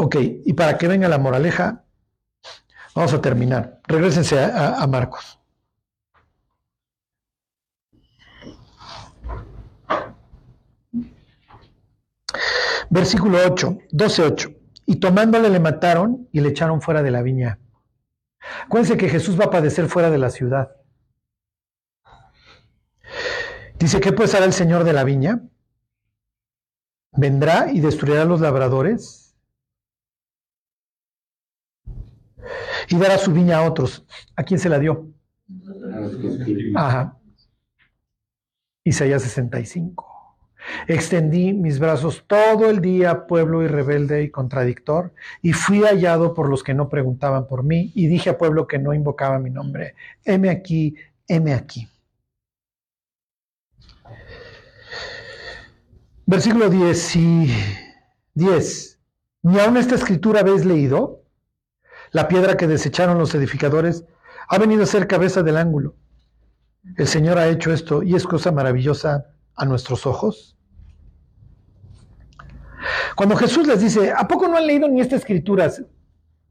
Ok, 0.04 0.16
y 0.20 0.52
para 0.54 0.76
que 0.78 0.88
venga 0.88 1.08
la 1.08 1.16
moraleja, 1.16 1.84
vamos 2.92 3.12
a 3.12 3.20
terminar. 3.20 3.80
Regrésense 3.86 4.36
a, 4.36 4.82
a 4.82 4.86
Marcos. 4.88 5.38
Versículo 12.90 13.38
8, 13.46 13.78
12, 13.92 14.22
8. 14.22 14.50
Y 14.86 14.96
tomándole 14.96 15.48
le 15.48 15.60
mataron 15.60 16.28
y 16.32 16.40
le 16.40 16.48
echaron 16.48 16.82
fuera 16.82 17.04
de 17.04 17.12
la 17.12 17.22
viña. 17.22 17.60
Acuérdense 18.64 18.96
que 18.96 19.08
Jesús 19.08 19.38
va 19.38 19.44
a 19.44 19.50
padecer 19.50 19.86
fuera 19.86 20.10
de 20.10 20.18
la 20.18 20.30
ciudad. 20.30 20.72
Dice, 23.78 24.00
¿qué 24.00 24.12
pues 24.12 24.34
hará 24.34 24.46
el 24.46 24.52
Señor 24.52 24.82
de 24.82 24.94
la 24.94 25.04
viña? 25.04 25.42
Vendrá 27.12 27.70
y 27.70 27.78
destruirá 27.78 28.22
a 28.22 28.24
los 28.24 28.40
labradores 28.40 29.21
Y 32.88 32.96
dará 32.96 33.18
su 33.18 33.32
viña 33.32 33.58
a 33.58 33.62
otros. 33.62 34.04
¿A 34.36 34.42
quién 34.42 34.58
se 34.58 34.68
la 34.68 34.78
dio? 34.78 35.08
Ajá. 36.74 37.18
Isaías 38.84 39.22
65. 39.22 40.12
Extendí 40.86 41.52
mis 41.52 41.78
brazos 41.78 42.24
todo 42.26 42.70
el 42.70 42.80
día, 42.80 43.26
pueblo 43.26 43.62
y 43.62 43.66
rebelde 43.66 44.22
y 44.22 44.30
contradictor, 44.30 45.12
y 45.40 45.52
fui 45.52 45.82
hallado 45.82 46.34
por 46.34 46.48
los 46.48 46.62
que 46.62 46.74
no 46.74 46.88
preguntaban 46.88 47.46
por 47.46 47.64
mí, 47.64 47.92
y 47.94 48.06
dije 48.06 48.30
a 48.30 48.38
pueblo 48.38 48.66
que 48.66 48.78
no 48.78 48.94
invocaba 48.94 49.38
mi 49.38 49.50
nombre, 49.50 49.94
heme 50.24 50.50
aquí, 50.50 50.94
heme 51.26 51.54
aquí. 51.54 51.88
Versículo 56.26 56.70
10 56.70 57.16
y 57.16 57.50
10. 58.34 59.00
Ni 59.42 59.58
aún 59.58 59.76
esta 59.76 59.96
escritura 59.96 60.40
habéis 60.40 60.64
leído. 60.64 61.21
La 62.12 62.28
piedra 62.28 62.56
que 62.56 62.66
desecharon 62.66 63.18
los 63.18 63.34
edificadores 63.34 64.04
ha 64.48 64.58
venido 64.58 64.82
a 64.82 64.86
ser 64.86 65.06
cabeza 65.06 65.42
del 65.42 65.56
ángulo. 65.56 65.96
El 66.96 67.06
Señor 67.06 67.38
ha 67.38 67.48
hecho 67.48 67.72
esto 67.72 68.02
y 68.02 68.14
es 68.14 68.24
cosa 68.24 68.52
maravillosa 68.52 69.26
a 69.54 69.64
nuestros 69.64 70.06
ojos. 70.06 70.58
Cuando 73.16 73.36
Jesús 73.36 73.66
les 73.66 73.80
dice, 73.80 74.12
¿a 74.12 74.28
poco 74.28 74.48
no 74.48 74.56
han 74.56 74.66
leído 74.66 74.88
ni 74.88 75.00
esta 75.00 75.16
escritura? 75.16 75.70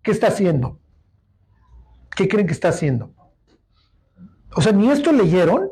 ¿Qué 0.02 0.12
está 0.12 0.28
haciendo? 0.28 0.80
¿Qué 2.16 2.28
creen 2.28 2.48
que 2.48 2.54
está 2.54 2.70
haciendo? 2.70 3.14
O 4.56 4.62
sea, 4.62 4.72
ni 4.72 4.90
esto 4.90 5.12
leyeron. 5.12 5.70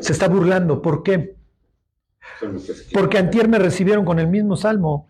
Se 0.00 0.12
está 0.12 0.28
burlando. 0.28 0.80
¿Por 0.80 1.02
qué? 1.02 1.36
Porque 2.92 3.18
antier 3.18 3.48
me 3.48 3.58
recibieron 3.58 4.04
con 4.04 4.18
el 4.18 4.28
mismo 4.28 4.56
salmo. 4.56 5.08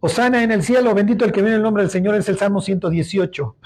Osana 0.00 0.42
en 0.42 0.50
el 0.50 0.62
cielo, 0.62 0.94
bendito 0.94 1.24
el 1.24 1.32
que 1.32 1.40
viene 1.40 1.50
en 1.50 1.56
el 1.56 1.62
nombre 1.62 1.82
del 1.82 1.90
Señor, 1.90 2.14
es 2.14 2.28
el 2.28 2.38
Salmo 2.38 2.60
118. 2.60 3.56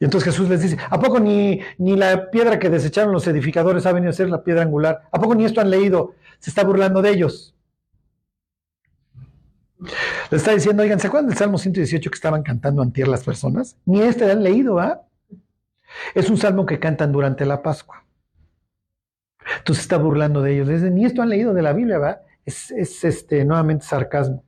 Y 0.00 0.04
entonces 0.04 0.32
Jesús 0.32 0.48
les 0.48 0.62
dice, 0.62 0.78
¿a 0.88 1.00
poco 1.00 1.20
ni, 1.20 1.60
ni 1.76 1.96
la 1.96 2.30
piedra 2.30 2.58
que 2.58 2.70
desecharon 2.70 3.12
los 3.12 3.26
edificadores 3.26 3.84
ha 3.86 3.92
venido 3.92 4.10
a 4.10 4.14
ser 4.14 4.30
la 4.30 4.42
piedra 4.42 4.62
angular? 4.62 5.08
¿A 5.10 5.20
poco 5.20 5.34
ni 5.34 5.44
esto 5.44 5.60
han 5.60 5.70
leído? 5.70 6.14
Se 6.38 6.50
está 6.50 6.64
burlando 6.64 7.02
de 7.02 7.10
ellos. 7.10 7.54
Le 10.30 10.36
está 10.36 10.52
diciendo, 10.52 10.82
oigan, 10.82 10.98
¿se 10.98 11.06
acuerdan 11.06 11.28
del 11.28 11.38
Salmo 11.38 11.58
118 11.58 12.10
que 12.10 12.14
estaban 12.14 12.42
cantando 12.42 12.82
antier 12.82 13.08
las 13.08 13.24
personas? 13.24 13.76
Ni 13.84 14.00
este 14.02 14.30
han 14.30 14.42
leído, 14.42 14.74
¿va? 14.74 15.02
Es 16.14 16.30
un 16.30 16.36
salmo 16.36 16.66
que 16.66 16.78
cantan 16.78 17.12
durante 17.12 17.46
la 17.46 17.62
Pascua. 17.62 18.04
Entonces 19.58 19.82
está 19.82 19.96
burlando 19.96 20.42
de 20.42 20.54
ellos. 20.54 20.68
Dice, 20.68 20.90
ni 20.90 21.04
esto 21.04 21.22
han 21.22 21.28
leído 21.30 21.54
de 21.54 21.62
la 21.62 21.72
Biblia, 21.72 21.98
¿va? 21.98 22.20
Es, 22.44 22.70
este, 23.04 23.44
nuevamente 23.44 23.84
sarcasmo. 23.84 24.44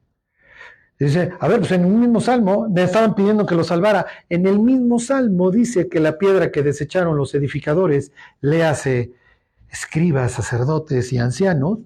Dice, 1.01 1.31
a 1.41 1.49
ver, 1.49 1.61
pues 1.61 1.73
en 1.73 1.85
el 1.85 1.91
mismo 1.91 2.21
salmo 2.21 2.69
me 2.69 2.83
estaban 2.83 3.15
pidiendo 3.15 3.47
que 3.47 3.55
lo 3.55 3.65
salvara. 3.65 4.07
En 4.29 4.47
el 4.47 4.59
mismo 4.59 4.99
salmo 4.99 5.51
dice 5.51 5.89
que 5.89 5.99
la 5.99 6.19
piedra 6.19 6.53
que 6.53 6.63
desecharon 6.63 7.17
los 7.17 7.35
edificadores, 7.35 8.13
le 8.41 8.65
hace 8.65 9.15
escribas, 9.71 10.33
sacerdotes 10.33 11.13
y 11.13 11.19
ancianos, 11.19 11.79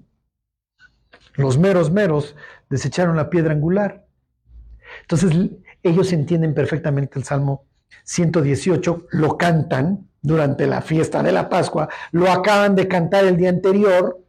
los 1.34 1.58
meros 1.58 1.92
meros, 1.92 2.34
desecharon 2.68 3.16
la 3.16 3.30
piedra 3.30 3.52
angular. 3.52 4.04
Entonces 5.02 5.32
ellos 5.82 6.12
entienden 6.12 6.52
perfectamente 6.52 7.18
el 7.18 7.24
Salmo 7.24 7.66
118, 8.02 9.06
lo 9.10 9.38
cantan, 9.38 10.08
durante 10.24 10.66
la 10.66 10.80
fiesta 10.80 11.22
de 11.22 11.32
la 11.32 11.50
Pascua, 11.50 11.88
lo 12.10 12.32
acaban 12.32 12.74
de 12.74 12.88
cantar 12.88 13.26
el 13.26 13.36
día 13.36 13.50
anterior. 13.50 14.23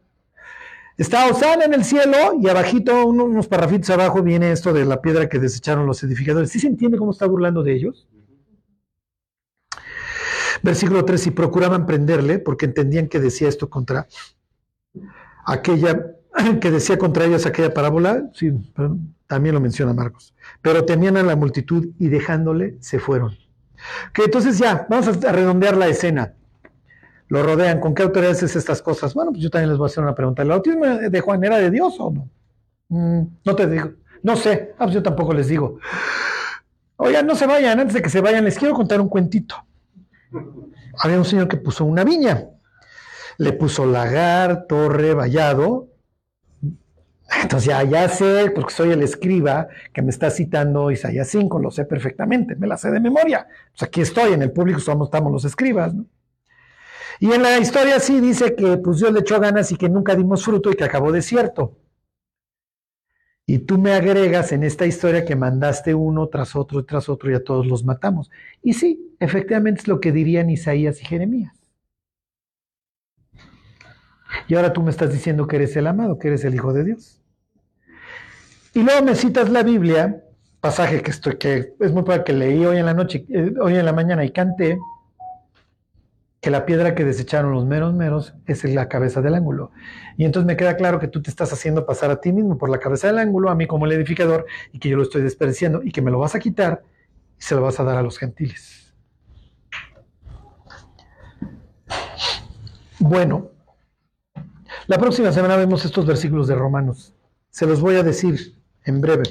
Está 0.96 1.28
Osana 1.28 1.66
en 1.66 1.74
el 1.74 1.84
cielo 1.84 2.16
y 2.40 2.48
abajito, 2.48 3.06
unos 3.06 3.48
parrafitos 3.48 3.90
abajo, 3.90 4.22
viene 4.22 4.50
esto 4.50 4.72
de 4.72 4.86
la 4.86 5.02
piedra 5.02 5.28
que 5.28 5.38
desecharon 5.38 5.86
los 5.86 6.02
edificadores. 6.02 6.50
¿Sí 6.50 6.58
se 6.58 6.68
entiende 6.68 6.96
cómo 6.96 7.10
está 7.10 7.26
burlando 7.26 7.62
de 7.62 7.74
ellos? 7.74 8.08
Versículo 10.62 11.04
3, 11.04 11.26
y 11.26 11.30
procuraban 11.32 11.84
prenderle 11.84 12.38
porque 12.38 12.64
entendían 12.64 13.08
que 13.08 13.20
decía 13.20 13.46
esto 13.46 13.68
contra 13.68 14.06
aquella, 15.44 16.14
que 16.60 16.70
decía 16.70 16.96
contra 16.96 17.26
ellos 17.26 17.44
aquella 17.44 17.74
parábola, 17.74 18.30
sí, 18.32 18.52
también 19.26 19.54
lo 19.54 19.60
menciona 19.60 19.92
Marcos, 19.92 20.34
pero 20.62 20.86
tenían 20.86 21.18
a 21.18 21.22
la 21.22 21.36
multitud 21.36 21.88
y 21.98 22.08
dejándole 22.08 22.78
se 22.80 22.98
fueron. 22.98 23.36
Que 24.14 24.24
entonces 24.24 24.58
ya, 24.58 24.86
vamos 24.88 25.08
a 25.08 25.32
redondear 25.32 25.76
la 25.76 25.88
escena. 25.88 26.34
Lo 27.28 27.42
rodean. 27.42 27.80
¿Con 27.80 27.94
qué 27.94 28.02
autoridad 28.02 28.32
haces 28.32 28.56
estas 28.56 28.82
cosas? 28.82 29.14
Bueno, 29.14 29.32
pues 29.32 29.42
yo 29.42 29.50
también 29.50 29.70
les 29.70 29.78
voy 29.78 29.86
a 29.86 29.90
hacer 29.90 30.02
una 30.02 30.14
pregunta. 30.14 30.42
¿El 30.42 30.48
bautismo 30.48 30.84
de 30.84 31.20
Juan 31.20 31.42
era 31.44 31.58
de 31.58 31.70
Dios 31.70 31.96
o 31.98 32.10
no? 32.10 32.28
Mm, 32.88 33.26
no 33.44 33.56
te 33.56 33.66
digo. 33.66 33.90
No 34.22 34.36
sé. 34.36 34.74
Ah, 34.78 34.84
pues 34.84 34.94
yo 34.94 35.02
tampoco 35.02 35.34
les 35.34 35.48
digo. 35.48 35.78
Oigan, 36.96 37.26
no 37.26 37.34
se 37.34 37.46
vayan. 37.46 37.80
Antes 37.80 37.94
de 37.94 38.02
que 38.02 38.10
se 38.10 38.20
vayan, 38.20 38.44
les 38.44 38.58
quiero 38.58 38.74
contar 38.74 39.00
un 39.00 39.08
cuentito. 39.08 39.56
Había 40.98 41.18
un 41.18 41.24
señor 41.24 41.48
que 41.48 41.56
puso 41.56 41.84
una 41.84 42.04
viña. 42.04 42.48
Le 43.38 43.52
puso 43.52 43.84
lagar, 43.84 44.66
torre, 44.66 45.12
vallado, 45.12 45.88
entonces 47.42 47.68
ya, 47.68 47.82
ya 47.82 48.08
sé, 48.08 48.50
porque 48.54 48.72
soy 48.72 48.92
el 48.92 49.02
escriba 49.02 49.68
que 49.92 50.00
me 50.00 50.10
está 50.10 50.30
citando 50.30 50.90
Isaías 50.90 51.28
5, 51.28 51.58
lo 51.58 51.70
sé 51.70 51.84
perfectamente, 51.84 52.54
me 52.56 52.66
la 52.66 52.76
sé 52.76 52.90
de 52.90 53.00
memoria. 53.00 53.46
Pues 53.70 53.82
aquí 53.82 54.00
estoy, 54.00 54.32
en 54.32 54.42
el 54.42 54.52
público 54.52 54.80
somos, 54.80 55.08
estamos 55.08 55.32
los 55.32 55.44
escribas. 55.44 55.92
¿no? 55.92 56.06
Y 57.20 57.32
en 57.32 57.42
la 57.42 57.58
historia 57.58 57.98
sí 58.00 58.20
dice 58.20 58.54
que 58.54 58.76
pues 58.76 58.98
Dios 58.98 59.12
le 59.12 59.20
echó 59.20 59.40
ganas 59.40 59.72
y 59.72 59.76
que 59.76 59.88
nunca 59.88 60.14
dimos 60.14 60.44
fruto 60.44 60.70
y 60.70 60.74
que 60.74 60.84
acabó 60.84 61.12
desierto. 61.12 61.76
Y 63.46 63.60
tú 63.60 63.78
me 63.78 63.92
agregas 63.92 64.50
en 64.52 64.64
esta 64.64 64.86
historia 64.86 65.24
que 65.24 65.36
mandaste 65.36 65.94
uno 65.94 66.28
tras 66.28 66.56
otro 66.56 66.84
tras 66.84 67.08
otro 67.08 67.30
y 67.30 67.34
a 67.34 67.44
todos 67.44 67.66
los 67.66 67.84
matamos. 67.84 68.30
Y 68.62 68.72
sí, 68.72 69.14
efectivamente 69.20 69.82
es 69.82 69.88
lo 69.88 70.00
que 70.00 70.10
dirían 70.10 70.50
Isaías 70.50 71.00
y 71.00 71.04
Jeremías. 71.04 71.54
Y 74.48 74.56
ahora 74.56 74.72
tú 74.72 74.82
me 74.82 74.90
estás 74.90 75.12
diciendo 75.12 75.46
que 75.46 75.56
eres 75.56 75.76
el 75.76 75.86
amado, 75.86 76.18
que 76.18 76.28
eres 76.28 76.44
el 76.44 76.54
Hijo 76.54 76.72
de 76.72 76.84
Dios. 76.84 77.20
Y 78.74 78.82
luego 78.82 79.04
me 79.04 79.14
citas 79.14 79.48
la 79.48 79.62
Biblia, 79.62 80.22
pasaje 80.60 81.00
que, 81.00 81.10
estoy, 81.10 81.38
que 81.38 81.74
es 81.80 81.92
muy 81.92 82.02
para 82.02 82.24
que 82.24 82.32
leí 82.32 82.64
hoy 82.66 82.78
en 82.78 82.86
la 82.86 82.94
noche, 82.94 83.24
eh, 83.28 83.54
hoy 83.60 83.76
en 83.76 83.84
la 83.84 83.92
mañana 83.92 84.24
y 84.24 84.32
canté, 84.32 84.78
que 86.46 86.50
la 86.52 86.64
piedra 86.64 86.94
que 86.94 87.04
desecharon 87.04 87.50
los 87.50 87.66
meros 87.66 87.92
meros 87.92 88.34
es 88.46 88.62
la 88.62 88.88
cabeza 88.88 89.20
del 89.20 89.34
ángulo. 89.34 89.72
Y 90.16 90.24
entonces 90.24 90.46
me 90.46 90.56
queda 90.56 90.76
claro 90.76 91.00
que 91.00 91.08
tú 91.08 91.20
te 91.20 91.28
estás 91.28 91.52
haciendo 91.52 91.84
pasar 91.84 92.12
a 92.12 92.20
ti 92.20 92.30
mismo 92.30 92.56
por 92.56 92.70
la 92.70 92.78
cabeza 92.78 93.08
del 93.08 93.18
ángulo, 93.18 93.50
a 93.50 93.56
mí 93.56 93.66
como 93.66 93.84
el 93.84 93.90
edificador, 93.90 94.46
y 94.72 94.78
que 94.78 94.88
yo 94.88 94.96
lo 94.96 95.02
estoy 95.02 95.22
desperdiciando 95.22 95.82
y 95.82 95.90
que 95.90 96.02
me 96.02 96.12
lo 96.12 96.20
vas 96.20 96.36
a 96.36 96.38
quitar 96.38 96.84
y 97.36 97.42
se 97.42 97.56
lo 97.56 97.62
vas 97.62 97.80
a 97.80 97.82
dar 97.82 97.96
a 97.96 98.02
los 98.02 98.16
gentiles. 98.16 98.94
Bueno, 103.00 103.50
la 104.86 104.98
próxima 104.98 105.32
semana 105.32 105.56
vemos 105.56 105.84
estos 105.84 106.06
versículos 106.06 106.46
de 106.46 106.54
Romanos. 106.54 107.12
Se 107.50 107.66
los 107.66 107.80
voy 107.80 107.96
a 107.96 108.04
decir 108.04 108.54
en 108.84 109.00
breve. 109.00 109.24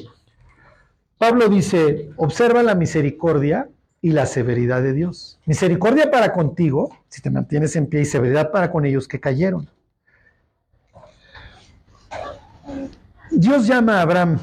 Pablo 1.17 1.47
dice, 1.47 2.09
observa 2.17 2.61
la 2.61 2.75
misericordia 2.75 3.69
y 4.05 4.11
la 4.11 4.27
severidad 4.27 4.83
de 4.83 4.93
Dios. 4.93 5.39
Misericordia 5.47 6.11
para 6.11 6.31
contigo, 6.31 6.95
si 7.09 7.23
te 7.23 7.31
mantienes 7.31 7.75
en 7.75 7.87
pie, 7.87 8.01
y 8.01 8.05
severidad 8.05 8.51
para 8.51 8.71
con 8.71 8.85
ellos 8.85 9.07
que 9.07 9.19
cayeron. 9.19 9.67
Dios 13.31 13.65
llama 13.65 13.97
a 13.97 14.01
Abraham 14.03 14.37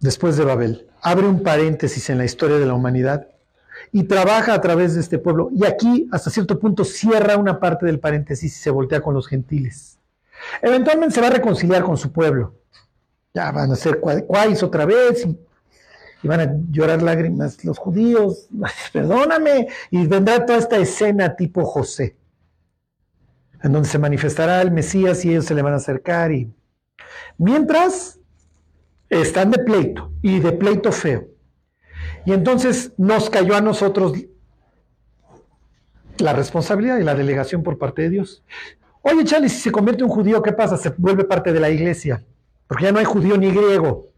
después 0.00 0.38
de 0.38 0.46
Babel. 0.46 0.88
Abre 1.02 1.26
un 1.26 1.42
paréntesis 1.42 2.08
en 2.08 2.16
la 2.16 2.24
historia 2.24 2.56
de 2.56 2.64
la 2.64 2.72
humanidad 2.72 3.28
y 3.92 4.04
trabaja 4.04 4.54
a 4.54 4.62
través 4.62 4.94
de 4.94 5.02
este 5.02 5.18
pueblo. 5.18 5.50
Y 5.54 5.66
aquí, 5.66 6.08
hasta 6.10 6.30
cierto 6.30 6.58
punto, 6.58 6.84
cierra 6.84 7.36
una 7.36 7.60
parte 7.60 7.84
del 7.84 8.00
paréntesis 8.00 8.56
y 8.56 8.60
se 8.60 8.70
voltea 8.70 9.02
con 9.02 9.12
los 9.12 9.28
gentiles. 9.28 9.98
Eventualmente 10.62 11.16
se 11.16 11.20
va 11.20 11.26
a 11.26 11.32
reconciliar 11.32 11.82
con 11.82 11.98
su 11.98 12.10
pueblo. 12.10 12.54
Ya 13.34 13.52
van 13.52 13.72
a 13.72 13.76
ser 13.76 14.00
cuáis 14.00 14.62
otra 14.62 14.86
vez 14.86 15.26
y, 15.26 15.38
van 16.28 16.40
a 16.40 16.56
llorar 16.70 17.02
lágrimas 17.02 17.64
los 17.64 17.78
judíos. 17.78 18.48
Perdóname. 18.92 19.68
Y 19.90 20.06
vendrá 20.06 20.44
toda 20.44 20.58
esta 20.58 20.78
escena 20.78 21.36
tipo 21.36 21.64
José, 21.64 22.16
en 23.62 23.72
donde 23.72 23.88
se 23.88 23.98
manifestará 23.98 24.62
el 24.62 24.70
Mesías 24.70 25.24
y 25.24 25.30
ellos 25.30 25.44
se 25.44 25.54
le 25.54 25.62
van 25.62 25.74
a 25.74 25.76
acercar. 25.76 26.32
Y 26.32 26.52
mientras 27.38 28.18
están 29.08 29.50
de 29.50 29.58
pleito 29.58 30.12
y 30.22 30.40
de 30.40 30.52
pleito 30.52 30.92
feo. 30.92 31.28
Y 32.24 32.32
entonces 32.32 32.92
nos 32.96 33.30
cayó 33.30 33.54
a 33.54 33.60
nosotros 33.60 34.14
la 36.18 36.32
responsabilidad 36.32 36.98
y 36.98 37.04
la 37.04 37.14
delegación 37.14 37.62
por 37.62 37.78
parte 37.78 38.02
de 38.02 38.10
Dios. 38.10 38.42
Oye, 39.02 39.24
Charlie, 39.24 39.48
si 39.48 39.60
se 39.60 39.70
convierte 39.70 40.02
en 40.02 40.08
un 40.08 40.16
judío, 40.16 40.42
¿qué 40.42 40.52
pasa? 40.52 40.76
Se 40.76 40.90
vuelve 40.96 41.24
parte 41.24 41.52
de 41.52 41.60
la 41.60 41.70
iglesia, 41.70 42.24
porque 42.66 42.84
ya 42.84 42.92
no 42.92 42.98
hay 42.98 43.04
judío 43.04 43.36
ni 43.36 43.50
griego. 43.50 44.13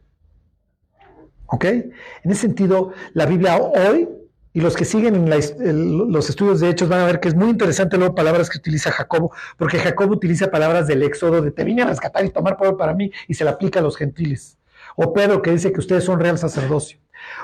¿Ok? 1.46 1.64
En 1.64 1.92
ese 2.24 2.42
sentido, 2.42 2.92
la 3.12 3.26
Biblia 3.26 3.56
hoy, 3.56 4.08
y 4.52 4.60
los 4.60 4.74
que 4.74 4.84
siguen 4.86 5.14
en 5.14 5.28
la 5.28 5.36
los 5.36 6.30
estudios 6.30 6.60
de 6.60 6.70
hechos 6.70 6.88
van 6.88 7.00
a 7.00 7.04
ver 7.06 7.20
que 7.20 7.28
es 7.28 7.34
muy 7.34 7.50
interesante 7.50 7.98
luego 7.98 8.14
palabras 8.14 8.48
que 8.48 8.58
utiliza 8.58 8.90
Jacobo, 8.90 9.32
porque 9.58 9.78
Jacobo 9.78 10.14
utiliza 10.14 10.50
palabras 10.50 10.86
del 10.86 11.02
éxodo, 11.02 11.42
de 11.42 11.50
te 11.50 11.62
vine 11.62 11.82
a 11.82 11.86
rescatar 11.86 12.24
y 12.24 12.30
tomar 12.30 12.56
pueblo 12.56 12.76
para 12.76 12.94
mí, 12.94 13.10
y 13.28 13.34
se 13.34 13.44
le 13.44 13.50
aplica 13.50 13.80
a 13.80 13.82
los 13.82 13.96
gentiles. 13.96 14.56
O 14.96 15.12
Pedro 15.12 15.42
que 15.42 15.50
dice 15.50 15.72
que 15.72 15.80
ustedes 15.80 16.04
son 16.04 16.20
real 16.20 16.38
sacerdocio. 16.38 16.98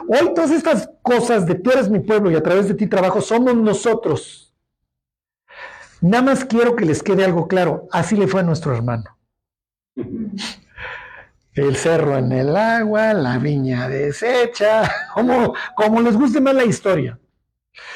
Hoy 0.08 0.32
todas 0.34 0.50
estas 0.50 0.88
cosas 1.02 1.46
de 1.46 1.54
tú 1.54 1.70
eres 1.70 1.90
mi 1.90 2.00
pueblo 2.00 2.30
y 2.30 2.34
a 2.34 2.42
través 2.42 2.68
de 2.68 2.74
ti 2.74 2.86
trabajo 2.86 3.20
somos 3.20 3.54
nosotros. 3.56 4.54
Nada 6.00 6.22
más 6.22 6.44
quiero 6.44 6.74
que 6.74 6.84
les 6.84 7.02
quede 7.02 7.24
algo 7.24 7.46
claro. 7.46 7.86
Así 7.92 8.16
le 8.16 8.26
fue 8.26 8.40
a 8.40 8.44
nuestro 8.44 8.74
hermano. 8.74 9.04
El 11.54 11.76
cerro 11.76 12.16
en 12.16 12.32
el 12.32 12.56
agua, 12.56 13.12
la 13.12 13.38
viña 13.38 13.88
deshecha, 13.88 14.90
como, 15.14 15.54
como 15.76 16.00
les 16.00 16.16
guste 16.16 16.40
más 16.40 16.54
la 16.54 16.64
historia. 16.64 17.18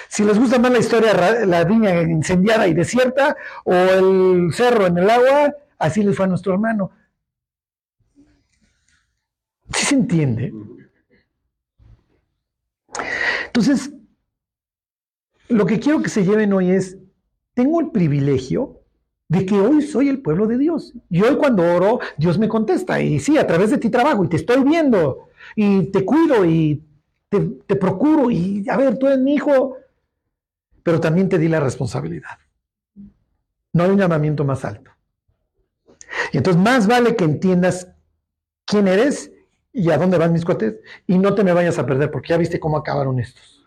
Si 0.09 0.25
les 0.25 0.39
gusta 0.39 0.59
más 0.59 0.71
la 0.71 0.79
historia, 0.79 1.45
la 1.47 1.65
viña 1.65 2.03
incendiada 2.03 2.67
y 2.69 2.75
desierta, 2.75 3.37
o 3.65 3.73
el 3.73 4.53
cerro 4.53 4.87
en 4.87 4.99
el 4.99 5.09
agua, 5.09 5.55
así 5.79 6.03
le 6.03 6.13
fue 6.13 6.27
a 6.27 6.29
nuestro 6.29 6.53
hermano. 6.53 6.91
¿Sí 9.75 9.85
se 9.85 9.95
entiende? 9.95 10.53
Entonces, 13.47 13.91
lo 15.49 15.67
que 15.67 15.81
quiero 15.81 16.03
que 16.03 16.09
se 16.09 16.25
lleven 16.25 16.53
hoy 16.53 16.71
es, 16.71 16.99
tengo 17.55 17.81
el 17.81 17.91
privilegio 17.91 18.83
de 19.29 19.45
que 19.45 19.55
hoy 19.55 19.83
soy 19.83 20.09
el 20.09 20.21
pueblo 20.21 20.47
de 20.47 20.59
Dios. 20.59 20.93
Y 21.11 21.23
hoy 21.23 21.37
cuando 21.37 21.63
oro, 21.63 22.01
Dios 22.17 22.39
me 22.39 22.49
contesta. 22.49 23.01
Y 23.01 23.19
sí, 23.19 23.39
a 23.39 23.47
través 23.47 23.71
de 23.71 23.79
ti 23.79 23.91
trabajo 23.91 24.25
y 24.25 24.29
te 24.29 24.37
estoy 24.37 24.63
viendo 24.63 25.29
y 25.55 25.87
te 25.87 26.05
cuido 26.05 26.45
y 26.45 26.85
te, 27.29 27.41
te 27.67 27.77
procuro. 27.77 28.31
Y 28.31 28.65
a 28.69 28.77
ver, 28.77 28.99
tú 28.99 29.07
eres 29.07 29.19
mi 29.19 29.35
hijo, 29.35 29.77
pero 30.83 31.01
también 31.01 31.29
te 31.29 31.39
di 31.39 31.49
la 31.49 31.61
responsabilidad. 31.61 32.39
No 33.73 33.85
hay 33.85 33.91
un 33.91 33.99
llamamiento 33.99 34.45
más 34.45 34.65
alto. 34.65 34.91
Y 36.33 36.39
entonces 36.39 36.63
más 36.63 36.87
vale 36.87 37.17
que 37.17 37.25
entiendas 37.25 37.89
quién 38.65 38.89
eres 38.89 39.33
y 39.73 39.91
a 39.91 39.99
dónde 39.99 40.19
van 40.19 40.33
mis 40.33 40.45
cuates 40.45 40.77
y 41.07 41.19
no 41.19 41.35
te 41.35 41.45
me 41.45 41.53
vayas 41.53 41.79
a 41.79 41.85
perder 41.85 42.11
porque 42.11 42.31
ya 42.31 42.39
viste 42.39 42.61
cómo 42.61 42.79
acabaron 42.79 43.19
estos. 43.19 43.65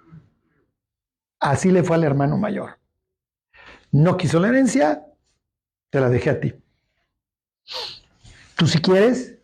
Así 1.39 1.71
le 1.71 1.83
fue 1.83 1.95
al 1.95 2.03
hermano 2.03 2.37
mayor. 2.37 2.79
No 3.91 4.17
quiso 4.17 4.39
la 4.39 4.49
herencia, 4.49 5.05
te 5.89 5.99
la 5.99 6.09
dejé 6.09 6.29
a 6.29 6.39
ti. 6.39 6.53
Tú 8.55 8.67
si 8.67 8.79
quieres. 8.79 9.37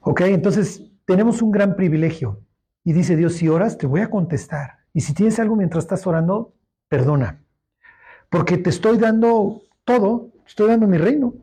Ok, 0.00 0.22
entonces 0.22 0.82
tenemos 1.04 1.42
un 1.42 1.50
gran 1.50 1.76
privilegio. 1.76 2.40
Y 2.84 2.92
dice 2.92 3.16
Dios, 3.16 3.34
si 3.34 3.48
oras, 3.48 3.76
te 3.76 3.86
voy 3.86 4.00
a 4.00 4.10
contestar. 4.10 4.78
Y 4.92 5.02
si 5.02 5.12
tienes 5.14 5.38
algo 5.38 5.56
mientras 5.56 5.84
estás 5.84 6.06
orando, 6.06 6.54
perdona. 6.88 7.44
Porque 8.30 8.56
te 8.56 8.70
estoy 8.70 8.96
dando 8.96 9.62
todo, 9.84 10.30
estoy 10.46 10.68
dando 10.68 10.86
mi 10.86 10.98
reino. 10.98 11.34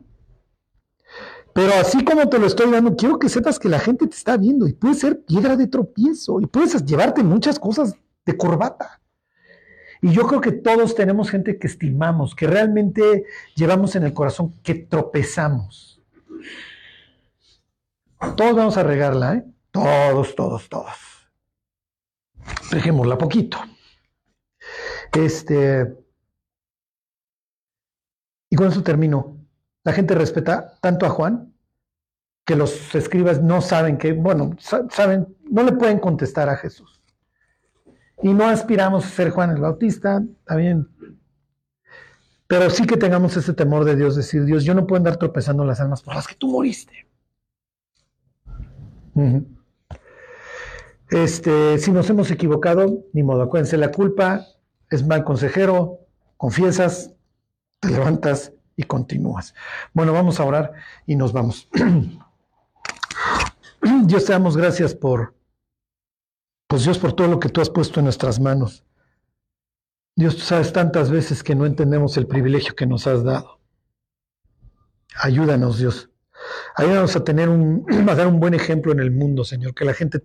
Pero 1.54 1.72
así 1.74 2.04
como 2.04 2.28
te 2.28 2.38
lo 2.38 2.46
estoy 2.46 2.70
dando, 2.70 2.96
quiero 2.96 3.18
que 3.18 3.28
sepas 3.28 3.58
que 3.58 3.68
la 3.68 3.78
gente 3.78 4.06
te 4.06 4.14
está 4.14 4.36
viendo 4.36 4.66
y 4.66 4.72
puede 4.72 4.94
ser 4.94 5.24
piedra 5.24 5.56
de 5.56 5.66
tropiezo 5.66 6.40
y 6.40 6.46
puedes 6.46 6.84
llevarte 6.84 7.22
muchas 7.22 7.58
cosas 7.58 7.94
de 8.24 8.36
corbata. 8.36 9.00
Y 10.00 10.12
yo 10.12 10.26
creo 10.26 10.40
que 10.40 10.52
todos 10.52 10.94
tenemos 10.94 11.30
gente 11.30 11.58
que 11.58 11.66
estimamos, 11.66 12.34
que 12.34 12.46
realmente 12.46 13.24
llevamos 13.56 13.96
en 13.96 14.04
el 14.04 14.12
corazón, 14.14 14.54
que 14.62 14.74
tropezamos. 14.74 16.00
Todos 18.36 18.54
vamos 18.56 18.76
a 18.76 18.82
regarla, 18.82 19.34
¿eh? 19.34 19.44
Todos, 19.70 20.34
todos, 20.34 20.68
todos. 20.68 20.94
Dejémosla 22.70 23.18
poquito. 23.18 23.58
Este. 25.12 25.96
Y 28.50 28.56
con 28.56 28.68
eso 28.68 28.82
termino. 28.82 29.36
La 29.84 29.92
gente 29.92 30.14
respeta 30.14 30.78
tanto 30.80 31.06
a 31.06 31.10
Juan 31.10 31.52
que 32.44 32.56
los 32.56 32.94
escribas 32.94 33.42
no 33.42 33.60
saben 33.60 33.98
que, 33.98 34.12
bueno, 34.12 34.56
sa- 34.58 34.86
saben, 34.90 35.36
no 35.50 35.62
le 35.62 35.72
pueden 35.72 35.98
contestar 35.98 36.48
a 36.48 36.56
Jesús. 36.56 36.97
Y 38.22 38.34
no 38.34 38.46
aspiramos 38.46 39.04
a 39.04 39.08
ser 39.08 39.30
Juan 39.30 39.50
el 39.50 39.60
Bautista, 39.60 40.22
está 40.40 40.56
bien. 40.56 40.88
Pero 42.46 42.70
sí 42.70 42.86
que 42.86 42.96
tengamos 42.96 43.36
ese 43.36 43.52
temor 43.52 43.84
de 43.84 43.94
Dios, 43.94 44.16
decir, 44.16 44.44
Dios, 44.44 44.64
yo 44.64 44.74
no 44.74 44.86
puedo 44.86 44.98
andar 44.98 45.18
tropezando 45.18 45.64
las 45.64 45.80
almas 45.80 46.02
por 46.02 46.14
las 46.14 46.26
que 46.26 46.34
tú 46.34 46.50
moriste. 46.50 47.06
Este, 51.10 51.78
si 51.78 51.90
nos 51.90 52.08
hemos 52.08 52.30
equivocado, 52.30 53.04
ni 53.12 53.22
modo, 53.22 53.42
acuérdense, 53.42 53.76
la 53.76 53.90
culpa 53.90 54.46
es 54.90 55.06
mal 55.06 55.24
consejero, 55.24 56.00
confiesas, 56.36 57.12
te 57.80 57.90
levantas 57.90 58.52
y 58.76 58.84
continúas. 58.84 59.54
Bueno, 59.92 60.12
vamos 60.12 60.40
a 60.40 60.44
orar 60.44 60.72
y 61.06 61.16
nos 61.16 61.32
vamos. 61.32 61.68
Dios 64.04 64.24
te 64.24 64.32
damos 64.32 64.56
gracias 64.56 64.94
por, 64.94 65.34
pues 66.68 66.84
Dios, 66.84 66.98
por 66.98 67.14
todo 67.14 67.26
lo 67.26 67.40
que 67.40 67.48
tú 67.48 67.60
has 67.60 67.70
puesto 67.70 67.98
en 67.98 68.04
nuestras 68.04 68.38
manos. 68.38 68.84
Dios, 70.14 70.36
tú 70.36 70.42
sabes 70.42 70.72
tantas 70.72 71.10
veces 71.10 71.42
que 71.42 71.54
no 71.54 71.64
entendemos 71.64 72.16
el 72.16 72.26
privilegio 72.26 72.76
que 72.76 72.86
nos 72.86 73.06
has 73.06 73.24
dado. 73.24 73.58
Ayúdanos, 75.16 75.78
Dios. 75.78 76.10
Ayúdanos 76.76 77.16
a 77.16 77.24
tener 77.24 77.48
un, 77.48 77.86
a 78.08 78.14
dar 78.14 78.26
un 78.26 78.38
buen 78.38 78.52
ejemplo 78.52 78.92
en 78.92 79.00
el 79.00 79.10
mundo, 79.10 79.44
Señor, 79.44 79.74
que 79.74 79.86
la 79.86 79.94
gente 79.94 80.22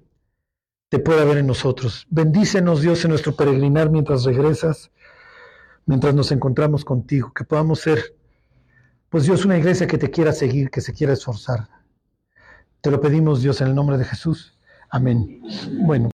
te 0.90 1.00
pueda 1.00 1.24
ver 1.24 1.38
en 1.38 1.48
nosotros. 1.48 2.06
Bendícenos, 2.10 2.82
Dios, 2.82 3.04
en 3.06 3.12
nuestro 3.12 3.36
peregrinar 3.36 3.90
mientras 3.90 4.26
regresas, 4.26 4.92
mientras 5.86 6.14
nos 6.14 6.32
encontramos 6.32 6.84
contigo, 6.84 7.32
que 7.34 7.46
podamos 7.46 7.80
ser, 7.80 8.16
pues 9.10 9.24
Dios, 9.26 9.46
una 9.46 9.58
iglesia 9.58 9.88
que 9.88 9.98
te 9.98 10.12
quiera 10.12 10.34
seguir, 10.34 10.70
que 10.70 10.82
se 10.82 10.94
quiera 10.94 11.14
esforzar. 11.14 11.70
Te 12.82 12.92
lo 12.92 13.00
pedimos, 13.00 13.42
Dios, 13.42 13.62
en 13.62 13.70
el 13.70 13.76
nombre 13.76 13.98
de 13.98 14.06
Jesús. 14.06 14.58
Amén. 14.90 15.42
Bueno. 15.86 16.13